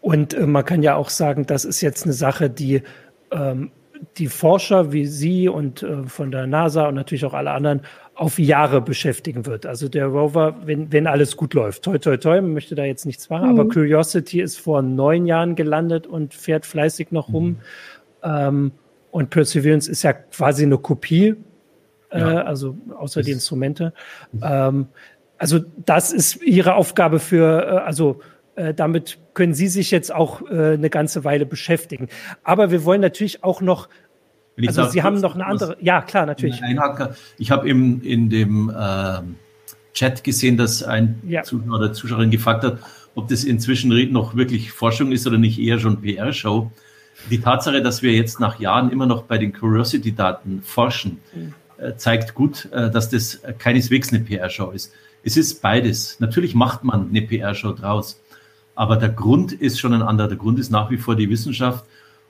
und 0.00 0.34
äh, 0.34 0.46
man 0.46 0.64
kann 0.64 0.82
ja 0.82 0.94
auch 0.94 1.08
sagen, 1.08 1.46
das 1.46 1.64
ist 1.64 1.80
jetzt 1.80 2.04
eine 2.04 2.12
Sache, 2.12 2.50
die 2.50 2.82
ähm, 3.30 3.70
die 4.18 4.28
Forscher 4.28 4.92
wie 4.92 5.06
Sie 5.06 5.48
und 5.48 5.82
äh, 5.82 6.04
von 6.04 6.30
der 6.30 6.46
NASA 6.46 6.88
und 6.88 6.94
natürlich 6.94 7.24
auch 7.24 7.34
alle 7.34 7.52
anderen 7.52 7.82
auf 8.16 8.38
Jahre 8.38 8.80
beschäftigen 8.80 9.44
wird. 9.44 9.66
Also 9.66 9.88
der 9.88 10.06
Rover, 10.06 10.56
wenn, 10.64 10.90
wenn 10.90 11.06
alles 11.06 11.36
gut 11.36 11.52
läuft, 11.52 11.82
toi, 11.82 11.98
toi, 11.98 12.16
toi, 12.16 12.40
man 12.40 12.54
möchte 12.54 12.74
da 12.74 12.84
jetzt 12.84 13.04
nichts 13.04 13.28
machen, 13.28 13.52
mhm. 13.52 13.60
aber 13.60 13.68
Curiosity 13.68 14.40
ist 14.40 14.58
vor 14.58 14.80
neun 14.82 15.26
Jahren 15.26 15.54
gelandet 15.54 16.06
und 16.06 16.32
fährt 16.32 16.64
fleißig 16.64 17.12
noch 17.12 17.32
rum. 17.32 17.48
Mhm. 17.48 17.56
Ähm, 18.22 18.72
und 19.10 19.30
Perseverance 19.30 19.90
ist 19.90 20.02
ja 20.02 20.14
quasi 20.14 20.64
eine 20.64 20.78
Kopie, 20.78 21.36
äh, 22.10 22.18
ja. 22.18 22.42
also 22.42 22.76
außer 22.96 23.20
das 23.20 23.26
die 23.26 23.32
Instrumente. 23.32 23.92
Ähm, 24.42 24.88
also 25.38 25.60
das 25.84 26.12
ist 26.12 26.42
Ihre 26.42 26.74
Aufgabe 26.74 27.18
für, 27.18 27.62
äh, 27.66 27.68
also 27.84 28.20
äh, 28.54 28.72
damit 28.72 29.18
können 29.34 29.52
Sie 29.52 29.68
sich 29.68 29.90
jetzt 29.90 30.14
auch 30.14 30.40
äh, 30.50 30.72
eine 30.72 30.88
ganze 30.88 31.24
Weile 31.24 31.44
beschäftigen. 31.44 32.08
Aber 32.42 32.70
wir 32.70 32.84
wollen 32.84 33.02
natürlich 33.02 33.44
auch 33.44 33.60
noch 33.60 33.88
also 34.66 34.88
Sie 34.88 35.02
haben 35.02 35.20
noch 35.20 35.34
eine 35.34 35.46
andere. 35.46 35.76
Ja, 35.80 36.00
klar, 36.00 36.26
natürlich. 36.26 36.60
Ich 37.38 37.50
habe 37.50 37.68
eben 37.68 38.00
in 38.02 38.30
dem 38.30 38.70
äh, 38.70 39.20
Chat 39.92 40.24
gesehen, 40.24 40.56
dass 40.56 40.82
ein 40.82 41.20
ja. 41.26 41.42
Zuschauer 41.42 41.74
oder 41.74 41.92
Zuschauerin 41.92 42.30
gefragt 42.30 42.64
hat, 42.64 42.78
ob 43.14 43.28
das 43.28 43.44
inzwischen 43.44 44.12
noch 44.12 44.36
wirklich 44.36 44.72
Forschung 44.72 45.12
ist 45.12 45.26
oder 45.26 45.38
nicht 45.38 45.58
eher 45.58 45.78
schon 45.78 46.00
PR-Show. 46.00 46.70
die 47.30 47.40
Tatsache, 47.40 47.82
dass 47.82 48.02
wir 48.02 48.12
jetzt 48.12 48.40
nach 48.40 48.60
Jahren 48.60 48.90
immer 48.90 49.06
noch 49.06 49.22
bei 49.22 49.38
den 49.38 49.52
Curiosity-Daten 49.52 50.62
forschen, 50.62 51.18
äh, 51.78 51.94
zeigt 51.96 52.34
gut, 52.34 52.68
äh, 52.72 52.90
dass 52.90 53.08
das 53.08 53.40
keineswegs 53.58 54.12
eine 54.12 54.22
PR-Show 54.22 54.70
ist. 54.70 54.92
Es 55.22 55.36
ist 55.36 55.60
beides. 55.60 56.20
Natürlich 56.20 56.54
macht 56.54 56.84
man 56.84 57.08
eine 57.08 57.22
PR-Show 57.22 57.72
draus, 57.72 58.22
aber 58.74 58.96
der 58.96 59.08
Grund 59.08 59.52
ist 59.52 59.80
schon 59.80 59.92
ein 59.92 60.02
anderer. 60.02 60.28
Der 60.28 60.36
Grund 60.36 60.58
ist 60.58 60.70
nach 60.70 60.90
wie 60.90 60.98
vor 60.98 61.16
die 61.16 61.28
Wissenschaft 61.28 61.84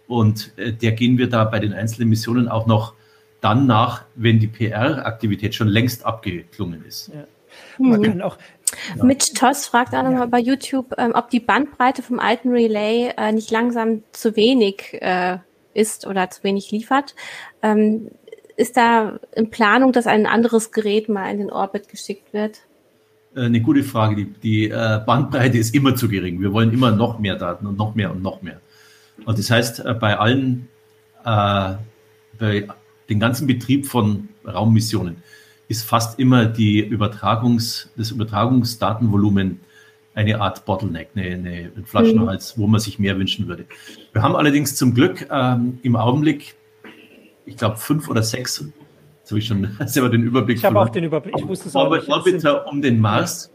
und 0.07 0.53
äh, 0.57 0.73
der 0.73 0.93
gehen 0.93 1.19
wir 1.19 1.29
da 1.29 1.45
bei 1.45 1.59
den 1.59 1.73
einzelnen 1.73 2.09
Missionen 2.09 2.49
auch 2.49 2.67
noch 2.67 2.95
dann 3.41 3.67
nach, 3.67 4.05
wenn 4.15 4.39
die 4.39 4.47
PR-Aktivität 4.47 5.55
schon 5.55 5.69
längst 5.69 6.05
abgeklungen 6.05 6.85
ist. 6.85 7.11
Ja. 7.15 7.25
Man 7.79 8.03
kann 8.03 8.23
auch, 8.23 8.39
ja. 8.97 9.05
Mitch 9.05 9.35
Toss 9.35 9.67
fragt 9.67 9.95
auch 9.95 10.03
nochmal 10.03 10.21
ja. 10.21 10.27
bei 10.27 10.39
YouTube, 10.39 10.95
ähm, 10.99 11.13
ob 11.15 11.31
die 11.31 11.41
Bandbreite 11.41 12.03
vom 12.03 12.19
alten 12.19 12.51
Relay 12.51 13.13
äh, 13.17 13.33
nicht 13.33 13.51
langsam 13.51 14.03
zu 14.13 14.37
wenig 14.37 14.99
äh, 15.01 15.39
ist 15.75 16.07
oder 16.07 16.31
zu 16.31 16.43
wenig 16.45 16.71
liefert. 16.71 17.15
Ähm, 17.63 18.11
ist 18.57 18.77
da 18.77 19.19
in 19.35 19.51
Planung, 19.51 19.93
dass 19.93 20.07
ein 20.07 20.27
anderes 20.27 20.73
Gerät 20.73 21.09
mal 21.09 21.31
in 21.31 21.39
den 21.39 21.51
Orbit 21.51 21.89
geschickt 21.89 22.33
wird? 22.33 22.61
Äh, 23.35 23.43
eine 23.43 23.61
gute 23.61 23.85
Frage. 23.85 24.17
Die, 24.17 24.25
die 24.25 24.71
äh, 24.71 25.01
Bandbreite 25.05 25.59
ist 25.59 25.75
immer 25.75 25.95
zu 25.95 26.09
gering. 26.09 26.41
Wir 26.41 26.53
wollen 26.53 26.73
immer 26.73 26.91
noch 26.91 27.19
mehr 27.19 27.37
Daten 27.37 27.67
und 27.67 27.77
noch 27.77 27.95
mehr 27.95 28.11
und 28.11 28.23
noch 28.23 28.43
mehr. 28.43 28.61
Und 29.25 29.39
das 29.39 29.51
heißt, 29.51 29.85
äh, 29.85 29.95
bei 29.95 30.19
allen, 30.19 30.69
äh, 31.25 31.75
bei 32.39 32.69
dem 33.09 33.21
ganzen 33.21 33.47
Betrieb 33.47 33.87
von 33.87 34.29
Raummissionen 34.45 35.17
ist 35.69 35.85
fast 35.85 36.19
immer 36.19 36.47
die 36.47 36.81
Übertragungs, 36.81 37.91
das 37.97 38.11
Übertragungsdatenvolumen 38.11 39.61
eine 40.15 40.41
Art 40.41 40.65
Bottleneck, 40.65 41.11
eine, 41.15 41.27
eine, 41.27 41.73
ein 41.77 41.85
Flaschenhals, 41.85 42.57
mhm. 42.57 42.63
wo 42.63 42.67
man 42.67 42.81
sich 42.81 42.99
mehr 42.99 43.19
wünschen 43.19 43.49
würde. 43.49 43.67
Wir 44.13 44.23
haben 44.23 44.35
allerdings 44.35 44.75
zum 44.75 44.95
Glück 44.95 45.29
ähm, 45.31 45.79
im 45.83 45.95
Augenblick, 45.95 46.55
ich 47.45 47.57
glaube, 47.57 47.77
fünf 47.77 48.09
oder 48.09 48.23
sechs, 48.23 48.65
jetzt 49.21 49.31
habe 49.31 49.39
ich 49.39 49.47
schon 49.47 49.69
selber 49.87 50.09
den 50.09 50.23
Überblick. 50.23 50.57
Ich 50.57 50.65
habe 50.65 50.81
auch 50.81 50.89
den 50.89 51.05
Überblick, 51.05 51.35
ich 51.37 51.47
wusste 51.47 51.69
es 51.69 51.77
auch 51.77 51.95
nicht. 51.95 52.09
Orbiter 52.09 52.67
um 52.67 52.81
den 52.81 52.99
Mars. 52.99 53.53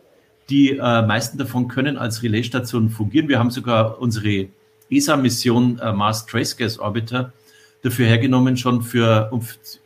Die 0.49 0.71
äh, 0.71 1.01
meisten 1.05 1.37
davon 1.37 1.67
können 1.67 1.97
als 1.97 2.23
Relaisstationen 2.23 2.89
fungieren. 2.89 3.29
Wir 3.29 3.39
haben 3.39 3.51
sogar 3.51 3.99
unsere 3.99 4.47
ESA-Mission 4.91 5.79
äh, 5.79 5.93
Mars 5.93 6.25
Trace 6.25 6.55
Gas 6.57 6.79
Orbiter 6.79 7.33
dafür 7.81 8.05
hergenommen, 8.05 8.57
schon 8.57 8.81
für 8.81 9.29
um 9.31 9.41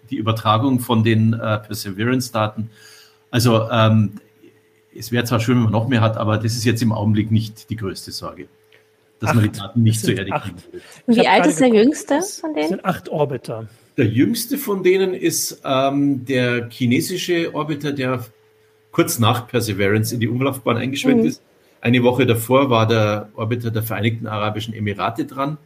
die 0.10 0.18
Übertragung 0.18 0.80
von 0.80 1.04
den 1.04 1.34
äh, 1.34 1.60
Perseverance-Daten. 1.60 2.70
Also 3.32 3.70
ähm, 3.70 4.20
es 4.96 5.12
wäre 5.12 5.26
zwar 5.26 5.40
schön, 5.40 5.58
wenn 5.58 5.64
man 5.64 5.72
noch 5.72 5.88
mehr 5.88 6.02
hat, 6.02 6.18
aber 6.18 6.38
das 6.38 6.56
ist 6.56 6.66
jetzt 6.66 6.82
im 6.82 6.92
Augenblick 6.92 7.32
nicht 7.32 7.70
die 7.70 7.76
größte 7.76 8.12
Sorge, 8.12 8.48
dass 9.20 9.30
acht. 9.30 9.36
man 9.36 9.44
die 9.52 9.58
Daten 9.58 9.84
nicht 9.84 10.02
zur 10.02 10.18
Erde 10.18 10.32
kriegen 10.32 10.64
will. 10.72 10.82
Wie 11.08 11.28
alt 11.28 11.46
ist 11.46 11.60
der 11.60 11.70
jüngste 11.70 12.22
von 12.22 12.54
denen? 12.54 12.62
Das 12.62 12.70
sind 12.70 12.86
acht 12.86 13.10
Orbiter. 13.10 13.68
Der 13.98 14.08
jüngste 14.08 14.58
von 14.58 14.84
denen 14.84 15.14
ist 15.14 15.62
ähm, 15.64 16.26
der 16.26 16.70
chinesische 16.70 17.54
Orbiter, 17.54 17.94
der 17.94 18.26
kurz 18.92 19.20
nach 19.20 19.48
Perseverance 19.48 20.14
in 20.14 20.20
die 20.20 20.28
Umlaufbahn 20.28 20.78
eingeschwenkt 20.78 21.24
mhm. 21.24 21.30
ist. 21.30 21.42
Eine 21.86 22.02
Woche 22.02 22.26
davor 22.26 22.72
war 22.72 22.88
der 22.88 23.30
Orbiter 23.36 23.70
der 23.70 23.84
Vereinigten 23.84 24.26
Arabischen 24.26 24.74
Emirate 24.74 25.26
dran. 25.26 25.60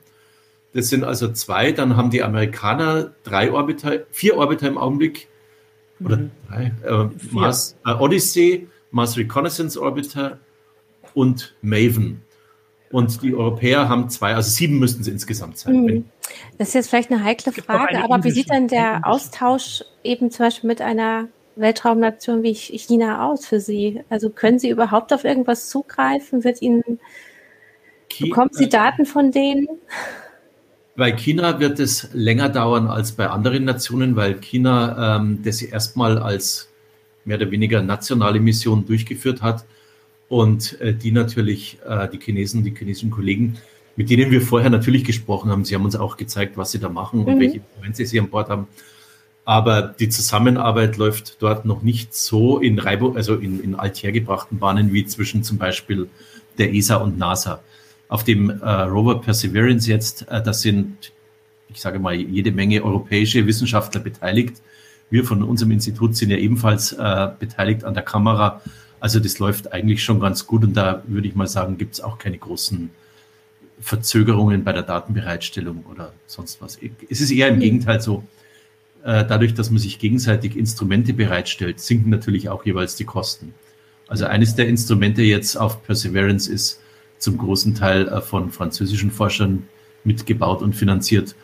Das 0.73 0.89
sind 0.89 1.05
also 1.05 1.31
zwei. 1.31 1.71
Dann 1.71 1.95
haben 1.95 2.09
die 2.09 2.23
Amerikaner 2.23 3.11
drei 3.23 3.53
Orbiter, 3.53 4.01
vier 4.11 4.35
Orbiter 4.35 4.67
im 4.67 4.77
Augenblick. 4.77 5.29
Oder 6.03 6.17
mhm. 6.17 6.31
drei. 6.49 6.73
Äh, 6.85 7.07
Mars, 7.31 7.77
äh, 7.85 7.93
Odyssey, 7.93 8.67
Mars 8.91 9.15
Reconnaissance 9.15 9.81
Orbiter 9.81 10.39
und 11.13 11.55
Maven. 11.61 12.21
Und 12.91 13.21
die 13.23 13.33
Europäer 13.33 13.87
haben 13.87 14.09
zwei, 14.09 14.35
also 14.35 14.49
sieben 14.49 14.77
müssten 14.77 14.99
es 14.99 15.07
insgesamt 15.07 15.57
sein. 15.57 15.85
Mhm. 15.85 16.05
Das 16.57 16.67
ist 16.67 16.73
jetzt 16.73 16.89
vielleicht 16.89 17.11
eine 17.11 17.23
heikle 17.23 17.53
Frage, 17.53 18.03
aber 18.03 18.21
wie 18.25 18.31
sieht 18.31 18.51
denn 18.51 18.67
der 18.67 19.07
Austausch 19.07 19.85
eben 20.03 20.31
zum 20.31 20.47
Beispiel 20.47 20.67
mit 20.67 20.81
einer 20.81 21.29
Weltraumnation 21.59 22.43
wie 22.43 22.53
China 22.53 23.27
aus 23.27 23.45
für 23.45 23.59
Sie? 23.59 24.01
Also 24.09 24.29
können 24.29 24.59
Sie 24.59 24.69
überhaupt 24.69 25.13
auf 25.13 25.23
irgendwas 25.23 25.69
zugreifen? 25.69 26.43
Wird 26.43 26.61
Ihnen, 26.61 26.99
bekommen 28.19 28.51
Sie 28.53 28.69
Daten 28.69 29.05
von 29.05 29.31
denen? 29.31 29.67
Bei 30.95 31.11
China 31.11 31.59
wird 31.59 31.79
es 31.79 32.09
länger 32.13 32.49
dauern 32.49 32.87
als 32.87 33.13
bei 33.13 33.27
anderen 33.27 33.63
Nationen, 33.63 34.15
weil 34.15 34.35
China 34.35 35.17
ähm, 35.17 35.39
das 35.43 35.61
erstmal 35.61 36.17
als 36.17 36.69
mehr 37.23 37.37
oder 37.37 37.51
weniger 37.51 37.81
nationale 37.81 38.39
Mission 38.39 38.85
durchgeführt 38.85 39.41
hat 39.41 39.65
und 40.27 40.79
äh, 40.81 40.93
die 40.93 41.11
natürlich, 41.11 41.77
äh, 41.87 42.07
die 42.09 42.19
Chinesen, 42.19 42.63
die 42.63 42.75
chinesischen 42.75 43.11
Kollegen, 43.11 43.57
mit 43.95 44.09
denen 44.09 44.31
wir 44.31 44.41
vorher 44.41 44.69
natürlich 44.69 45.03
gesprochen 45.03 45.51
haben, 45.51 45.65
sie 45.65 45.75
haben 45.75 45.85
uns 45.85 45.95
auch 45.95 46.17
gezeigt, 46.17 46.57
was 46.57 46.71
sie 46.71 46.79
da 46.79 46.89
machen 46.89 47.25
und 47.25 47.35
mhm. 47.35 47.39
welche 47.39 47.57
Instrumente 47.57 48.05
sie 48.05 48.19
an 48.19 48.29
Bord 48.29 48.49
haben. 48.49 48.67
Aber 49.49 49.81
die 49.81 50.09
Zusammenarbeit 50.09 50.97
läuft 50.97 51.41
dort 51.41 51.65
noch 51.65 51.81
nicht 51.81 52.13
so 52.13 52.59
in 52.59 52.77
Reibung, 52.77 53.17
also 53.17 53.33
in, 53.33 53.59
in 53.63 53.73
althergebrachten 53.73 54.59
Bahnen 54.59 54.93
wie 54.93 55.07
zwischen 55.07 55.41
zum 55.43 55.57
Beispiel 55.57 56.07
der 56.59 56.71
ESA 56.71 56.97
und 56.97 57.17
NASA 57.17 57.59
auf 58.09 58.23
dem 58.23 58.51
äh, 58.51 58.69
Rover 58.83 59.19
Perseverance 59.19 59.89
jetzt, 59.89 60.27
äh, 60.29 60.43
das 60.43 60.61
sind, 60.61 61.11
ich 61.67 61.81
sage 61.81 61.97
mal, 61.97 62.13
jede 62.13 62.51
Menge 62.51 62.83
europäische 62.83 63.47
Wissenschaftler 63.47 64.01
beteiligt. 64.01 64.61
Wir 65.09 65.23
von 65.23 65.41
unserem 65.41 65.71
Institut 65.71 66.15
sind 66.15 66.29
ja 66.29 66.37
ebenfalls 66.37 66.91
äh, 66.91 67.29
beteiligt 67.39 67.85
an 67.85 67.95
der 67.95 68.03
Kamera. 68.03 68.61
Also 68.99 69.19
das 69.19 69.39
läuft 69.39 69.73
eigentlich 69.73 70.03
schon 70.03 70.19
ganz 70.19 70.45
gut 70.45 70.63
und 70.63 70.77
da 70.77 71.01
würde 71.07 71.27
ich 71.27 71.33
mal 71.33 71.47
sagen, 71.47 71.79
gibt 71.79 71.95
es 71.95 72.01
auch 72.01 72.19
keine 72.19 72.37
großen 72.37 72.91
Verzögerungen 73.81 74.63
bei 74.63 74.73
der 74.73 74.83
Datenbereitstellung 74.83 75.85
oder 75.91 76.13
sonst 76.27 76.61
was. 76.61 76.77
Es 77.09 77.19
ist 77.19 77.31
eher 77.31 77.47
im 77.47 77.59
Gegenteil 77.59 77.99
so, 77.99 78.23
äh, 79.03 79.25
dadurch, 79.25 79.53
dass 79.53 79.69
man 79.69 79.79
sich 79.79 79.99
gegenseitig 79.99 80.55
Instrumente 80.55 81.13
bereitstellt, 81.13 81.79
sinken 81.79 82.09
natürlich 82.09 82.49
auch 82.49 82.65
jeweils 82.65 82.95
die 82.95 83.05
Kosten. 83.05 83.53
Also 84.07 84.25
eines 84.25 84.55
der 84.55 84.67
Instrumente 84.67 85.21
jetzt 85.21 85.55
auf 85.55 85.83
Perseverance 85.83 86.51
ist 86.51 86.81
zum 87.17 87.37
großen 87.37 87.75
Teil 87.75 88.07
äh, 88.07 88.21
von 88.21 88.51
französischen 88.51 89.11
Forschern 89.11 89.67
mitgebaut 90.03 90.61
und 90.61 90.75
finanziert. 90.75 91.35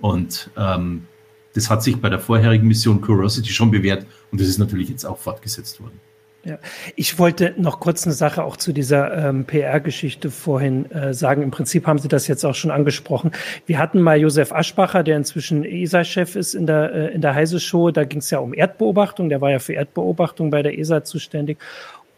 Und 0.00 0.50
ähm, 0.56 1.06
das 1.54 1.70
hat 1.70 1.82
sich 1.82 1.96
bei 1.96 2.08
der 2.08 2.18
vorherigen 2.18 2.66
Mission 2.66 3.00
Curiosity 3.00 3.50
schon 3.50 3.70
bewährt 3.70 4.06
und 4.30 4.40
das 4.40 4.48
ist 4.48 4.58
natürlich 4.58 4.88
jetzt 4.88 5.04
auch 5.04 5.18
fortgesetzt 5.18 5.80
worden. 5.80 6.00
Ja, 6.44 6.58
ich 6.94 7.18
wollte 7.18 7.54
noch 7.56 7.80
kurz 7.80 8.04
eine 8.04 8.12
Sache 8.12 8.44
auch 8.44 8.58
zu 8.58 8.74
dieser 8.74 9.28
ähm, 9.28 9.46
PR-Geschichte 9.46 10.30
vorhin 10.30 10.90
äh, 10.90 11.14
sagen. 11.14 11.40
Im 11.40 11.50
Prinzip 11.50 11.86
haben 11.86 11.98
Sie 11.98 12.08
das 12.08 12.26
jetzt 12.28 12.44
auch 12.44 12.54
schon 12.54 12.70
angesprochen. 12.70 13.32
Wir 13.64 13.78
hatten 13.78 14.02
mal 14.02 14.18
Josef 14.18 14.52
Aschbacher, 14.52 15.02
der 15.02 15.16
inzwischen 15.16 15.64
ESA-Chef 15.64 16.36
ist 16.36 16.52
in 16.52 16.66
der, 16.66 16.92
äh, 16.92 17.14
in 17.14 17.22
der 17.22 17.34
Heise-Show. 17.34 17.92
Da 17.92 18.04
ging 18.04 18.18
es 18.18 18.28
ja 18.28 18.40
um 18.40 18.52
Erdbeobachtung. 18.52 19.30
Der 19.30 19.40
war 19.40 19.50
ja 19.52 19.58
für 19.58 19.72
Erdbeobachtung 19.72 20.50
bei 20.50 20.62
der 20.62 20.78
ESA 20.78 21.02
zuständig. 21.02 21.56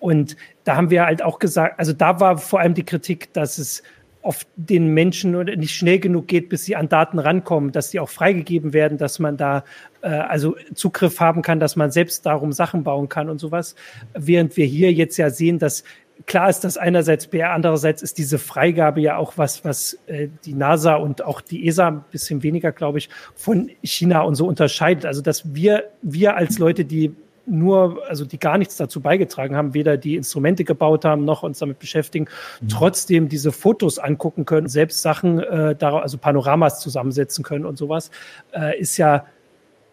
Und 0.01 0.37
da 0.65 0.75
haben 0.75 0.91
wir 0.91 1.07
halt 1.07 1.23
auch 1.23 1.39
gesagt, 1.39 1.79
also 1.79 1.93
da 1.93 2.19
war 2.19 2.37
vor 2.37 2.59
allem 2.59 2.75
die 2.75 2.85
Kritik, 2.85 3.33
dass 3.33 3.59
es 3.59 3.85
oft 4.27 4.49
den 4.57 4.89
Menschen 4.89 5.33
nicht 5.33 5.75
schnell 5.75 5.99
genug 5.99 6.27
geht, 6.27 6.49
bis 6.49 6.65
sie 6.65 6.77
an 6.77 6.89
Daten 6.89 7.19
rankommen, 7.19 7.73
dass 7.73 7.91
die 7.91 8.01
auch 8.01 8.09
freigegeben 8.09 8.73
werden, 8.73 8.99
dass 8.99 9.19
man 9.19 9.37
da 9.37 9.65
äh, 10.03 10.09
also 10.09 10.57
Zugriff 10.75 11.21
haben 11.21 11.43
kann, 11.43 11.61
dass 11.61 11.77
man 11.77 11.91
selbst 11.91 12.27
darum 12.27 12.53
Sachen 12.53 12.85
bauen 12.85 13.09
kann 13.09 13.31
und 13.31 13.39
sowas. 13.39 13.75
Während 14.15 14.57
wir 14.57 14.67
hier 14.67 14.93
jetzt 14.93 15.17
ja 15.17 15.31
sehen, 15.31 15.59
dass 15.59 15.85
klar 16.27 16.49
ist 16.49 16.61
das 16.61 16.79
einerseits 16.79 17.27
PR, 17.27 17.51
andererseits 17.51 18.03
ist 18.03 18.19
diese 18.19 18.39
Freigabe 18.39 19.01
ja 19.01 19.17
auch 19.17 19.35
was, 19.37 19.65
was 19.65 19.99
äh, 20.07 20.29
die 20.45 20.55
NASA 20.55 20.95
und 20.95 21.25
auch 21.25 21.41
die 21.41 21.67
ESA 21.67 21.89
ein 21.89 22.05
bisschen 22.11 22.43
weniger, 22.43 22.73
glaube 22.73 22.99
ich, 22.99 23.09
von 23.35 23.71
China 23.83 24.23
und 24.23 24.35
so 24.35 24.47
unterscheidet. 24.47 25.05
Also 25.05 25.21
dass 25.21 25.55
wir, 25.55 25.85
wir 26.03 26.37
als 26.37 26.59
Leute, 26.59 26.85
die 26.85 27.15
nur, 27.47 28.03
also 28.09 28.25
die 28.25 28.39
gar 28.39 28.59
nichts 28.59 28.77
dazu 28.77 29.01
beigetragen 29.01 29.57
haben, 29.57 29.75
weder 29.75 29.97
die 29.97 30.17
Instrumente 30.17 30.65
gebaut 30.65 31.05
haben, 31.05 31.25
noch 31.25 31.43
uns 31.43 31.59
damit 31.59 31.79
beschäftigen, 31.79 32.27
mhm. 32.61 32.69
trotzdem 32.69 33.29
diese 33.29 33.53
Fotos 33.53 33.99
angucken 33.99 34.45
können, 34.45 34.69
selbst 34.69 35.03
Sachen, 35.03 35.41
äh, 35.41 35.75
da, 35.77 35.99
also 35.99 36.19
Panoramas 36.19 36.81
zusammensetzen 36.81 37.45
können 37.45 37.65
und 37.65 37.79
sowas, 37.79 38.11
äh, 38.53 38.79
ist 38.79 38.97
ja, 38.97 39.27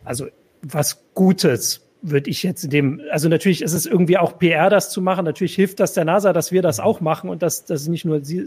also 0.04 0.28
was 0.62 1.04
Gutes 1.14 1.82
würde 2.04 2.30
ich 2.30 2.43
jetzt 2.43 2.66
in 2.66 2.70
dem, 2.70 3.01
also 3.12 3.30
natürlich 3.30 3.62
ist 3.62 3.72
es 3.72 3.86
irgendwie 3.86 4.18
auch 4.18 4.38
PR, 4.38 4.70
das 4.70 4.91
zu 4.91 5.01
machen. 5.01 5.24
Natürlich 5.24 5.56
hilft 5.56 5.80
das 5.80 5.93
der 5.93 6.04
NASA, 6.04 6.34
dass 6.34 6.51
wir 6.51 6.62
das 6.62 6.82
auch 6.82 6.99
machen 6.99 7.30
und 7.30 7.41
dass 7.41 7.64
das 7.64 7.88
nicht 7.88 8.04
nur 8.04 8.24
sie, 8.24 8.45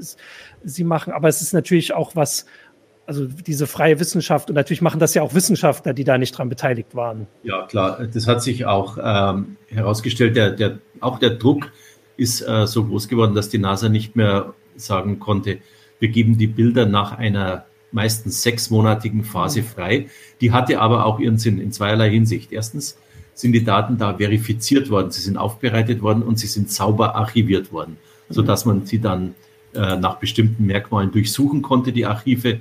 sie 0.63 0.85
machen, 0.85 1.13
aber 1.15 1.29
es 1.29 1.41
ist 1.41 1.55
natürlich 1.55 1.95
auch 1.95 2.15
was, 2.15 2.45
also 3.07 3.27
diese 3.27 3.67
freie 3.67 4.01
Wissenschaft 4.01 4.49
und 4.49 4.57
natürlich 4.57 4.83
machen 4.83 5.01
das 5.01 5.15
ja 5.15 5.23
auch 5.23 5.35
Wissenschaftler, 5.35 5.95
die 5.95 6.05
da 6.05 6.19
nicht 6.19 6.37
dran 6.37 6.49
beteiligt 6.49 6.95
waren. 6.95 7.27
Ja, 7.43 7.67
klar, 7.67 8.07
das 8.13 8.27
hat 8.27 8.43
sich 8.43 8.67
auch 8.67 8.99
ähm, 9.03 9.57
herausgestellt, 9.69 10.37
der, 10.37 10.51
der, 10.51 10.79
auch 11.01 11.19
der 11.19 11.31
Druck 11.31 11.73
ist 12.17 12.41
äh, 12.41 12.67
so 12.67 12.85
groß 12.85 13.09
geworden, 13.09 13.35
dass 13.35 13.49
die 13.49 13.59
NASA 13.59 13.89
nicht 13.89 14.17
mehr 14.17 14.55
sagen 14.77 15.21
konnte, 15.21 15.59
wir 15.99 16.09
geben 16.09 16.37
die 16.37 16.47
Bilder 16.47 16.87
nach 16.87 17.17
einer 17.17 17.67
meistens 17.93 18.43
sechsmonatigen 18.43 19.25
Phase 19.25 19.63
mhm. 19.63 19.67
frei. 19.67 20.07
Die 20.41 20.53
hatte 20.53 20.81
aber 20.81 21.07
auch 21.07 21.19
ihren 21.19 21.39
Sinn 21.39 21.59
in 21.59 21.73
zweierlei 21.73 22.11
Hinsicht. 22.11 22.53
Erstens 22.53 22.99
sind 23.35 23.53
die 23.53 23.65
Daten 23.65 23.99
da 23.99 24.15
verifiziert 24.15 24.91
worden, 24.91 25.11
sie 25.11 25.21
sind 25.21 25.37
aufbereitet 25.37 26.03
worden 26.03 26.23
und 26.23 26.39
sie 26.39 26.47
sind 26.47 26.71
sauber 26.71 27.15
archiviert 27.15 27.73
worden, 27.73 27.99
sodass 28.29 28.65
mhm. 28.65 28.73
man 28.73 28.87
sie 28.87 28.99
dann 28.99 29.35
äh, 29.75 29.97
nach 29.97 30.17
bestimmten 30.17 30.67
Merkmalen 30.67 31.13
durchsuchen 31.13 31.63
konnte, 31.63 31.93
die 31.93 32.07
Archive 32.07 32.61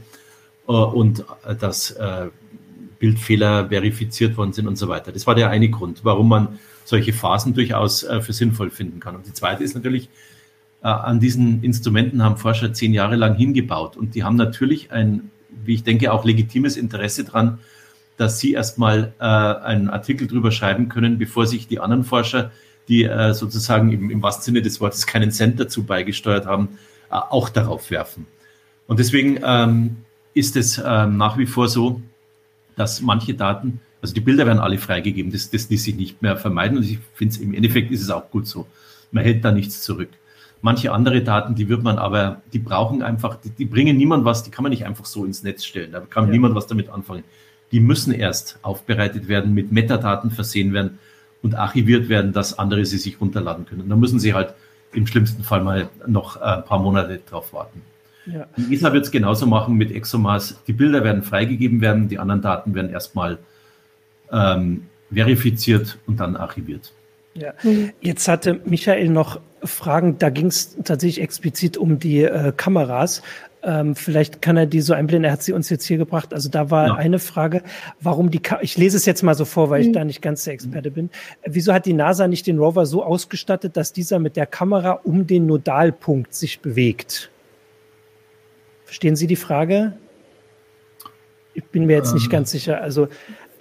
und 0.71 1.25
äh, 1.45 1.55
dass 1.55 1.91
äh, 1.91 2.27
Bildfehler 2.99 3.69
verifiziert 3.69 4.37
worden 4.37 4.53
sind 4.53 4.67
und 4.67 4.77
so 4.77 4.87
weiter. 4.87 5.11
Das 5.11 5.27
war 5.27 5.35
der 5.35 5.49
eine 5.49 5.69
Grund, 5.69 5.99
warum 6.03 6.29
man 6.29 6.59
solche 6.85 7.13
Phasen 7.13 7.53
durchaus 7.53 8.03
äh, 8.03 8.21
für 8.21 8.33
sinnvoll 8.33 8.69
finden 8.69 8.99
kann. 8.99 9.15
Und 9.15 9.25
die 9.25 9.33
zweite 9.33 9.63
ist 9.63 9.75
natürlich, 9.75 10.09
äh, 10.81 10.87
an 10.87 11.19
diesen 11.19 11.63
Instrumenten 11.63 12.23
haben 12.23 12.37
Forscher 12.37 12.73
zehn 12.73 12.93
Jahre 12.93 13.15
lang 13.15 13.35
hingebaut 13.35 13.97
und 13.97 14.15
die 14.15 14.23
haben 14.23 14.35
natürlich 14.35 14.91
ein, 14.91 15.31
wie 15.63 15.75
ich 15.75 15.83
denke, 15.83 16.13
auch 16.13 16.25
legitimes 16.25 16.77
Interesse 16.77 17.25
daran, 17.25 17.59
dass 18.17 18.39
sie 18.39 18.53
erstmal 18.53 19.13
äh, 19.19 19.23
einen 19.23 19.89
Artikel 19.89 20.27
drüber 20.27 20.51
schreiben 20.51 20.87
können, 20.89 21.17
bevor 21.17 21.47
sich 21.47 21.67
die 21.67 21.79
anderen 21.79 22.03
Forscher, 22.03 22.51
die 22.87 23.03
äh, 23.03 23.33
sozusagen 23.33 23.91
im, 23.91 24.09
im 24.09 24.21
wahrsten 24.21 24.45
Sinne 24.45 24.61
des 24.61 24.79
Wortes 24.79 25.05
keinen 25.05 25.31
Cent 25.31 25.59
dazu 25.59 25.83
beigesteuert 25.83 26.45
haben, 26.45 26.77
äh, 27.09 27.15
auch 27.15 27.49
darauf 27.49 27.91
werfen. 27.91 28.27
Und 28.87 28.99
deswegen 28.99 29.39
ähm, 29.43 29.97
ist 30.35 30.55
es 30.55 30.77
äh, 30.77 31.07
nach 31.07 31.37
wie 31.39 31.47
vor 31.47 31.67
so, 31.67 32.01
dass 32.75 33.01
manche 33.01 33.33
Daten, 33.33 33.79
also 34.01 34.13
die 34.13 34.19
Bilder 34.19 34.45
werden 34.45 34.59
alle 34.59 34.77
freigegeben, 34.77 35.31
das, 35.31 35.49
das 35.49 35.69
ließ 35.69 35.83
sich 35.83 35.95
nicht 35.95 36.21
mehr 36.21 36.37
vermeiden 36.37 36.77
und 36.77 36.83
ich 36.83 36.99
finde 37.15 37.33
es 37.33 37.41
im 37.41 37.53
Endeffekt 37.55 37.89
ist 37.91 38.01
es 38.01 38.11
auch 38.11 38.29
gut 38.29 38.45
so. 38.45 38.67
Man 39.11 39.23
hält 39.23 39.43
da 39.43 39.51
nichts 39.51 39.81
zurück. 39.81 40.09
Manche 40.61 40.91
andere 40.91 41.21
Daten, 41.21 41.55
die 41.55 41.69
wird 41.69 41.83
man 41.83 41.97
aber, 41.97 42.41
die 42.51 42.59
brauchen 42.59 43.01
einfach, 43.01 43.37
die, 43.37 43.49
die 43.49 43.65
bringen 43.65 43.97
niemand 43.97 44.25
was, 44.25 44.43
die 44.43 44.51
kann 44.51 44.63
man 44.63 44.71
nicht 44.71 44.85
einfach 44.85 45.05
so 45.05 45.23
ins 45.25 45.41
Netz 45.41 45.63
stellen. 45.63 45.91
Da 45.93 46.01
kann 46.01 46.25
ja. 46.25 46.31
niemand 46.31 46.53
was 46.53 46.67
damit 46.67 46.89
anfangen. 46.89 47.23
Die 47.71 47.79
müssen 47.79 48.13
erst 48.13 48.59
aufbereitet 48.61 49.27
werden, 49.27 49.53
mit 49.53 49.71
Metadaten 49.71 50.31
versehen 50.31 50.73
werden 50.73 50.99
und 51.41 51.55
archiviert 51.55 52.09
werden, 52.09 52.33
dass 52.33 52.59
andere 52.59 52.85
sie 52.85 52.97
sich 52.97 53.21
runterladen 53.21 53.65
können. 53.65 53.87
Da 53.87 53.95
müssen 53.95 54.19
sie 54.19 54.33
halt 54.33 54.53
im 54.91 55.07
schlimmsten 55.07 55.43
Fall 55.43 55.63
mal 55.63 55.89
noch 56.07 56.35
ein 56.37 56.65
paar 56.65 56.79
Monate 56.79 57.21
drauf 57.29 57.53
warten. 57.53 57.81
Ja. 58.25 58.47
Die 58.57 58.73
ESA 58.73 58.93
wird 58.93 59.05
es 59.05 59.11
genauso 59.11 59.45
machen 59.45 59.75
mit 59.75 59.91
ExoMars. 59.91 60.61
Die 60.67 60.73
Bilder 60.73 61.03
werden 61.03 61.23
freigegeben 61.23 61.81
werden, 61.81 62.07
die 62.07 62.19
anderen 62.19 62.41
Daten 62.41 62.73
werden 62.73 62.91
erstmal 62.91 63.37
ähm, 64.31 64.87
verifiziert 65.11 65.97
und 66.07 66.19
dann 66.19 66.35
archiviert. 66.35 66.91
Ja. 67.35 67.53
Jetzt 67.99 68.27
hatte 68.27 68.61
Michael 68.65 69.09
noch 69.09 69.41
Fragen, 69.61 70.17
da 70.19 70.29
ging 70.29 70.47
es 70.47 70.77
tatsächlich 70.83 71.21
explizit 71.21 71.77
um 71.77 71.99
die 71.99 72.23
äh, 72.23 72.53
Kameras. 72.55 73.21
Ähm, 73.61 73.95
vielleicht 73.95 74.41
kann 74.41 74.57
er 74.57 74.67
die 74.67 74.79
so 74.79 74.93
einblenden. 74.93 75.25
Er 75.25 75.31
hat 75.33 75.43
sie 75.43 75.51
uns 75.51 75.69
jetzt 75.69 75.85
hier 75.85 75.97
gebracht. 75.97 76.33
Also 76.33 76.49
da 76.49 76.69
war 76.69 76.87
ja. 76.87 76.95
eine 76.95 77.19
Frage, 77.19 77.63
warum 77.99 78.29
die, 78.29 78.39
Ka 78.39 78.59
ich 78.61 78.77
lese 78.77 78.95
es 78.95 79.05
jetzt 79.05 79.23
mal 79.23 79.33
so 79.33 79.43
vor, 79.43 79.69
weil 79.69 79.81
mhm. 79.81 79.87
ich 79.87 79.93
da 79.93 80.05
nicht 80.05 80.21
ganz 80.21 80.43
der 80.43 80.53
Experte 80.53 80.91
bin. 80.91 81.09
Wieso 81.45 81.73
hat 81.73 81.85
die 81.85 81.93
NASA 81.93 82.27
nicht 82.27 82.47
den 82.47 82.59
Rover 82.59 82.85
so 82.85 83.03
ausgestattet, 83.03 83.75
dass 83.75 83.91
dieser 83.91 84.19
mit 84.19 84.37
der 84.37 84.45
Kamera 84.45 84.91
um 85.03 85.27
den 85.27 85.47
Nodalpunkt 85.47 86.33
sich 86.33 86.61
bewegt? 86.61 87.31
Verstehen 88.95 89.17
Sie 89.17 89.27
die 89.27 89.35
Frage? 89.35 89.91
Ich 91.53 91.65
bin 91.65 91.85
mir 91.85 91.97
jetzt 91.97 92.13
nicht 92.13 92.27
ähm, 92.27 92.31
ganz 92.31 92.51
sicher. 92.51 92.81
Also 92.81 93.09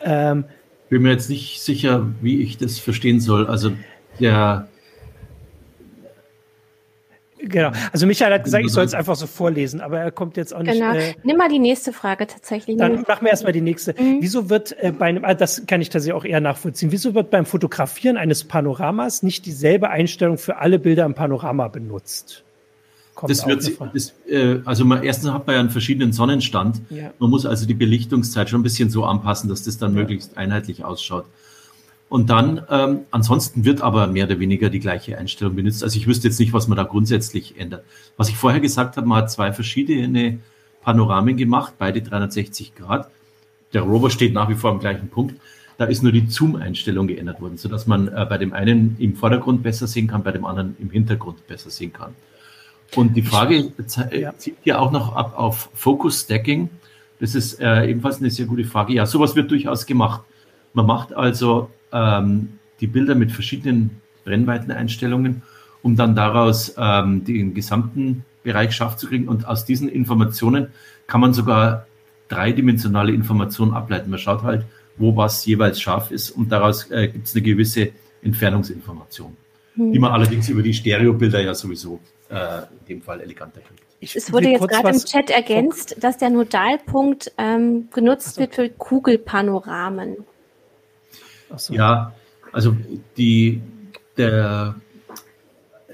ähm, 0.01 0.45
bin 0.91 1.03
mir 1.03 1.11
jetzt 1.11 1.29
nicht 1.29 1.61
sicher, 1.61 2.07
wie 2.21 2.41
ich 2.41 2.57
das 2.57 2.79
verstehen 2.79 3.19
soll. 3.19 3.49
Also 3.49 3.73
der 4.21 4.69
Genau. 7.41 7.73
Also 7.91 8.07
Michael 8.07 8.33
hat 8.33 8.45
gesagt, 8.45 8.65
ich 8.65 8.71
soll 8.71 8.85
es 8.85 8.95
einfach 8.95 9.17
so 9.17 9.27
vorlesen, 9.27 9.81
aber 9.81 9.99
er 9.99 10.13
kommt 10.13 10.37
jetzt 10.37 10.55
auch 10.55 10.63
nicht. 10.63 10.75
Genau. 10.75 10.95
Äh, 10.95 11.15
Nimm 11.25 11.37
mal 11.37 11.49
die 11.49 11.59
nächste 11.59 11.93
Frage 11.93 12.29
tatsächlich. 12.29 12.77
Dann 12.77 13.03
machen 13.03 13.23
wir 13.23 13.31
erstmal 13.31 13.53
die 13.53 13.61
nächste. 13.61 14.01
Mhm. 14.01 14.19
Wieso 14.21 14.51
wird 14.51 14.81
äh, 14.81 14.93
bei 14.93 15.07
einem, 15.07 15.25
ah, 15.25 15.35
das 15.35 15.67
kann 15.67 15.81
ich 15.81 15.89
tatsächlich 15.89 16.15
auch 16.15 16.25
eher 16.25 16.41
nachvollziehen, 16.41 16.93
wieso 16.93 17.13
wird 17.17 17.31
beim 17.31 17.45
Fotografieren 17.45 18.19
eines 18.19 18.45
Panoramas 18.45 19.25
nicht 19.25 19.47
dieselbe 19.47 19.91
Einstellung 19.91 20.39
für 20.39 20.59
alle 20.59 20.79
Bilder 20.79 21.05
im 21.05 21.15
Panorama 21.15 21.67
benutzt? 21.67 22.45
Kommt 23.27 23.31
das 23.31 23.47
wird, 23.47 23.95
das, 23.95 24.15
äh, 24.29 24.61
also 24.65 24.85
man, 24.85 25.03
erstens 25.03 25.31
hat 25.31 25.47
man 25.47 25.55
ja 25.55 25.61
einen 25.61 25.71
verschiedenen 25.71 26.13
Sonnenstand. 26.13 26.81
Ja. 26.91 27.13
Man 27.19 27.31
muss 27.31 27.47
also 27.47 27.67
die 27.67 27.75
Belichtungszeit 27.75 28.51
schon 28.51 28.61
ein 28.61 28.63
bisschen 28.63 28.91
so 28.91 29.05
anpassen, 29.05 29.49
dass 29.49 29.63
das 29.65 29.79
dann 29.79 29.95
ja. 29.95 30.01
möglichst 30.01 30.37
einheitlich 30.37 30.85
ausschaut. 30.85 31.25
Und 32.09 32.31
dann, 32.31 32.63
ähm, 32.71 33.01
ansonsten 33.11 33.65
wird 33.65 33.81
aber 33.81 34.07
mehr 34.07 34.27
oder 34.27 34.39
weniger 34.39 34.71
die 34.71 34.79
gleiche 34.79 35.19
Einstellung 35.19 35.57
benutzt. 35.57 35.83
Also 35.83 35.97
ich 35.97 36.07
wüsste 36.07 36.29
jetzt 36.29 36.39
nicht, 36.39 36.53
was 36.53 36.69
man 36.69 36.77
da 36.77 36.85
grundsätzlich 36.85 37.59
ändert. 37.59 37.85
Was 38.17 38.29
ich 38.29 38.37
vorher 38.37 38.61
gesagt 38.61 38.97
habe, 38.97 39.07
man 39.07 39.19
hat 39.19 39.31
zwei 39.31 39.53
verschiedene 39.53 40.39
Panoramen 40.83 41.37
gemacht, 41.37 41.75
beide 41.79 42.03
360 42.03 42.75
Grad. 42.75 43.11
Der 43.73 43.83
Rover 43.83 44.11
steht 44.11 44.33
nach 44.35 44.49
wie 44.49 44.55
vor 44.55 44.71
am 44.71 44.79
gleichen 44.79 45.09
Punkt. 45.09 45.41
Da 45.77 45.87
ist 45.87 46.03
nur 46.03 46.13
die 46.13 46.27
Zoom-Einstellung 46.29 47.09
geändert 47.09 47.41
worden, 47.41 47.57
sodass 47.57 47.87
man 47.87 48.07
äh, 48.09 48.27
bei 48.29 48.39
dem 48.39 48.53
einen 48.53 48.97
im 49.01 49.17
Vordergrund 49.17 49.63
besser 49.65 49.89
sehen 49.89 50.07
kann, 50.07 50.23
bei 50.23 50.31
dem 50.31 50.45
anderen 50.45 50.77
im 50.79 50.91
Hintergrund 50.91 51.47
besser 51.49 51.71
sehen 51.71 51.93
kann. 51.93 52.15
Und 52.97 53.17
die 53.17 53.23
Frage 53.23 53.73
ja. 54.13 54.37
zieht 54.37 54.57
ja 54.65 54.79
auch 54.79 54.91
noch 54.91 55.15
ab 55.15 55.35
auf 55.37 55.71
Focus 55.75 56.21
Stacking. 56.21 56.69
Das 57.21 57.35
ist 57.35 57.61
äh, 57.61 57.89
ebenfalls 57.89 58.19
eine 58.19 58.31
sehr 58.31 58.47
gute 58.47 58.65
Frage. 58.65 58.93
Ja, 58.95 59.07
sowas 59.07 59.35
wird 59.37 59.51
durchaus 59.51 59.87
gemacht. 59.87 60.23
Man 60.73 60.87
macht 60.87 61.15
also 61.15 61.71
ähm, 61.93 62.59
die 62.81 62.87
Bilder 62.87 63.15
mit 63.15 63.33
verschiedenen 63.33 64.01
Brennweiteneinstellungen, 64.25 65.43
um 65.83 65.97
dann 65.97 66.15
daraus 66.15 66.75
ähm, 66.77 67.25
den 67.25 67.55
gesamten 67.55 68.25
Bereich 68.43 68.75
scharf 68.75 68.97
zu 68.97 69.07
kriegen. 69.07 69.29
Und 69.29 69.47
aus 69.47 69.65
diesen 69.65 69.89
Informationen 69.89 70.69
kann 71.07 71.21
man 71.21 71.33
sogar 71.33 71.87
dreidimensionale 72.29 73.13
Informationen 73.13 73.75
ableiten. 73.75 74.11
Man 74.11 74.19
schaut 74.19 74.43
halt, 74.43 74.65
wo 74.97 75.17
was 75.17 75.45
jeweils 75.47 75.81
scharf 75.81 76.11
ist 76.11 76.31
und 76.31 76.51
daraus 76.51 76.91
äh, 76.91 77.09
gibt 77.09 77.27
es 77.27 77.35
eine 77.35 77.43
gewisse 77.43 77.91
Entfernungsinformation, 78.23 79.37
hm. 79.75 79.93
die 79.93 79.99
man 79.99 80.13
allerdings 80.13 80.49
über 80.49 80.63
die 80.63 80.75
Stereobilder 80.75 81.41
ja 81.41 81.55
sowieso 81.55 82.01
äh, 82.31 82.63
in 82.81 82.87
dem 82.89 83.03
Fall 83.03 83.21
eleganter 83.21 83.61
kriegt. 83.61 83.83
Ich 84.01 84.17
es 84.17 84.33
wurde 84.33 84.51
jetzt 84.51 84.69
gerade 84.69 84.91
im 84.91 84.99
Chat 84.99 85.31
ergänzt, 85.31 85.97
dass 86.01 86.19
der 86.19 86.31
Nodalpunkt 86.31 87.33
ähm, 87.39 87.89
genutzt 87.93 88.35
so. 88.35 88.41
wird 88.41 88.55
für 88.55 88.69
Kugelpanoramen. 88.69 90.17
So. 91.57 91.73
Ja, 91.73 92.13
also 92.53 92.77
die, 93.17 93.63
der, 94.17 94.75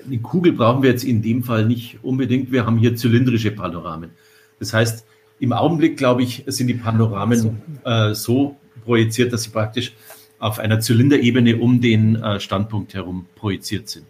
die 0.05 0.19
Kugel 0.19 0.53
brauchen 0.53 0.83
wir 0.83 0.91
jetzt 0.91 1.05
in 1.05 1.23
dem 1.23 1.45
Fall 1.45 1.67
nicht 1.67 2.03
unbedingt. 2.03 2.51
Wir 2.51 2.67
haben 2.67 2.79
hier 2.79 2.97
zylindrische 2.97 3.51
Panoramen. 3.51 4.11
Das 4.59 4.73
heißt, 4.73 5.07
im 5.39 5.53
Augenblick, 5.53 5.97
glaube 5.97 6.23
ich, 6.23 6.45
sind 6.47 6.67
die 6.67 6.75
Panoramen 6.75 7.39
so. 7.39 7.55
Äh, 7.85 8.15
so 8.15 8.57
projiziert, 8.85 9.33
dass 9.33 9.45
sie 9.45 9.51
praktisch 9.51 9.93
auf 10.41 10.59
einer 10.59 10.81
Zylinderebene 10.81 11.59
um 11.59 11.81
den 11.81 12.17
äh, 12.17 12.41
Standpunkt 12.41 12.95
herum 12.95 13.27
projiziert 13.37 13.89
sind 13.89 14.07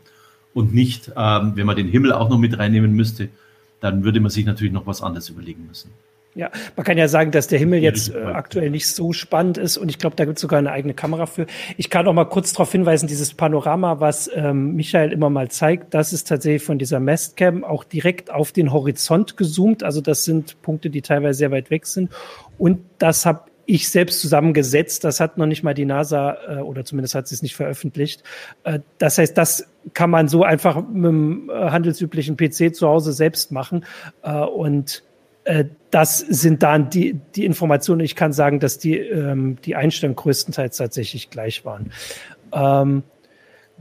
und 0.54 0.74
nicht, 0.74 1.12
ähm, 1.16 1.52
wenn 1.56 1.66
man 1.66 1.76
den 1.76 1.88
Himmel 1.88 2.12
auch 2.12 2.30
noch 2.30 2.38
mit 2.38 2.58
reinnehmen 2.58 2.92
müsste, 2.92 3.28
dann 3.80 4.04
würde 4.04 4.20
man 4.20 4.30
sich 4.30 4.46
natürlich 4.46 4.72
noch 4.72 4.86
was 4.86 5.02
anderes 5.02 5.28
überlegen 5.28 5.66
müssen. 5.66 5.90
Ja, 6.36 6.48
man 6.76 6.86
kann 6.86 6.96
ja 6.96 7.08
sagen, 7.08 7.32
dass 7.32 7.48
der 7.48 7.58
Himmel 7.58 7.80
jetzt 7.80 8.14
äh, 8.14 8.18
aktuell 8.18 8.70
nicht 8.70 8.86
so 8.86 9.12
spannend 9.12 9.58
ist 9.58 9.76
und 9.76 9.88
ich 9.88 9.98
glaube, 9.98 10.14
da 10.14 10.24
gibt 10.24 10.38
es 10.38 10.42
sogar 10.42 10.60
eine 10.60 10.70
eigene 10.70 10.94
Kamera 10.94 11.26
für. 11.26 11.46
Ich 11.76 11.90
kann 11.90 12.06
auch 12.06 12.12
mal 12.12 12.24
kurz 12.24 12.52
darauf 12.52 12.70
hinweisen, 12.70 13.08
dieses 13.08 13.34
Panorama, 13.34 13.98
was 13.98 14.30
ähm, 14.32 14.76
Michael 14.76 15.10
immer 15.10 15.28
mal 15.28 15.50
zeigt, 15.50 15.92
das 15.92 16.12
ist 16.12 16.28
tatsächlich 16.28 16.62
von 16.62 16.78
dieser 16.78 17.00
Mastcam 17.00 17.64
auch 17.64 17.82
direkt 17.82 18.30
auf 18.30 18.52
den 18.52 18.72
Horizont 18.72 19.36
gezoomt. 19.36 19.82
Also 19.82 20.00
das 20.00 20.24
sind 20.24 20.62
Punkte, 20.62 20.88
die 20.88 21.02
teilweise 21.02 21.38
sehr 21.38 21.50
weit 21.50 21.70
weg 21.70 21.84
sind. 21.86 22.12
Und 22.58 22.78
das 22.98 23.26
habe 23.26 23.49
ich 23.70 23.88
selbst 23.88 24.20
zusammengesetzt. 24.20 25.04
Das 25.04 25.20
hat 25.20 25.38
noch 25.38 25.46
nicht 25.46 25.62
mal 25.62 25.74
die 25.74 25.84
NASA 25.84 26.36
äh, 26.48 26.60
oder 26.60 26.84
zumindest 26.84 27.14
hat 27.14 27.28
sie 27.28 27.36
es 27.36 27.42
nicht 27.42 27.54
veröffentlicht. 27.54 28.24
Äh, 28.64 28.80
das 28.98 29.18
heißt, 29.18 29.38
das 29.38 29.68
kann 29.94 30.10
man 30.10 30.26
so 30.28 30.42
einfach 30.42 30.76
mit 30.88 31.04
dem 31.04 31.50
äh, 31.50 31.70
handelsüblichen 31.70 32.36
PC 32.36 32.74
zu 32.74 32.88
Hause 32.88 33.12
selbst 33.12 33.52
machen. 33.52 33.84
Äh, 34.22 34.32
und 34.32 35.04
äh, 35.44 35.66
das 35.90 36.18
sind 36.18 36.64
dann 36.64 36.90
die, 36.90 37.20
die 37.36 37.44
Informationen. 37.44 38.00
Ich 38.00 38.16
kann 38.16 38.32
sagen, 38.32 38.58
dass 38.58 38.78
die, 38.78 38.98
ähm, 38.98 39.56
die 39.64 39.76
Einstellungen 39.76 40.16
größtenteils 40.16 40.76
tatsächlich 40.76 41.30
gleich 41.30 41.64
waren. 41.64 41.92
Ähm, 42.52 43.04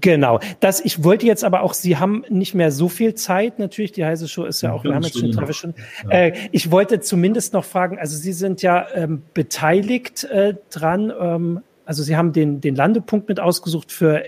Genau. 0.01 0.39
Das, 0.59 0.83
ich 0.83 1.03
wollte 1.03 1.25
jetzt 1.25 1.43
aber 1.43 1.61
auch, 1.61 1.73
Sie 1.73 1.97
haben 1.97 2.23
nicht 2.29 2.53
mehr 2.53 2.71
so 2.71 2.89
viel 2.89 3.15
Zeit, 3.15 3.59
natürlich, 3.59 3.91
die 3.91 4.05
heiße 4.05 4.27
Show 4.27 4.45
ist 4.45 4.61
ja 4.61 4.73
auch, 4.73 4.83
wir 4.83 4.93
haben 4.93 5.03
jetzt 5.03 5.19
schon 5.19 5.31
drei 5.31 5.51
Stunden. 5.51 5.81
Ja. 6.03 6.09
Äh, 6.09 6.33
ich 6.51 6.71
wollte 6.71 6.99
zumindest 6.99 7.53
noch 7.53 7.65
fragen, 7.65 7.97
also 7.99 8.15
Sie 8.17 8.33
sind 8.33 8.61
ja 8.61 8.87
ähm, 8.93 9.23
beteiligt 9.33 10.23
äh, 10.25 10.55
dran, 10.69 11.11
ähm, 11.19 11.61
also 11.85 12.03
Sie 12.03 12.15
haben 12.15 12.33
den, 12.33 12.61
den 12.61 12.75
Landepunkt 12.75 13.29
mit 13.29 13.39
ausgesucht 13.39 13.91
für 13.91 14.23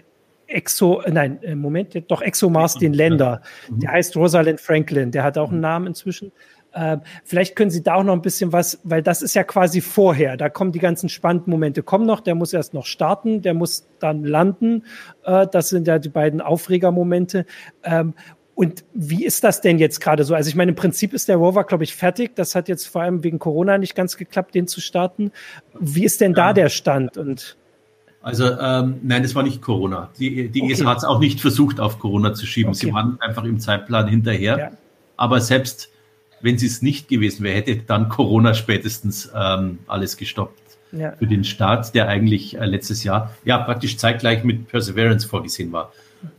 Exo, 0.48 1.02
äh, 1.02 1.12
nein, 1.12 1.42
äh, 1.44 1.56
Moment, 1.56 1.96
doch 2.10 2.22
ExoMars, 2.22 2.76
den 2.76 2.94
Länder. 2.94 3.42
Mhm. 3.70 3.80
Der 3.82 3.92
heißt 3.92 4.16
Rosalind 4.18 4.60
Franklin, 4.60 5.12
der 5.12 5.24
hat 5.24 5.38
auch 5.38 5.50
einen 5.50 5.58
mhm. 5.58 5.62
Namen 5.62 5.88
inzwischen. 5.88 6.32
Äh, 6.74 6.98
vielleicht 7.24 7.56
können 7.56 7.72
Sie 7.72 7.84
da 7.84 7.96
auch 7.96 8.04
noch 8.04 8.14
ein 8.14 8.22
bisschen 8.22 8.54
was, 8.54 8.80
weil 8.84 9.02
das 9.02 9.22
ist 9.22 9.34
ja 9.34 9.44
quasi 9.44 9.82
vorher. 9.82 10.38
Da 10.38 10.50
kommen 10.50 10.72
die 10.72 10.80
ganzen 10.80 11.10
spannenden 11.10 11.52
Momente 11.52 11.84
kommen 11.84 12.06
noch. 12.06 12.22
Der 12.22 12.36
muss 12.36 12.54
erst 12.54 12.74
noch 12.74 12.86
starten, 12.86 13.42
der 13.42 13.54
muss 13.54 13.88
dann 14.00 14.24
landen. 14.24 14.84
Äh, 15.24 15.48
das 15.52 15.70
sind 15.70 15.88
ja 15.88 16.00
die 16.00 16.10
beiden 16.10 16.42
Aufregermomente. 16.42 17.46
Ähm, 17.84 18.14
und 18.56 18.84
wie 18.94 19.26
ist 19.26 19.44
das 19.44 19.62
denn 19.62 19.80
jetzt 19.80 20.02
gerade 20.02 20.24
so? 20.24 20.36
Also 20.36 20.50
ich 20.50 20.56
meine, 20.56 20.72
im 20.72 20.76
Prinzip 20.76 21.14
ist 21.14 21.28
der 21.28 21.38
Rover, 21.38 21.64
glaube 21.64 21.84
ich, 21.84 21.96
fertig. 21.96 22.36
Das 22.36 22.54
hat 22.54 22.68
jetzt 22.68 22.88
vor 22.88 23.02
allem 23.02 23.24
wegen 23.24 23.40
Corona 23.40 23.78
nicht 23.78 23.96
ganz 23.96 24.18
geklappt, 24.18 24.54
den 24.56 24.68
zu 24.68 24.82
starten. 24.82 25.32
Wie 25.80 26.06
ist 26.06 26.22
denn 26.22 26.34
da 26.34 26.54
der 26.54 26.70
Stand? 26.70 27.18
Und 27.18 27.58
also 28.22 28.46
ähm, 28.46 29.00
nein, 29.02 29.24
es 29.24 29.34
war 29.34 29.44
nicht 29.44 29.62
Corona. 29.62 30.12
Die, 30.20 30.50
die 30.50 30.62
okay. 30.62 30.74
ESA 30.74 30.86
hat 30.86 30.98
es 31.00 31.04
auch 31.06 31.20
nicht 31.20 31.42
versucht, 31.42 31.80
auf 31.80 31.98
Corona 31.98 32.34
zu 32.34 32.46
schieben. 32.46 32.70
Okay. 32.70 32.88
Sie 32.88 32.94
waren 32.94 33.20
einfach 33.20 33.44
im 33.44 33.60
Zeitplan 33.60 34.08
hinterher. 34.08 34.58
Ja. 34.58 34.72
Aber 35.18 35.42
selbst 35.42 35.90
wenn 36.42 36.58
sie 36.58 36.68
es 36.68 36.82
nicht 36.82 37.08
gewesen 37.08 37.44
wäre, 37.44 37.56
hätte 37.56 37.76
dann 37.78 38.10
Corona 38.10 38.54
spätestens 38.54 39.32
ähm, 39.36 39.80
alles 39.88 40.18
gestoppt. 40.18 40.60
Ja. 40.92 41.14
Für 41.14 41.28
den 41.28 41.46
Start, 41.46 41.96
der 41.96 42.10
eigentlich 42.10 42.58
äh, 42.58 42.66
letztes 42.66 43.04
Jahr 43.04 43.34
ja 43.46 43.58
praktisch 43.60 43.98
zeitgleich 43.98 44.44
mit 44.44 44.68
Perseverance 44.68 45.26
vorgesehen 45.26 45.72
war. 45.72 45.94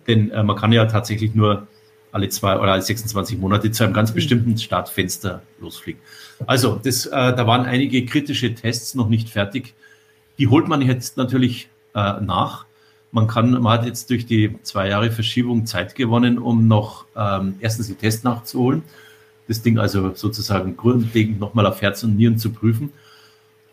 Denn 0.06 0.30
äh, 0.30 0.42
man 0.42 0.56
kann 0.56 0.72
ja 0.72 0.84
tatsächlich 0.84 1.34
nur 1.34 1.66
alle 2.12 2.28
zwei 2.28 2.58
oder 2.58 2.72
alle 2.72 2.82
26 2.82 3.38
Monate 3.38 3.70
zu 3.70 3.84
einem 3.84 3.94
ganz 3.94 4.10
mhm. 4.10 4.16
bestimmten 4.16 4.58
Startfenster 4.58 5.42
losfliegen. 5.58 6.00
Also, 6.46 6.78
das, 6.82 7.06
äh, 7.06 7.10
da 7.10 7.46
waren 7.46 7.64
einige 7.64 8.04
kritische 8.04 8.54
Tests 8.54 8.94
noch 8.94 9.08
nicht 9.08 9.30
fertig. 9.30 9.74
Die 10.38 10.48
holt 10.48 10.68
man 10.68 10.82
jetzt 10.82 11.16
natürlich 11.16 11.68
äh, 11.94 12.20
nach. 12.20 12.66
Man 13.10 13.26
kann, 13.26 13.50
man 13.50 13.72
hat 13.72 13.86
jetzt 13.86 14.10
durch 14.10 14.26
die 14.26 14.56
zwei 14.62 14.88
Jahre 14.88 15.10
Verschiebung 15.10 15.66
Zeit 15.66 15.94
gewonnen, 15.94 16.38
um 16.38 16.68
noch 16.68 17.06
ähm, 17.16 17.54
erstens 17.60 17.88
die 17.88 17.94
Tests 17.94 18.24
nachzuholen, 18.24 18.82
das 19.48 19.62
Ding 19.62 19.78
also 19.78 20.14
sozusagen 20.14 20.76
grundlegend 20.76 21.40
nochmal 21.40 21.66
auf 21.66 21.82
Herz 21.82 22.02
und 22.04 22.16
Nieren 22.16 22.38
zu 22.38 22.50
prüfen. 22.50 22.92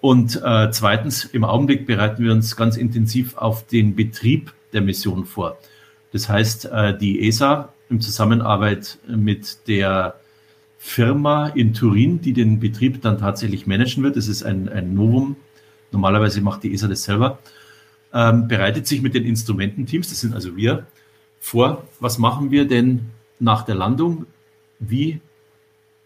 Und 0.02 0.42
äh, 0.44 0.70
zweitens, 0.72 1.26
im 1.26 1.44
Augenblick 1.44 1.86
bereiten 1.86 2.24
wir 2.24 2.32
uns 2.32 2.56
ganz 2.56 2.78
intensiv 2.78 3.38
auf 3.38 3.68
den 3.68 3.96
Betrieb 3.96 4.54
der 4.74 4.82
Mission 4.82 5.26
vor. 5.26 5.58
Das 6.12 6.30
heißt, 6.30 6.66
äh, 6.66 6.98
die 6.98 7.28
ESA 7.28 7.74
in 7.90 8.00
Zusammenarbeit 8.02 8.98
mit 9.08 9.68
der 9.68 10.16
Firma 10.78 11.48
in 11.50 11.74
Turin, 11.74 12.22
die 12.22 12.34
den 12.34 12.60
Betrieb 12.60 13.02
dann 13.02 13.18
tatsächlich 13.18 13.68
managen 13.68 14.04
wird, 14.04 14.16
das 14.16 14.28
ist 14.28 14.44
ein, 14.44 14.70
ein 14.70 14.94
Novum, 14.94 15.36
normalerweise 15.92 16.40
macht 16.42 16.64
die 16.64 16.74
ESA 16.74 16.88
das 16.88 17.04
selber, 17.04 17.40
ähm, 18.14 18.48
bereitet 18.48 18.88
sich 18.88 19.02
mit 19.02 19.14
den 19.14 19.26
Instrumententeams, 19.26 20.10
das 20.10 20.22
sind 20.22 20.34
also 20.34 20.56
wir, 20.56 20.86
vor, 21.40 21.84
was 22.00 22.18
machen 22.18 22.52
wir 22.52 22.68
denn 22.68 23.10
nach 23.40 23.64
der 23.64 23.76
Landung, 23.76 24.26
wie, 24.80 25.20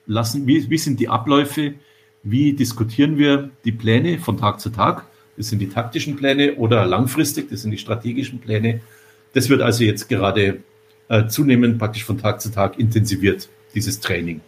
lassen, 0.05 0.47
wie, 0.47 0.69
wie 0.69 0.77
sind 0.77 0.99
die 0.99 1.09
Abläufe, 1.09 1.73
wie 2.23 2.53
diskutieren 2.53 3.17
wir 3.17 3.49
die 3.65 3.71
Pläne 3.71 4.19
von 4.19 4.37
Tag 4.37 4.59
zu 4.59 4.69
Tag, 4.69 5.05
das 5.37 5.49
sind 5.49 5.59
die 5.59 5.69
taktischen 5.69 6.15
Pläne 6.15 6.55
oder 6.55 6.85
langfristig, 6.85 7.49
das 7.49 7.63
sind 7.63 7.71
die 7.71 7.77
strategischen 7.77 8.39
Pläne. 8.39 8.81
Das 9.33 9.49
wird 9.49 9.61
also 9.61 9.83
jetzt 9.83 10.07
gerade 10.07 10.59
äh, 11.09 11.27
zunehmend 11.27 11.79
praktisch 11.79 12.03
von 12.03 12.17
Tag 12.17 12.39
zu 12.39 12.51
Tag 12.51 12.77
intensiviert, 12.77 13.49
dieses 13.73 13.99
Training. 13.99 14.41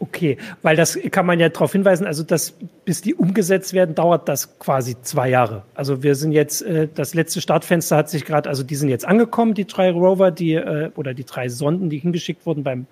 Okay, 0.00 0.36
weil 0.62 0.74
das 0.74 0.98
kann 1.12 1.26
man 1.26 1.38
ja 1.38 1.48
darauf 1.48 1.70
hinweisen, 1.70 2.08
also 2.08 2.24
dass 2.24 2.54
bis 2.84 3.02
die 3.02 3.14
umgesetzt 3.14 3.72
werden, 3.72 3.94
dauert 3.94 4.28
das 4.28 4.58
quasi 4.58 4.96
zwei 5.02 5.30
Jahre. 5.30 5.62
Also 5.74 6.02
wir 6.02 6.16
sind 6.16 6.32
jetzt, 6.32 6.60
äh, 6.62 6.88
das 6.92 7.14
letzte 7.14 7.40
Startfenster 7.40 7.96
hat 7.98 8.10
sich 8.10 8.24
gerade, 8.24 8.48
also 8.48 8.64
die 8.64 8.74
sind 8.74 8.88
jetzt 8.88 9.06
angekommen, 9.06 9.54
die 9.54 9.64
drei 9.64 9.92
Rover, 9.92 10.32
die 10.32 10.54
äh, 10.54 10.90
oder 10.96 11.14
die 11.14 11.22
drei 11.22 11.48
Sonden, 11.48 11.88
die 11.88 11.98
hingeschickt 11.98 12.44
wurden 12.46 12.64
beim 12.64 12.86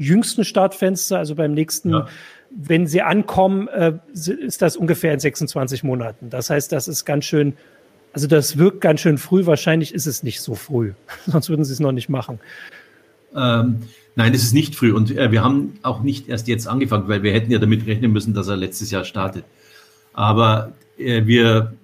jüngsten 0.00 0.44
Startfenster, 0.44 1.18
also 1.18 1.34
beim 1.34 1.52
nächsten, 1.52 1.90
ja. 1.90 2.08
wenn 2.50 2.86
sie 2.86 3.02
ankommen, 3.02 3.68
äh, 3.68 3.92
ist 4.12 4.62
das 4.62 4.76
ungefähr 4.76 5.12
in 5.12 5.20
26 5.20 5.84
Monaten. 5.84 6.30
Das 6.30 6.50
heißt, 6.50 6.72
das 6.72 6.88
ist 6.88 7.04
ganz 7.04 7.24
schön, 7.24 7.54
also 8.12 8.26
das 8.26 8.56
wirkt 8.56 8.80
ganz 8.80 9.00
schön 9.00 9.18
früh. 9.18 9.46
Wahrscheinlich 9.46 9.94
ist 9.94 10.06
es 10.06 10.22
nicht 10.22 10.40
so 10.40 10.54
früh, 10.54 10.94
sonst 11.26 11.48
würden 11.48 11.64
sie 11.64 11.72
es 11.72 11.80
noch 11.80 11.92
nicht 11.92 12.08
machen. 12.08 12.40
Ähm, 13.36 13.82
Nein, 14.16 14.34
es 14.34 14.42
ist 14.42 14.52
nicht 14.52 14.74
früh 14.74 14.92
und 14.92 15.16
äh, 15.16 15.30
wir 15.30 15.42
haben 15.44 15.78
auch 15.82 16.02
nicht 16.02 16.28
erst 16.28 16.48
jetzt 16.48 16.66
angefangen, 16.66 17.08
weil 17.08 17.22
wir 17.22 17.32
hätten 17.32 17.50
ja 17.50 17.58
damit 17.58 17.86
rechnen 17.86 18.12
müssen, 18.12 18.34
dass 18.34 18.48
er 18.48 18.56
letztes 18.56 18.90
Jahr 18.90 19.04
startet. 19.04 19.44
Aber 20.12 20.72
äh, 20.98 21.26
wir, 21.26 21.74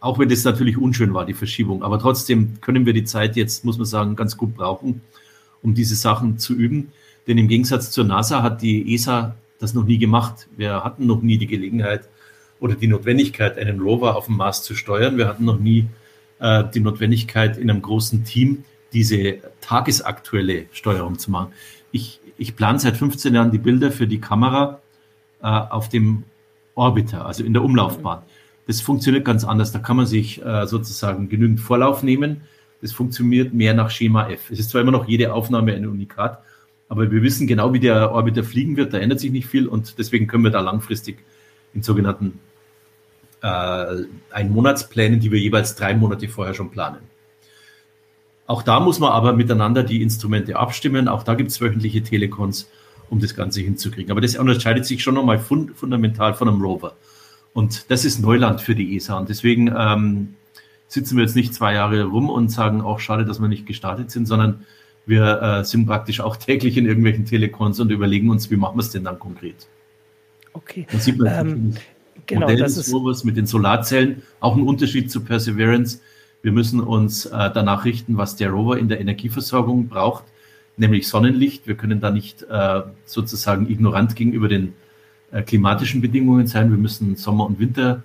auch 0.00 0.18
wenn 0.18 0.28
das 0.28 0.42
natürlich 0.44 0.78
unschön 0.78 1.12
war, 1.12 1.26
die 1.26 1.34
Verschiebung, 1.34 1.82
aber 1.82 1.98
trotzdem 1.98 2.60
können 2.60 2.86
wir 2.86 2.92
die 2.92 3.04
Zeit 3.04 3.36
jetzt, 3.36 3.64
muss 3.64 3.76
man 3.76 3.86
sagen, 3.86 4.16
ganz 4.16 4.36
gut 4.36 4.56
brauchen, 4.56 5.02
um 5.62 5.74
diese 5.74 5.94
Sachen 5.94 6.38
zu 6.38 6.54
üben. 6.54 6.92
Denn 7.26 7.38
im 7.38 7.48
Gegensatz 7.48 7.90
zur 7.90 8.04
NASA 8.04 8.42
hat 8.42 8.62
die 8.62 8.94
ESA 8.94 9.34
das 9.58 9.74
noch 9.74 9.84
nie 9.84 9.98
gemacht. 9.98 10.48
Wir 10.56 10.82
hatten 10.84 11.06
noch 11.06 11.22
nie 11.22 11.38
die 11.38 11.46
Gelegenheit 11.46 12.08
oder 12.60 12.74
die 12.74 12.86
Notwendigkeit, 12.86 13.58
einen 13.58 13.80
Rover 13.80 14.16
auf 14.16 14.26
dem 14.26 14.36
Mars 14.36 14.62
zu 14.62 14.74
steuern. 14.74 15.16
Wir 15.16 15.28
hatten 15.28 15.44
noch 15.44 15.58
nie 15.58 15.86
äh, 16.40 16.64
die 16.74 16.80
Notwendigkeit, 16.80 17.58
in 17.58 17.70
einem 17.70 17.82
großen 17.82 18.24
Team 18.24 18.64
diese 18.92 19.38
tagesaktuelle 19.60 20.66
Steuerung 20.72 21.18
zu 21.18 21.30
machen. 21.30 21.52
Ich, 21.92 22.20
ich 22.38 22.56
plane 22.56 22.78
seit 22.78 22.96
15 22.96 23.34
Jahren 23.34 23.50
die 23.50 23.58
Bilder 23.58 23.90
für 23.92 24.06
die 24.06 24.20
Kamera 24.20 24.80
äh, 25.42 25.46
auf 25.46 25.88
dem 25.88 26.24
Orbiter, 26.74 27.26
also 27.26 27.44
in 27.44 27.52
der 27.52 27.62
Umlaufbahn. 27.62 28.22
Das 28.66 28.80
funktioniert 28.80 29.24
ganz 29.24 29.44
anders. 29.44 29.72
Da 29.72 29.78
kann 29.78 29.96
man 29.96 30.06
sich 30.06 30.44
äh, 30.44 30.66
sozusagen 30.66 31.28
genügend 31.28 31.60
Vorlauf 31.60 32.02
nehmen. 32.02 32.42
Das 32.80 32.92
funktioniert 32.92 33.52
mehr 33.52 33.74
nach 33.74 33.90
Schema 33.90 34.28
F. 34.28 34.50
Es 34.50 34.58
ist 34.58 34.70
zwar 34.70 34.80
immer 34.80 34.92
noch 34.92 35.08
jede 35.08 35.34
Aufnahme 35.34 35.74
ein 35.74 35.86
Unikat, 35.86 36.42
aber 36.90 37.10
wir 37.10 37.22
wissen 37.22 37.46
genau, 37.46 37.72
wie 37.72 37.78
der 37.78 38.10
Orbiter 38.10 38.42
fliegen 38.42 38.76
wird. 38.76 38.92
Da 38.92 38.98
ändert 38.98 39.20
sich 39.20 39.30
nicht 39.30 39.46
viel 39.46 39.68
und 39.68 39.96
deswegen 39.98 40.26
können 40.26 40.42
wir 40.42 40.50
da 40.50 40.60
langfristig 40.60 41.18
in 41.72 41.82
sogenannten 41.84 42.40
äh, 43.42 44.02
Einmonatsplänen, 44.32 45.20
die 45.20 45.30
wir 45.30 45.38
jeweils 45.38 45.76
drei 45.76 45.94
Monate 45.94 46.28
vorher 46.28 46.52
schon 46.52 46.72
planen. 46.72 46.98
Auch 48.48 48.64
da 48.64 48.80
muss 48.80 48.98
man 48.98 49.12
aber 49.12 49.34
miteinander 49.34 49.84
die 49.84 50.02
Instrumente 50.02 50.56
abstimmen. 50.56 51.06
Auch 51.06 51.22
da 51.22 51.34
gibt 51.34 51.52
es 51.52 51.60
wöchentliche 51.60 52.02
Telekons, 52.02 52.68
um 53.08 53.20
das 53.20 53.36
Ganze 53.36 53.60
hinzukriegen. 53.60 54.10
Aber 54.10 54.20
das 54.20 54.36
unterscheidet 54.36 54.84
sich 54.84 55.00
schon 55.00 55.14
nochmal 55.14 55.38
fund 55.38 55.76
fundamental 55.76 56.34
von 56.34 56.48
einem 56.48 56.60
Rover. 56.60 56.94
Und 57.52 57.88
das 57.92 58.04
ist 58.04 58.18
Neuland 58.18 58.62
für 58.62 58.74
die 58.74 58.96
ESA. 58.96 59.16
Und 59.16 59.28
deswegen 59.28 59.72
ähm, 59.78 60.34
sitzen 60.88 61.16
wir 61.16 61.22
jetzt 61.22 61.36
nicht 61.36 61.54
zwei 61.54 61.74
Jahre 61.74 62.02
rum 62.02 62.28
und 62.28 62.48
sagen, 62.48 62.80
auch 62.80 62.98
schade, 62.98 63.24
dass 63.24 63.40
wir 63.40 63.46
nicht 63.46 63.66
gestartet 63.66 64.10
sind, 64.10 64.26
sondern 64.26 64.66
wir 65.06 65.42
äh, 65.42 65.64
sind 65.64 65.86
praktisch 65.86 66.20
auch 66.20 66.36
täglich 66.36 66.76
in 66.76 66.86
irgendwelchen 66.86 67.24
Telekons 67.24 67.80
und 67.80 67.90
überlegen 67.90 68.30
uns, 68.30 68.50
wie 68.50 68.56
machen 68.56 68.76
wir 68.76 68.82
es 68.82 68.90
denn 68.90 69.04
dann 69.04 69.18
konkret. 69.18 69.66
Okay. 70.52 70.86
Da 70.90 70.98
sieht 70.98 71.18
man 71.18 71.48
ähm, 71.48 71.74
genau, 72.26 72.42
Modell 72.42 72.58
das 72.58 72.74
des 72.74 72.92
Rovers 72.92 73.24
mit 73.24 73.36
den 73.36 73.46
Solarzellen, 73.46 74.22
auch 74.40 74.56
ein 74.56 74.62
Unterschied 74.62 75.10
zu 75.10 75.22
Perseverance. 75.22 76.00
Wir 76.42 76.52
müssen 76.52 76.80
uns 76.80 77.26
äh, 77.26 77.50
danach 77.52 77.84
richten, 77.84 78.16
was 78.16 78.36
der 78.36 78.50
Rover 78.50 78.78
in 78.78 78.88
der 78.88 79.00
Energieversorgung 79.00 79.88
braucht, 79.88 80.24
nämlich 80.76 81.08
Sonnenlicht. 81.08 81.66
Wir 81.66 81.76
können 81.76 82.00
da 82.00 82.10
nicht 82.10 82.42
äh, 82.42 82.82
sozusagen 83.04 83.70
ignorant 83.70 84.16
gegenüber 84.16 84.48
den 84.48 84.74
äh, 85.32 85.42
klimatischen 85.42 86.00
Bedingungen 86.00 86.46
sein. 86.46 86.70
Wir 86.70 86.78
müssen 86.78 87.16
Sommer 87.16 87.46
und 87.46 87.58
Winter 87.58 88.02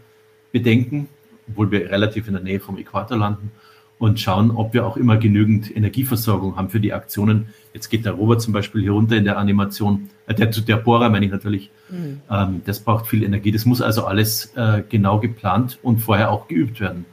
bedenken, 0.52 1.08
obwohl 1.50 1.72
wir 1.72 1.90
relativ 1.90 2.28
in 2.28 2.34
der 2.34 2.44
Nähe 2.44 2.60
vom 2.60 2.78
Äquator 2.78 3.18
landen 3.18 3.52
und 3.98 4.20
schauen, 4.20 4.52
ob 4.52 4.74
wir 4.74 4.86
auch 4.86 4.98
immer 4.98 5.18
genügend 5.18 5.76
Energieversorgung 5.76 6.58
haben 6.58 6.70
für 6.70 6.80
die 6.80 6.94
Aktionen. 6.94 7.48
Jetzt 7.74 7.90
geht 7.90 8.06
der 8.06 8.14
Rover 8.14 8.38
zum 8.38 8.54
Beispiel 8.54 8.82
hier 8.82 8.92
runter 8.92 9.16
in 9.16 9.24
der 9.24 9.38
Animation, 9.38 10.10
äh, 10.28 10.34
der, 10.34 10.48
der 10.48 10.78
Bohrer 10.78 11.10
meine 11.10 11.26
ich 11.26 11.32
natürlich. 11.32 11.72
Mhm. 11.90 12.22
Ähm, 12.30 12.62
das 12.66 12.80
braucht 12.80 13.08
viel 13.08 13.24
Energie. 13.24 13.52
Das 13.52 13.66
muss 13.66 13.82
also 13.82 14.06
alles 14.06 14.54
äh, 14.56 14.84
genau 14.88 15.20
geplant 15.20 15.80
und 15.82 16.00
vorher 16.00 16.32
auch 16.32 16.48
geübt 16.48 16.80
werden 16.80 17.06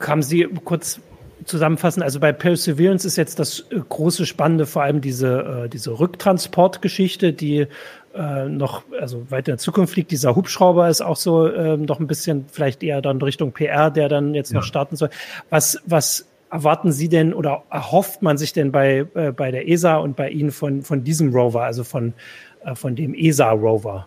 haben 0.00 0.22
Sie 0.22 0.46
kurz 0.64 1.00
zusammenfassen? 1.44 2.02
Also 2.02 2.20
bei 2.20 2.32
Perseverance 2.32 3.06
ist 3.06 3.16
jetzt 3.16 3.38
das 3.38 3.60
äh, 3.70 3.80
große 3.88 4.26
Spannende 4.26 4.66
vor 4.66 4.82
allem 4.82 5.00
diese, 5.00 5.64
äh, 5.64 5.68
diese 5.68 5.98
Rücktransportgeschichte, 5.98 7.32
die 7.32 7.66
äh, 8.14 8.48
noch 8.48 8.82
also 9.00 9.30
weiter 9.30 9.52
in 9.52 9.56
der 9.56 9.58
Zukunft 9.58 9.96
liegt. 9.96 10.10
Dieser 10.10 10.34
Hubschrauber 10.34 10.88
ist 10.88 11.00
auch 11.00 11.16
so 11.16 11.46
äh, 11.46 11.76
noch 11.76 12.00
ein 12.00 12.06
bisschen 12.06 12.46
vielleicht 12.50 12.82
eher 12.82 13.02
dann 13.02 13.20
Richtung 13.22 13.52
PR, 13.52 13.90
der 13.90 14.08
dann 14.08 14.34
jetzt 14.34 14.52
ja. 14.52 14.58
noch 14.58 14.64
starten 14.64 14.96
soll. 14.96 15.10
Was, 15.48 15.80
was 15.86 16.26
erwarten 16.50 16.92
Sie 16.92 17.08
denn 17.08 17.32
oder 17.32 17.62
erhofft 17.70 18.22
man 18.22 18.38
sich 18.38 18.52
denn 18.52 18.72
bei, 18.72 19.06
äh, 19.14 19.32
bei 19.32 19.50
der 19.50 19.68
ESA 19.68 19.96
und 19.96 20.16
bei 20.16 20.30
Ihnen 20.30 20.50
von, 20.50 20.82
von 20.82 21.04
diesem 21.04 21.32
Rover, 21.32 21.62
also 21.62 21.84
von, 21.84 22.12
äh, 22.64 22.74
von 22.74 22.96
dem 22.96 23.14
ESA-Rover? 23.14 24.06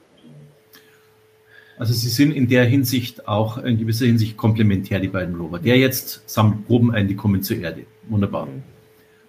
Also 1.77 1.93
sie 1.93 2.09
sind 2.09 2.33
in 2.33 2.47
der 2.47 2.65
Hinsicht 2.65 3.27
auch 3.27 3.57
in 3.57 3.79
gewisser 3.79 4.05
Hinsicht 4.05 4.37
komplementär, 4.37 4.99
die 4.99 5.07
beiden 5.07 5.35
Rover. 5.35 5.59
Der 5.59 5.77
jetzt 5.77 6.23
sammelt 6.29 6.67
Proben 6.67 6.93
ein, 6.93 7.07
die 7.07 7.15
kommen 7.15 7.41
zur 7.41 7.57
Erde. 7.57 7.85
Wunderbar. 8.09 8.47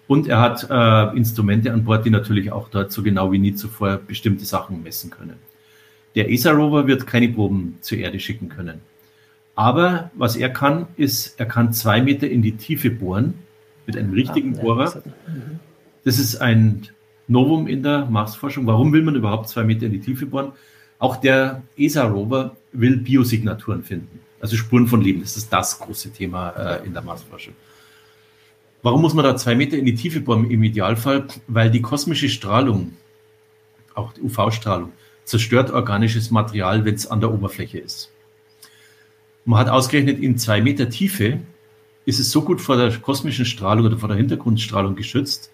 Und 0.07 0.27
er 0.27 0.39
hat 0.39 0.67
äh, 0.69 1.17
Instrumente 1.17 1.73
an 1.73 1.83
Bord, 1.83 2.05
die 2.05 2.11
natürlich 2.11 2.51
auch 2.51 2.69
dort 2.69 2.91
so 2.91 3.01
genau 3.01 3.31
wie 3.31 3.39
nie 3.39 3.55
zuvor 3.55 3.97
bestimmte 3.97 4.45
Sachen 4.45 4.83
messen 4.83 5.09
können. 5.09 5.37
Der 6.13 6.31
ESA-Rover 6.31 6.87
wird 6.87 7.07
keine 7.07 7.29
Proben 7.29 7.77
zur 7.81 7.97
Erde 7.97 8.19
schicken 8.19 8.49
können. 8.49 8.81
Aber 9.55 10.11
was 10.13 10.35
er 10.35 10.49
kann, 10.49 10.87
ist, 10.95 11.39
er 11.39 11.45
kann 11.45 11.73
zwei 11.73 12.01
Meter 12.01 12.29
in 12.29 12.41
die 12.41 12.53
Tiefe 12.53 12.91
bohren 12.91 13.35
mit 13.85 13.97
einem 13.97 14.13
richtigen 14.13 14.57
ah, 14.57 14.61
Bohrer. 14.61 15.03
Mhm. 15.27 15.59
Das 16.03 16.19
ist 16.19 16.37
ein 16.37 16.87
Novum 17.27 17.67
in 17.67 17.81
der 17.81 18.05
Marsforschung. 18.05 18.67
Warum 18.67 18.93
will 18.93 19.01
man 19.01 19.15
überhaupt 19.15 19.49
zwei 19.49 19.63
Meter 19.63 19.87
in 19.87 19.93
die 19.93 19.99
Tiefe 19.99 20.25
bohren? 20.25 20.51
Auch 20.99 21.17
der 21.17 21.63
ESA-Rover 21.77 22.55
will 22.71 22.97
Biosignaturen 22.97 23.83
finden, 23.83 24.19
also 24.39 24.55
Spuren 24.55 24.87
von 24.87 25.01
Leben. 25.01 25.21
Das 25.21 25.35
ist 25.35 25.51
das 25.51 25.79
große 25.79 26.11
Thema 26.11 26.49
äh, 26.51 26.85
in 26.85 26.93
der 26.93 27.01
Marsforschung. 27.01 27.53
Warum 28.85 29.01
muss 29.01 29.15
man 29.15 29.25
da 29.25 29.35
zwei 29.35 29.55
Meter 29.55 29.79
in 29.79 29.85
die 29.85 29.95
Tiefe 29.95 30.21
bohren 30.21 30.51
im 30.51 30.61
Idealfall? 30.61 31.25
Weil 31.47 31.71
die 31.71 31.81
kosmische 31.81 32.29
Strahlung, 32.29 32.93
auch 33.95 34.13
die 34.13 34.21
UV-Strahlung, 34.21 34.91
zerstört 35.23 35.71
organisches 35.71 36.29
Material, 36.29 36.85
wenn 36.85 36.93
es 36.93 37.07
an 37.07 37.19
der 37.19 37.33
Oberfläche 37.33 37.79
ist. 37.79 38.11
Man 39.43 39.57
hat 39.57 39.69
ausgerechnet, 39.69 40.19
in 40.19 40.37
zwei 40.37 40.61
Meter 40.61 40.87
Tiefe 40.87 41.39
ist 42.05 42.19
es 42.19 42.29
so 42.29 42.43
gut 42.43 42.61
vor 42.61 42.77
der 42.77 42.95
kosmischen 42.99 43.45
Strahlung 43.45 43.87
oder 43.87 43.97
vor 43.97 44.07
der 44.07 44.17
Hintergrundstrahlung 44.17 44.95
geschützt, 44.95 45.49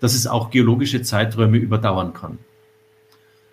dass 0.00 0.14
es 0.14 0.26
auch 0.26 0.48
geologische 0.48 1.02
Zeiträume 1.02 1.58
überdauern 1.58 2.14
kann. 2.14 2.38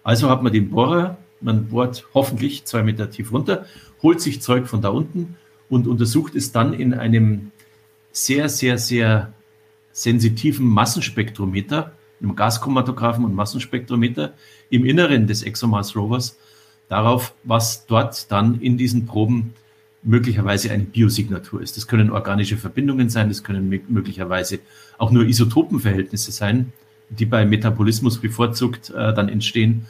Also 0.04 0.30
hat 0.30 0.42
man 0.42 0.54
den 0.54 0.70
Bohrer, 0.70 1.18
man 1.42 1.68
bohrt 1.68 2.08
hoffentlich 2.14 2.64
zwei 2.64 2.82
Meter 2.82 3.10
tief 3.10 3.34
runter, 3.34 3.66
holt 4.02 4.22
sich 4.22 4.42
Zeug 4.42 4.68
von 4.68 4.82
da 4.82 4.88
unten 4.88 5.36
und 5.68 5.86
untersucht 5.86 6.34
es 6.34 6.54
dann 6.54 6.72
in 6.72 6.94
einem 6.94 7.52
sehr, 8.26 8.50
sehr, 8.50 8.78
sehr 8.78 9.34
sensitiven 9.92 10.68
Massenspektrometer, 10.68 11.92
einem 12.20 12.36
Gaschromatographen 12.36 13.24
und 13.24 13.36
Massenspektrometer 13.36 14.34
im 14.70 14.86
Inneren 14.86 15.28
des 15.28 15.44
ExoMars 15.44 15.96
Rovers 15.96 16.38
darauf, 16.90 17.36
was 17.44 17.86
dort 17.86 18.32
dann 18.32 18.60
in 18.60 18.78
diesen 18.78 19.06
Proben 19.06 19.54
möglicherweise 20.02 20.72
eine 20.72 20.84
Biosignatur 20.84 21.62
ist. 21.62 21.78
Das 21.78 21.88
können 21.88 22.10
organische 22.10 22.58
Verbindungen 22.58 23.10
sein, 23.10 23.30
das 23.30 23.44
können 23.44 23.70
möglicherweise 23.88 24.60
auch 24.98 25.12
nur 25.12 25.26
Isotopenverhältnisse 25.26 26.32
sein, 26.32 26.74
die 27.10 27.26
bei 27.26 27.46
Metabolismus 27.46 28.20
bevorzugt 28.20 28.90
äh, 28.90 29.14
dann 29.14 29.30
entstehen. 29.30 29.86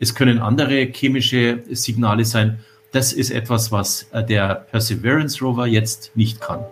Es 0.00 0.14
können 0.14 0.38
andere 0.38 0.90
chemische 0.92 1.62
Signale 1.70 2.24
sein. 2.24 2.58
Das 2.90 3.12
ist 3.12 3.30
etwas, 3.30 3.70
was 3.70 4.08
äh, 4.12 4.24
der 4.24 4.54
Perseverance 4.54 5.44
Rover 5.44 5.66
jetzt 5.66 6.12
nicht 6.14 6.40
kann. 6.40 6.64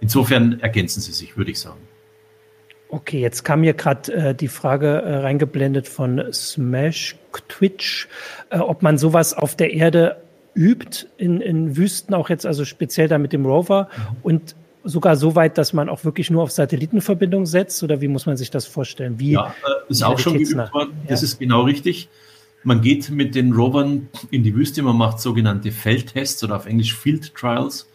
Insofern 0.00 0.60
ergänzen 0.60 1.00
sie 1.00 1.12
sich, 1.12 1.36
würde 1.36 1.50
ich 1.50 1.58
sagen. 1.58 1.80
Okay, 2.88 3.20
jetzt 3.20 3.44
kam 3.44 3.62
hier 3.62 3.74
gerade 3.74 4.12
äh, 4.12 4.34
die 4.34 4.48
Frage 4.48 4.86
äh, 4.86 5.16
reingeblendet 5.16 5.88
von 5.88 6.22
Smash 6.32 7.16
Twitch, 7.48 8.08
äh, 8.50 8.58
ob 8.58 8.82
man 8.82 8.96
sowas 8.96 9.34
auf 9.34 9.56
der 9.56 9.72
Erde 9.72 10.22
übt, 10.54 11.06
in, 11.18 11.40
in 11.40 11.76
Wüsten 11.76 12.14
auch 12.14 12.30
jetzt, 12.30 12.46
also 12.46 12.64
speziell 12.64 13.08
da 13.08 13.18
mit 13.18 13.32
dem 13.32 13.44
Rover 13.44 13.88
mhm. 13.96 14.16
und 14.22 14.56
sogar 14.84 15.16
so 15.16 15.34
weit, 15.34 15.58
dass 15.58 15.72
man 15.72 15.88
auch 15.88 16.04
wirklich 16.04 16.30
nur 16.30 16.44
auf 16.44 16.52
Satellitenverbindung 16.52 17.44
setzt 17.44 17.82
oder 17.82 18.00
wie 18.00 18.08
muss 18.08 18.24
man 18.24 18.36
sich 18.36 18.50
das 18.50 18.66
vorstellen? 18.66 19.18
Wie 19.18 19.32
ja, 19.32 19.48
äh, 19.48 19.90
ist 19.90 20.02
auch 20.04 20.18
schon 20.18 20.34
geübt 20.34 20.54
worden. 20.54 20.92
Ja. 21.02 21.08
Das 21.08 21.22
ist 21.22 21.40
genau 21.40 21.62
richtig. 21.62 22.08
Man 22.62 22.80
geht 22.80 23.10
mit 23.10 23.34
den 23.34 23.52
Rovern 23.52 24.08
in 24.30 24.44
die 24.44 24.54
Wüste, 24.54 24.82
man 24.82 24.96
macht 24.96 25.20
sogenannte 25.20 25.72
Feldtests 25.72 26.42
oder 26.44 26.56
auf 26.56 26.66
Englisch 26.66 26.94
Field 26.96 27.34
Trials 27.34 27.88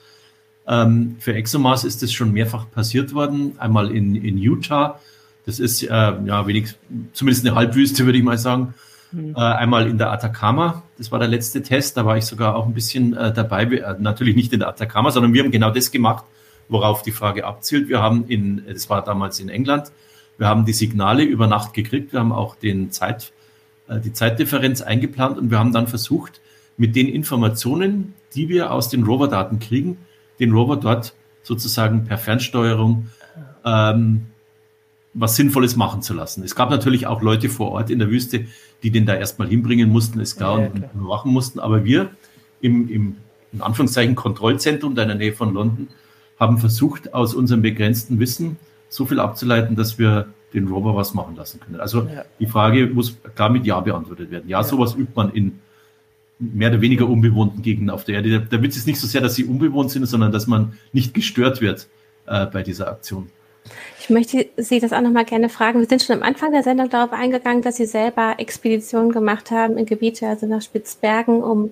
ähm, 0.72 1.17
für 1.19 1.36
ExoMars 1.36 1.84
ist 1.84 2.01
das 2.01 2.13
schon 2.13 2.32
mehrfach 2.32 2.72
passiert 2.72 3.13
worden. 3.13 3.55
Einmal 3.57 3.91
in, 3.91 4.15
in 4.15 4.38
Utah. 4.38 4.99
Das 5.45 5.59
ist 5.59 5.84
äh, 5.84 5.88
ja 5.89 6.47
wenig, 6.47 6.76
zumindest 7.11 7.45
eine 7.45 7.55
Halbwüste, 7.55 8.05
würde 8.05 8.17
ich 8.17 8.24
mal 8.24 8.38
sagen. 8.38 8.74
Mhm. 9.11 9.36
Äh, 9.36 9.39
einmal 9.39 9.88
in 9.88 9.97
der 9.97 10.11
Atacama. 10.11 10.84
Das 10.97 11.11
war 11.11 11.19
der 11.19 11.28
letzte 11.28 11.61
Test. 11.61 11.97
Da 11.97 12.05
war 12.05 12.15
ich 12.15 12.24
sogar 12.24 12.55
auch 12.55 12.65
ein 12.65 12.74
bisschen 12.74 13.13
äh, 13.17 13.34
dabei. 13.34 13.65
Äh, 13.65 13.95
natürlich 13.99 14.38
nicht 14.38 14.53
in 14.53 14.59
der 14.59 14.69
Atacama, 14.69 15.11
sondern 15.11 15.34
wir 15.34 15.43
haben 15.43 15.51
genau 15.51 15.72
das 15.72 15.91
gemacht, 15.91 16.24
worauf 16.69 17.01
die 17.01 17.11
Frage 17.11 17.45
abzielt. 17.45 17.89
Wir 17.89 18.01
haben 18.01 18.26
in, 18.30 18.63
das 18.65 18.89
war 18.89 19.03
damals 19.03 19.41
in 19.41 19.49
England, 19.49 19.91
wir 20.38 20.47
haben 20.47 20.63
die 20.63 20.74
Signale 20.74 21.24
über 21.24 21.47
Nacht 21.47 21.74
gekriegt. 21.74 22.13
Wir 22.13 22.22
haben 22.22 22.32
auch 22.32 22.55
den 22.55 22.91
Zeit, 22.91 23.34
äh, 23.89 23.99
die 23.99 24.13
Zeitdifferenz 24.13 24.82
eingeplant 24.82 25.38
und 25.38 25.51
wir 25.51 25.59
haben 25.59 25.74
dann 25.74 25.88
versucht, 25.88 26.39
mit 26.78 26.95
den 26.95 27.09
Informationen, 27.09 28.13
die 28.36 28.47
wir 28.47 28.72
aus 28.72 28.88
den 28.88 29.03
Rover-Daten 29.03 29.59
kriegen, 29.59 29.97
den 30.42 30.52
Rover 30.52 30.76
dort 30.76 31.14
sozusagen 31.44 32.04
per 32.04 32.18
Fernsteuerung 32.18 33.08
ähm, 33.64 34.26
was 35.14 35.36
Sinnvolles 35.36 35.76
machen 35.76 36.02
zu 36.02 36.14
lassen. 36.14 36.44
Es 36.44 36.56
gab 36.56 36.70
natürlich 36.70 37.08
auch 37.08 37.22
Leute 37.22 37.50
vor 37.50 37.72
Ort 37.72 37.89
in 37.89 38.00
der 38.00 38.10
Wüste, 38.10 38.46
die 38.84 38.92
den 38.92 39.06
da 39.06 39.14
erstmal 39.14 39.48
hinbringen 39.48 39.89
mussten, 39.89 40.20
ist 40.20 40.38
klar, 40.38 40.62
ja, 40.62 40.68
und 40.68 40.86
überwachen 40.94 41.32
mussten. 41.32 41.60
Aber 41.60 41.86
wir 41.86 42.12
im, 42.62 42.89
im 42.89 43.16
in 43.54 43.62
Anführungszeichen 43.62 44.16
Kontrollzentrum 44.16 44.96
da 44.96 45.02
in 45.04 45.10
der 45.10 45.18
Nähe 45.18 45.34
von 45.34 45.54
London 45.54 45.89
haben 46.39 46.58
versucht, 46.58 47.14
aus 47.14 47.34
unserem 47.34 47.62
begrenzten 47.62 48.20
Wissen 48.20 48.58
so 48.89 49.06
viel 49.06 49.20
abzuleiten, 49.20 49.76
dass 49.76 50.00
wir 50.00 50.28
den 50.54 50.68
Rover 50.68 50.96
was 50.96 51.14
machen 51.14 51.36
lassen 51.36 51.60
können. 51.60 51.80
Also 51.80 52.04
ja. 52.04 52.24
die 52.39 52.46
Frage 52.46 52.88
muss 52.88 53.18
klar 53.36 53.50
mit 53.50 53.66
Ja 53.66 53.80
beantwortet 53.80 54.32
werden. 54.32 54.50
Ja, 54.50 54.60
ja, 54.60 54.64
sowas 54.64 54.96
übt 54.96 55.14
man 55.16 55.32
in 55.32 55.60
mehr 56.42 56.70
oder 56.70 56.82
weniger 56.82 57.08
unbewohnten 57.08 57.62
Gegenden 57.62 57.89
auf 57.89 58.04
der 58.04 58.16
Erde. 58.16 58.30
Der, 58.30 58.39
der 58.39 58.62
Witz 58.64 58.76
ist 58.76 58.88
nicht 58.88 59.00
so 59.00 59.08
sehr, 59.08 59.22
dass 59.22 59.36
sie 59.36 59.46
unbewohnt 59.46 59.92
sind, 59.92 60.06
sondern 60.06 60.32
dass 60.32 60.48
man 60.48 60.74
nicht 60.92 61.14
gestört 61.14 61.62
wird 61.62 61.88
äh, 62.28 62.48
bei 62.48 62.64
dieser 62.64 62.89
Aktion. 62.89 63.30
Ich 64.00 64.10
möchte 64.10 64.48
Sie 64.58 64.80
das 64.80 64.92
auch 64.92 65.02
nochmal 65.02 65.26
gerne 65.26 65.48
fragen. 65.48 65.80
Wir 65.80 65.88
sind 65.88 66.02
schon 66.02 66.18
am 66.18 66.24
Anfang 66.24 66.52
der 66.52 66.64
Sendung 66.64 66.89
darauf 66.89 67.14
eingegangen, 67.14 67.62
dass 67.62 67.78
Sie 67.78 67.86
selber 67.86 68.36
Expeditionen 68.39 69.12
gemacht 69.12 69.52
haben 69.52 69.78
in 69.78 69.86
Gebiete, 69.86 70.28
also 70.28 70.48
nach 70.48 70.64
Spitzbergen, 70.64 71.44
um 71.44 71.72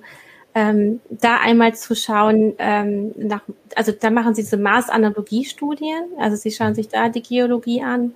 ähm, 0.54 1.00
da 1.10 1.38
einmal 1.38 1.74
zu 1.76 1.96
schauen, 1.96 2.54
ähm, 2.60 3.12
nach, 3.18 3.42
also 3.76 3.92
da 3.92 4.12
machen 4.12 4.36
Sie 4.36 4.44
diese 4.44 4.58
Mars-Analogiestudien, 4.58 6.04
also 6.20 6.38
Sie 6.38 6.52
schauen 6.52 6.76
sich 6.76 6.90
da 6.90 7.10
die 7.10 7.24
Geologie 7.24 7.82
an, 7.82 8.14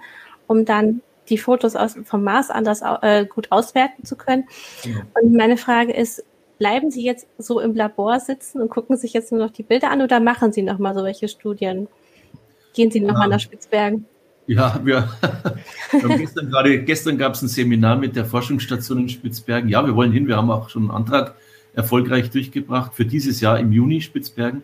um 0.47 0.65
dann 0.65 1.01
die 1.29 1.37
Fotos 1.37 1.75
aus, 1.75 1.95
vom 2.05 2.23
Mars 2.23 2.49
anders 2.49 2.81
äh, 3.01 3.25
gut 3.25 3.51
auswerten 3.51 4.05
zu 4.05 4.15
können. 4.15 4.45
Ja. 4.83 5.01
Und 5.21 5.33
meine 5.33 5.57
Frage 5.57 5.93
ist, 5.93 6.23
bleiben 6.63 6.91
Sie 6.91 7.03
jetzt 7.03 7.27
so 7.37 7.59
im 7.59 7.75
Labor 7.75 8.21
sitzen 8.21 8.61
und 8.61 8.69
gucken 8.69 8.95
sich 8.95 9.11
jetzt 9.11 9.33
nur 9.33 9.41
noch 9.41 9.51
die 9.51 9.63
Bilder 9.63 9.91
an 9.91 10.01
oder 10.01 10.21
machen 10.21 10.53
Sie 10.53 10.61
noch 10.61 10.79
mal 10.79 10.93
solche 10.93 11.27
Studien? 11.27 11.89
Gehen 12.73 12.89
Sie 12.89 13.01
noch 13.01 13.15
ja. 13.15 13.19
mal 13.19 13.27
nach 13.27 13.41
Spitzbergen? 13.41 14.05
Ja, 14.47 14.79
wir, 14.81 15.09
wir 15.91 16.03
haben 16.03 16.17
gestern 16.17 16.49
gerade, 16.49 16.81
gestern 16.83 17.17
gab 17.17 17.33
es 17.33 17.41
ein 17.41 17.49
Seminar 17.49 17.97
mit 17.97 18.15
der 18.15 18.23
Forschungsstation 18.23 18.99
in 18.99 19.09
Spitzbergen. 19.09 19.69
Ja, 19.69 19.85
wir 19.85 19.93
wollen 19.93 20.13
hin. 20.13 20.25
Wir 20.25 20.37
haben 20.37 20.49
auch 20.49 20.69
schon 20.69 20.83
einen 20.83 20.91
Antrag 20.91 21.35
erfolgreich 21.73 22.29
durchgebracht 22.29 22.93
für 22.93 23.05
dieses 23.05 23.41
Jahr 23.41 23.59
im 23.59 23.73
Juni 23.73 23.99
Spitzbergen. 23.99 24.63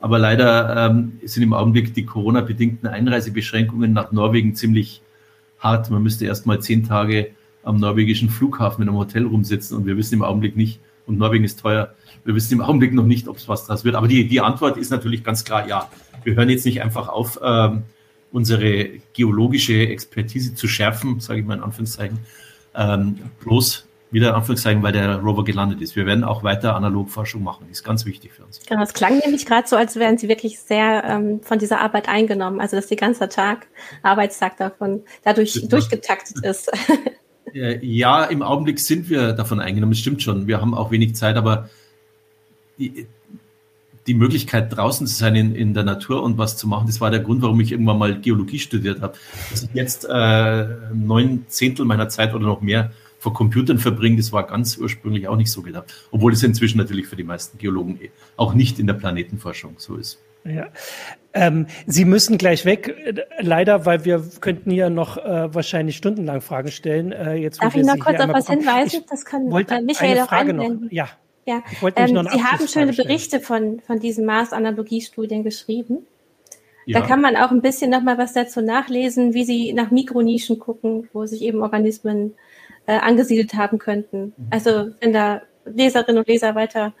Aber 0.00 0.18
leider 0.18 0.90
ähm, 0.90 1.18
sind 1.24 1.44
im 1.44 1.54
Augenblick 1.54 1.94
die 1.94 2.04
Corona-bedingten 2.04 2.90
Einreisebeschränkungen 2.90 3.94
nach 3.94 4.12
Norwegen 4.12 4.54
ziemlich 4.54 5.00
hart. 5.60 5.88
Man 5.88 6.02
müsste 6.02 6.26
erst 6.26 6.44
mal 6.44 6.60
zehn 6.60 6.84
Tage 6.84 7.30
am 7.62 7.78
norwegischen 7.78 8.28
Flughafen 8.28 8.82
in 8.82 8.90
einem 8.90 8.98
Hotel 8.98 9.24
rumsitzen 9.24 9.78
und 9.78 9.86
wir 9.86 9.96
wissen 9.96 10.12
im 10.12 10.22
Augenblick 10.22 10.54
nicht, 10.54 10.80
und 11.08 11.18
Norwegen 11.18 11.44
ist 11.44 11.58
teuer. 11.60 11.94
Wir 12.24 12.34
wissen 12.34 12.52
im 12.52 12.60
Augenblick 12.60 12.92
noch 12.92 13.06
nicht, 13.06 13.26
ob 13.26 13.38
es 13.38 13.48
was 13.48 13.66
das 13.66 13.84
wird. 13.84 13.94
Aber 13.94 14.06
die, 14.06 14.28
die 14.28 14.40
Antwort 14.40 14.76
ist 14.76 14.90
natürlich 14.90 15.24
ganz 15.24 15.44
klar 15.44 15.66
ja. 15.66 15.88
Wir 16.22 16.34
hören 16.34 16.50
jetzt 16.50 16.66
nicht 16.66 16.82
einfach 16.82 17.08
auf, 17.08 17.40
ähm, 17.42 17.84
unsere 18.30 18.90
geologische 19.14 19.88
Expertise 19.88 20.54
zu 20.54 20.68
schärfen, 20.68 21.20
sage 21.20 21.40
ich 21.40 21.46
mal 21.46 21.56
in 21.56 21.62
Anführungszeichen, 21.62 22.18
ähm, 22.74 23.18
bloß 23.40 23.86
wieder 24.10 24.30
in 24.30 24.34
Anführungszeichen, 24.34 24.82
weil 24.82 24.92
der 24.92 25.16
Rover 25.16 25.44
gelandet 25.44 25.80
ist. 25.82 25.94
Wir 25.96 26.06
werden 26.06 26.24
auch 26.24 26.42
weiter 26.42 26.74
Analogforschung 26.74 27.42
machen. 27.42 27.66
Das 27.68 27.78
ist 27.78 27.84
ganz 27.84 28.06
wichtig 28.06 28.32
für 28.32 28.44
uns. 28.44 28.60
Genau, 28.66 28.82
es 28.82 28.94
klang 28.94 29.18
nämlich 29.18 29.44
gerade 29.44 29.68
so, 29.68 29.76
als 29.76 29.96
wären 29.96 30.16
Sie 30.16 30.28
wirklich 30.28 30.60
sehr 30.60 31.04
ähm, 31.04 31.40
von 31.42 31.58
dieser 31.58 31.80
Arbeit 31.80 32.08
eingenommen. 32.08 32.60
Also, 32.60 32.76
dass 32.76 32.86
der 32.86 32.96
ganze 32.96 33.28
Tag, 33.28 33.66
Arbeitstag 34.02 34.56
davon 34.56 35.02
dadurch 35.24 35.68
durchgetaktet 35.68 36.44
ist. 36.44 36.70
Äh, 37.54 37.84
ja, 37.84 38.24
im 38.24 38.42
Augenblick 38.42 38.78
sind 38.80 39.08
wir 39.08 39.32
davon 39.32 39.60
eingenommen, 39.60 39.92
das 39.92 40.00
stimmt 40.00 40.22
schon. 40.22 40.46
Wir 40.46 40.60
haben 40.60 40.74
auch 40.74 40.90
wenig 40.90 41.14
Zeit, 41.14 41.36
aber 41.36 41.68
die, 42.78 43.06
die 44.06 44.14
Möglichkeit, 44.14 44.74
draußen 44.74 45.06
zu 45.06 45.14
sein 45.14 45.36
in, 45.36 45.54
in 45.54 45.74
der 45.74 45.84
Natur 45.84 46.22
und 46.22 46.38
was 46.38 46.56
zu 46.56 46.66
machen, 46.66 46.86
das 46.86 47.00
war 47.00 47.10
der 47.10 47.20
Grund, 47.20 47.42
warum 47.42 47.60
ich 47.60 47.72
irgendwann 47.72 47.98
mal 47.98 48.20
Geologie 48.20 48.58
studiert 48.58 49.00
habe. 49.00 49.18
Dass 49.50 49.64
ich 49.64 49.70
jetzt 49.74 50.06
äh, 50.10 50.66
neun 50.94 51.44
Zehntel 51.48 51.84
meiner 51.84 52.08
Zeit 52.08 52.34
oder 52.34 52.46
noch 52.46 52.62
mehr 52.62 52.92
vor 53.18 53.34
Computern 53.34 53.78
verbringe, 53.78 54.16
das 54.16 54.32
war 54.32 54.46
ganz 54.46 54.78
ursprünglich 54.78 55.28
auch 55.28 55.36
nicht 55.36 55.50
so 55.50 55.62
gedacht. 55.62 55.92
Obwohl 56.10 56.32
es 56.32 56.42
inzwischen 56.42 56.78
natürlich 56.78 57.06
für 57.06 57.16
die 57.16 57.24
meisten 57.24 57.58
Geologen 57.58 57.98
eh 58.00 58.10
auch 58.36 58.54
nicht 58.54 58.78
in 58.78 58.86
der 58.86 58.94
Planetenforschung 58.94 59.74
so 59.76 59.96
ist. 59.96 60.18
Ja. 60.48 60.68
Ähm, 61.34 61.66
Sie 61.86 62.04
müssen 62.04 62.38
gleich 62.38 62.64
weg, 62.64 63.26
leider, 63.38 63.86
weil 63.86 64.04
wir 64.04 64.24
könnten 64.40 64.70
hier 64.70 64.90
noch 64.90 65.18
äh, 65.18 65.54
wahrscheinlich 65.54 65.96
stundenlang 65.96 66.40
Fragen 66.40 66.70
stellen. 66.70 67.12
Äh, 67.12 67.34
jetzt, 67.34 67.62
Darf 67.62 67.74
ich 67.76 67.84
noch 67.84 67.98
kurz 67.98 68.20
auf 68.20 68.32
was 68.32 68.48
hinweisen? 68.48 69.04
Das 69.08 69.24
kann 69.24 69.50
wollte 69.50 69.80
Michael 69.82 70.20
auch 70.20 70.28
Frage 70.28 70.54
noch. 70.54 70.70
Ja. 70.90 71.08
ja. 71.44 71.62
Ähm, 71.96 72.28
Sie 72.32 72.42
haben 72.42 72.66
schöne 72.66 72.92
Berichte 72.92 73.40
von, 73.40 73.80
von 73.86 74.00
diesen 74.00 74.24
Mars-Analogiestudien 74.24 75.44
geschrieben. 75.44 76.06
Ja. 76.86 77.00
Da 77.00 77.06
kann 77.06 77.20
man 77.20 77.36
auch 77.36 77.50
ein 77.50 77.60
bisschen 77.60 77.90
noch 77.90 78.02
mal 78.02 78.16
was 78.16 78.32
dazu 78.32 78.62
nachlesen, 78.62 79.34
wie 79.34 79.44
Sie 79.44 79.72
nach 79.74 79.90
Mikronischen 79.90 80.58
gucken, 80.58 81.08
wo 81.12 81.26
sich 81.26 81.42
eben 81.42 81.62
Organismen 81.62 82.34
äh, 82.86 82.96
angesiedelt 82.96 83.52
haben 83.52 83.78
könnten. 83.78 84.32
Mhm. 84.36 84.46
Also 84.50 84.88
wenn 85.00 85.12
da 85.12 85.42
Leserinnen 85.66 86.18
und 86.18 86.26
Leser 86.26 86.54
weiter 86.54 86.94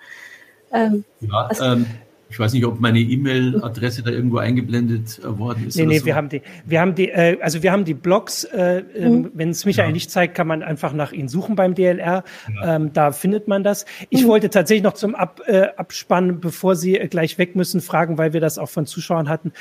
ähm, 0.70 1.04
ja, 1.20 1.48
ähm, 1.60 1.86
ich 2.30 2.38
weiß 2.38 2.52
nicht, 2.52 2.66
ob 2.66 2.78
meine 2.78 3.00
E-Mail-Adresse 3.00 4.02
da 4.02 4.10
irgendwo 4.10 4.38
eingeblendet 4.38 5.18
äh, 5.18 5.38
worden 5.38 5.66
ist. 5.66 5.76
Nee, 5.76 5.86
nee, 5.86 5.98
so. 5.98 6.06
wir 6.06 6.14
haben 6.14 6.28
die, 6.28 6.42
wir 6.66 6.80
haben 6.80 6.94
die, 6.94 7.08
äh, 7.08 7.38
also 7.40 7.62
wir 7.62 7.72
haben 7.72 7.84
die 7.84 7.94
Blogs, 7.94 8.44
äh, 8.44 8.82
ähm, 8.94 9.12
mhm. 9.12 9.30
wenn 9.34 9.50
es 9.50 9.64
Michael 9.64 9.88
ja. 9.88 9.92
nicht 9.92 10.10
zeigt, 10.10 10.34
kann 10.34 10.46
man 10.46 10.62
einfach 10.62 10.92
nach 10.92 11.12
ihnen 11.12 11.28
suchen 11.28 11.56
beim 11.56 11.74
DLR. 11.74 12.24
Ja. 12.54 12.76
Ähm, 12.76 12.92
da 12.92 13.12
findet 13.12 13.48
man 13.48 13.64
das. 13.64 13.86
Ich 14.10 14.24
mhm. 14.24 14.28
wollte 14.28 14.50
tatsächlich 14.50 14.84
noch 14.84 14.94
zum 14.94 15.14
Ab, 15.14 15.40
äh, 15.46 15.68
Abspannen, 15.76 16.40
bevor 16.40 16.76
Sie 16.76 16.98
äh, 16.98 17.08
gleich 17.08 17.38
weg 17.38 17.56
müssen, 17.56 17.80
fragen, 17.80 18.18
weil 18.18 18.32
wir 18.34 18.40
das 18.40 18.58
auch 18.58 18.68
von 18.68 18.84
Zuschauern 18.84 19.28
hatten 19.28 19.52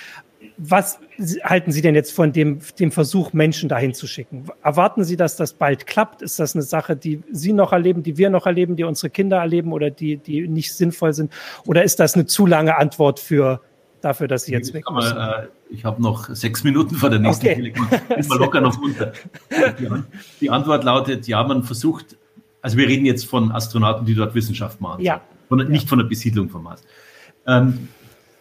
was 0.58 1.00
halten 1.44 1.72
Sie 1.72 1.82
denn 1.82 1.94
jetzt 1.94 2.12
von 2.12 2.34
dem, 2.34 2.60
dem 2.80 2.92
Versuch, 2.92 3.32
Menschen 3.32 3.70
dahin 3.70 3.94
zu 3.94 4.08
schicken? 4.08 4.46
Erwarten 4.64 5.04
Sie, 5.04 5.16
dass 5.16 5.36
das 5.36 5.54
bald 5.54 5.86
klappt? 5.86 6.22
Ist 6.22 6.40
das 6.40 6.56
eine 6.56 6.64
Sache, 6.64 6.96
die 6.96 7.22
Sie 7.32 7.54
noch 7.54 7.74
erleben, 7.74 8.02
die 8.02 8.18
wir 8.18 8.30
noch 8.30 8.48
erleben, 8.48 8.76
die 8.76 8.84
unsere 8.84 9.12
Kinder 9.12 9.38
erleben 9.38 9.72
oder 9.72 9.92
die, 9.92 10.18
die 10.18 10.48
nicht 10.48 10.74
sinnvoll 10.74 11.14
sind? 11.14 11.32
Oder 11.66 11.84
ist 11.84 12.00
das 12.00 12.16
eine 12.16 12.26
zu 12.26 12.48
lange 12.48 12.76
Antwort 12.78 13.20
für 13.20 13.62
dafür, 14.02 14.28
dass 14.28 14.46
Sie 14.46 14.52
jetzt 14.52 14.74
weg 14.74 14.90
müssen. 14.92 15.18
äh, 15.18 15.48
ich 15.70 15.86
habe 15.86 16.02
noch 16.02 16.30
sechs 16.30 16.64
Minuten 16.64 16.96
vor 16.96 17.10
der 17.10 17.20
nächsten 17.20 17.46
okay. 17.46 17.56
Telekom. 17.56 17.88
locker 18.40 18.62
noch 18.62 18.82
unter. 18.82 19.14
Die, 20.42 20.50
Antwort 20.50 20.84
lautet, 20.84 21.28
ja, 21.28 21.44
man 21.44 21.64
versucht, 21.64 22.18
also 22.62 22.78
wir 22.78 22.88
reden 22.88 23.06
jetzt 23.06 23.26
von 23.26 23.52
Astronauten, 23.52 24.06
die 24.06 24.16
dort 24.16 24.34
Wissenschaft 24.34 24.82
machen. 24.82 25.04
Ja. 25.04 25.22
Von, 25.50 25.60
nicht 25.70 25.84
ja. 25.84 25.90
von 25.90 26.00
der 26.00 26.06
Besiedlung 26.06 26.50
vom 26.50 26.64
Mars. 26.64 26.84
Ähm, 27.46 27.90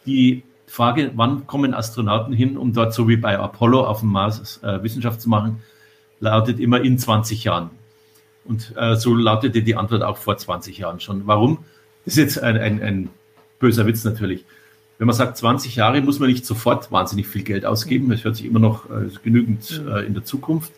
die 0.04 0.42
Frage, 0.76 1.10
wann 1.14 1.46
kommen 1.46 1.72
Astronauten 1.72 2.34
hin, 2.34 2.58
um 2.58 2.74
dort 2.74 2.92
so 2.92 3.08
wie 3.08 3.16
bei 3.16 3.38
Apollo 3.38 3.86
auf 3.86 4.00
dem 4.00 4.10
Mars 4.10 4.60
äh, 4.62 4.82
Wissenschaft 4.82 5.22
zu 5.22 5.30
machen, 5.30 5.62
lautet 6.20 6.60
immer 6.60 6.82
in 6.82 6.98
20 6.98 7.44
Jahren. 7.44 7.70
Und 8.44 8.74
äh, 8.76 8.94
so 8.94 9.14
lautete 9.14 9.62
die 9.62 9.74
Antwort 9.74 10.02
auch 10.02 10.18
vor 10.18 10.36
20 10.36 10.76
Jahren 10.76 11.00
schon. 11.00 11.26
Warum? 11.26 11.64
Das 12.04 12.18
ist 12.18 12.18
jetzt 12.18 12.42
ein, 12.42 12.58
ein, 12.58 12.82
ein 12.82 13.10
böser 13.58 13.86
Witz 13.86 14.04
natürlich. 14.04 14.44
Wenn 14.98 15.06
man 15.06 15.16
sagt 15.16 15.38
20 15.38 15.76
Jahre, 15.76 16.02
muss 16.02 16.18
man 16.18 16.28
nicht 16.28 16.44
sofort 16.44 16.92
wahnsinnig 16.92 17.26
viel 17.26 17.42
Geld 17.42 17.64
ausgeben. 17.64 18.12
Es 18.12 18.24
hört 18.24 18.36
sich 18.36 18.44
immer 18.44 18.60
noch 18.60 18.84
äh, 18.90 19.08
genügend 19.24 19.82
äh, 19.88 20.04
in 20.06 20.12
der 20.12 20.24
Zukunft. 20.24 20.72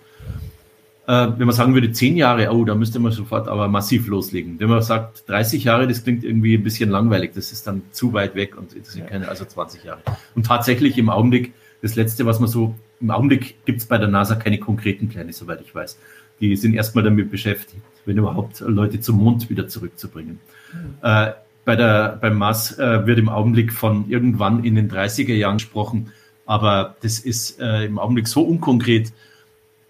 Äh, 1.08 1.38
wenn 1.38 1.46
man 1.46 1.56
sagen 1.56 1.72
würde 1.72 1.90
10 1.90 2.18
Jahre, 2.18 2.50
oh, 2.52 2.66
da 2.66 2.74
müsste 2.74 2.98
man 2.98 3.12
sofort 3.12 3.48
aber 3.48 3.66
massiv 3.66 4.08
loslegen. 4.08 4.60
Wenn 4.60 4.68
man 4.68 4.82
sagt 4.82 5.26
30 5.26 5.64
Jahre, 5.64 5.88
das 5.88 6.04
klingt 6.04 6.22
irgendwie 6.22 6.54
ein 6.54 6.62
bisschen 6.62 6.90
langweilig. 6.90 7.32
Das 7.34 7.50
ist 7.50 7.66
dann 7.66 7.80
zu 7.92 8.12
weit 8.12 8.34
weg 8.34 8.58
und 8.58 8.78
das 8.78 8.92
sind 8.92 9.06
keine, 9.06 9.26
also 9.26 9.46
20 9.46 9.84
Jahre. 9.84 10.02
Und 10.34 10.44
tatsächlich 10.44 10.98
im 10.98 11.08
Augenblick, 11.08 11.54
das 11.80 11.94
letzte, 11.94 12.26
was 12.26 12.40
man 12.40 12.48
so, 12.50 12.74
im 13.00 13.10
Augenblick 13.10 13.64
gibt 13.64 13.80
es 13.80 13.86
bei 13.86 13.96
der 13.96 14.08
NASA 14.08 14.34
keine 14.34 14.58
konkreten 14.58 15.08
Pläne, 15.08 15.32
soweit 15.32 15.62
ich 15.62 15.74
weiß. 15.74 15.98
Die 16.40 16.54
sind 16.56 16.74
erstmal 16.74 17.04
damit 17.04 17.30
beschäftigt, 17.30 17.80
wenn 18.04 18.18
überhaupt 18.18 18.60
Leute 18.60 19.00
zum 19.00 19.16
Mond 19.16 19.48
wieder 19.48 19.66
zurückzubringen. 19.66 20.40
Mhm. 20.74 20.94
Äh, 21.00 21.32
bei 21.64 21.74
der, 21.74 22.18
beim 22.20 22.36
Mars 22.36 22.78
äh, 22.78 23.06
wird 23.06 23.18
im 23.18 23.30
Augenblick 23.30 23.72
von 23.72 24.10
irgendwann 24.10 24.62
in 24.62 24.74
den 24.74 24.90
30er 24.90 25.34
Jahren 25.34 25.56
gesprochen, 25.56 26.12
aber 26.44 26.96
das 27.00 27.18
ist 27.18 27.58
äh, 27.60 27.86
im 27.86 27.98
Augenblick 27.98 28.28
so 28.28 28.42
unkonkret. 28.42 29.10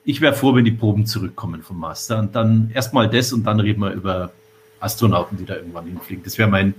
Ich 0.09 0.23
wäre 0.23 0.33
froh, 0.33 0.55
wenn 0.55 0.65
die 0.65 0.71
Proben 0.71 1.05
zurückkommen 1.05 1.63
vom 1.63 1.81
Mars. 1.81 2.11
Und 2.11 2.35
dann 2.35 2.71
erstmal 2.73 3.11
das 3.11 3.31
und 3.35 3.45
dann 3.45 3.61
reden 3.61 3.83
wir 3.83 3.93
über 3.93 4.33
Astronauten, 4.81 5.37
die 5.37 5.45
da 5.45 5.57
irgendwann 5.57 5.85
hinfliegen. 5.85 6.25
Das 6.25 6.39
wäre 6.39 6.49
mein 6.49 6.73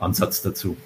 Ansatz 0.00 0.42
dazu. 0.42 0.76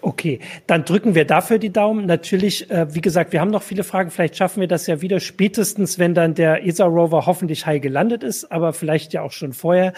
Okay, 0.00 0.38
dann 0.66 0.86
drücken 0.86 1.14
wir 1.14 1.26
dafür 1.26 1.58
die 1.58 1.70
Daumen. 1.70 2.06
Natürlich, 2.06 2.70
äh, 2.70 2.94
wie 2.94 3.02
gesagt, 3.02 3.34
wir 3.34 3.42
haben 3.42 3.50
noch 3.50 3.62
viele 3.62 3.84
Fragen. 3.84 4.10
Vielleicht 4.10 4.36
schaffen 4.36 4.60
wir 4.60 4.68
das 4.68 4.86
ja 4.86 5.02
wieder 5.02 5.20
spätestens, 5.20 5.98
wenn 5.98 6.14
dann 6.14 6.32
der 6.32 6.64
ESA-Rover 6.66 7.26
hoffentlich 7.26 7.66
heil 7.66 7.80
gelandet 7.80 8.22
ist, 8.22 8.50
aber 8.50 8.72
vielleicht 8.72 9.12
ja 9.12 9.20
auch 9.20 9.32
schon 9.32 9.52
vorher. 9.52 9.92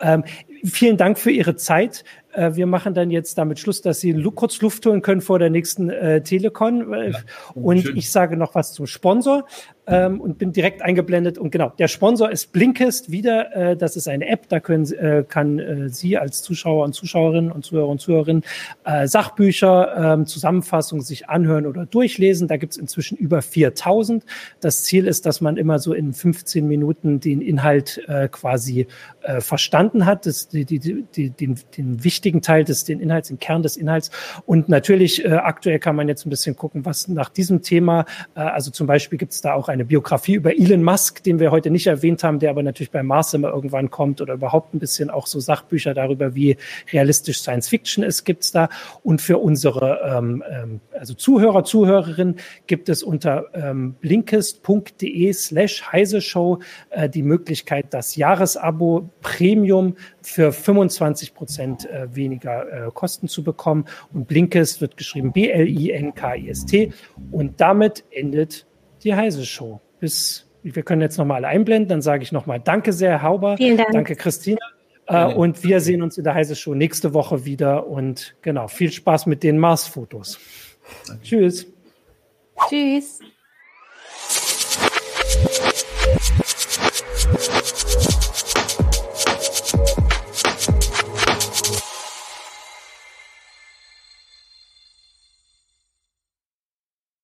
Ähm, 0.00 0.22
vielen 0.62 0.98
Dank 0.98 1.18
für 1.18 1.32
Ihre 1.32 1.56
Zeit. 1.56 2.04
Äh, 2.32 2.54
wir 2.54 2.66
machen 2.66 2.94
dann 2.94 3.10
jetzt 3.10 3.38
damit 3.38 3.58
Schluss, 3.58 3.80
dass 3.80 3.98
Sie 3.98 4.12
kurz 4.36 4.60
Luft 4.60 4.86
holen 4.86 5.02
können 5.02 5.22
vor 5.22 5.40
der 5.40 5.50
nächsten 5.50 5.90
äh, 5.90 6.22
Telekom. 6.22 6.94
Ja, 6.94 7.18
und 7.54 7.80
schön. 7.80 7.96
ich 7.96 8.10
sage 8.12 8.36
noch 8.36 8.54
was 8.54 8.72
zum 8.72 8.86
Sponsor 8.86 9.46
ähm, 9.86 10.20
und 10.20 10.38
bin 10.38 10.52
direkt 10.52 10.82
eingeblendet. 10.82 11.38
Und 11.38 11.50
genau, 11.50 11.72
der 11.78 11.88
Sponsor 11.88 12.30
ist 12.30 12.52
Blinkist 12.52 13.10
wieder. 13.10 13.54
Äh, 13.54 13.76
das 13.76 13.96
ist 13.96 14.08
eine 14.08 14.26
App, 14.26 14.48
da 14.48 14.60
können, 14.60 14.90
äh, 14.92 15.24
kann 15.26 15.58
äh, 15.58 15.88
Sie 15.88 16.16
als 16.16 16.42
Zuschauer 16.42 16.84
und 16.84 16.94
Zuschauerinnen 16.94 17.52
und 17.52 17.64
Zuhörer 17.64 17.88
und 17.88 18.00
Zuhörerinnen 18.00 18.42
äh, 18.84 19.06
Sachbücher, 19.06 20.20
äh, 20.20 20.24
Zusammenfassungen 20.24 21.04
sich 21.04 21.28
anhören 21.28 21.66
oder 21.66 21.86
durchlesen. 21.86 22.48
Da 22.48 22.56
gibt 22.56 22.72
es 22.72 22.78
inzwischen 22.78 23.16
über 23.16 23.42
4000. 23.42 24.24
Das 24.60 24.84
Ziel 24.84 25.06
ist, 25.06 25.26
dass 25.26 25.40
man 25.40 25.56
immer 25.56 25.78
so 25.78 25.92
in 25.92 26.12
15 26.12 26.66
Minuten 26.66 27.20
den 27.20 27.40
Inhalt 27.40 28.02
äh, 28.08 28.28
quasi 28.28 28.86
äh, 29.22 29.40
verstanden 29.40 30.06
hat, 30.06 30.26
das, 30.26 30.48
die, 30.48 30.64
die, 30.64 31.04
die, 31.14 31.30
den, 31.30 31.58
den 31.76 32.04
wichtigen 32.04 32.42
Teil 32.42 32.64
des 32.64 32.84
den 32.84 33.00
Inhalts, 33.00 33.28
den 33.28 33.38
Kern 33.38 33.62
des 33.62 33.76
Inhalts. 33.76 34.10
Und 34.46 34.68
natürlich 34.68 35.24
äh, 35.24 35.28
aktuell 35.28 35.78
kann 35.78 35.96
man 35.96 36.08
jetzt 36.08 36.26
ein 36.26 36.30
bisschen 36.30 36.56
gucken, 36.56 36.84
was 36.84 37.08
nach 37.08 37.28
diesem 37.28 37.62
Thema, 37.62 38.06
äh, 38.34 38.40
also 38.40 38.70
zum 38.70 38.86
Beispiel 38.86 39.18
gibt 39.18 39.32
es 39.32 39.40
da 39.40 39.54
auch 39.54 39.68
ein 39.68 39.75
eine 39.76 39.84
Biografie 39.84 40.34
über 40.34 40.58
Elon 40.58 40.82
Musk, 40.82 41.22
den 41.22 41.38
wir 41.38 41.50
heute 41.50 41.70
nicht 41.70 41.86
erwähnt 41.86 42.24
haben, 42.24 42.38
der 42.38 42.50
aber 42.50 42.62
natürlich 42.62 42.90
bei 42.90 43.02
Mars 43.02 43.34
immer 43.34 43.50
irgendwann 43.50 43.90
kommt 43.90 44.20
oder 44.20 44.34
überhaupt 44.34 44.74
ein 44.74 44.78
bisschen 44.78 45.10
auch 45.10 45.26
so 45.26 45.38
Sachbücher 45.38 45.94
darüber, 45.94 46.34
wie 46.34 46.56
realistisch 46.92 47.40
Science 47.40 47.68
Fiction 47.68 48.02
ist, 48.02 48.24
gibt's 48.24 48.52
da. 48.52 48.68
Und 49.02 49.20
für 49.20 49.38
unsere 49.38 50.00
ähm, 50.04 50.42
ähm, 50.50 50.80
also 50.98 51.14
Zuhörer, 51.14 51.64
Zuhörerinnen 51.64 52.36
gibt 52.66 52.88
es 52.88 53.02
unter 53.02 53.46
ähm, 53.54 53.94
blinkist.de 54.00 55.32
slash 55.32 55.92
heise 55.92 56.20
show 56.20 56.58
äh, 56.90 57.08
die 57.08 57.22
Möglichkeit, 57.22 57.86
das 57.90 58.16
Jahresabo 58.16 59.10
Premium 59.20 59.96
für 60.22 60.52
25 60.52 61.34
Prozent 61.34 61.88
äh, 61.90 62.14
weniger 62.14 62.86
äh, 62.86 62.90
Kosten 62.92 63.28
zu 63.28 63.44
bekommen. 63.44 63.84
Und 64.12 64.26
Blinkist 64.26 64.80
wird 64.80 64.96
geschrieben 64.96 65.32
B-L-I-N-K-I-S-T. 65.32 66.92
Und 67.30 67.60
damit 67.60 68.04
endet 68.10 68.65
die 69.06 69.14
Heise 69.14 69.46
Show. 69.46 69.80
Bis, 70.00 70.46
wir 70.62 70.82
können 70.82 71.00
jetzt 71.00 71.16
nochmal 71.16 71.38
alle 71.38 71.48
einblenden, 71.48 71.88
dann 71.88 72.02
sage 72.02 72.22
ich 72.22 72.32
nochmal 72.32 72.60
Danke 72.60 72.92
sehr, 72.92 73.22
Hauber. 73.22 73.56
Vielen 73.56 73.78
Dank. 73.78 73.92
Danke, 73.92 74.16
Christina. 74.16 74.60
Äh, 75.06 75.32
und 75.32 75.62
wir 75.62 75.80
sehen 75.80 76.02
uns 76.02 76.18
in 76.18 76.24
der 76.24 76.34
Heise 76.34 76.56
Show 76.56 76.74
nächste 76.74 77.14
Woche 77.14 77.44
wieder. 77.44 77.86
Und 77.86 78.36
genau, 78.42 78.68
viel 78.68 78.90
Spaß 78.90 79.26
mit 79.26 79.42
den 79.42 79.58
Mars-Fotos. 79.58 80.38
Tschüss. 81.22 81.66
Tschüss. 82.68 83.20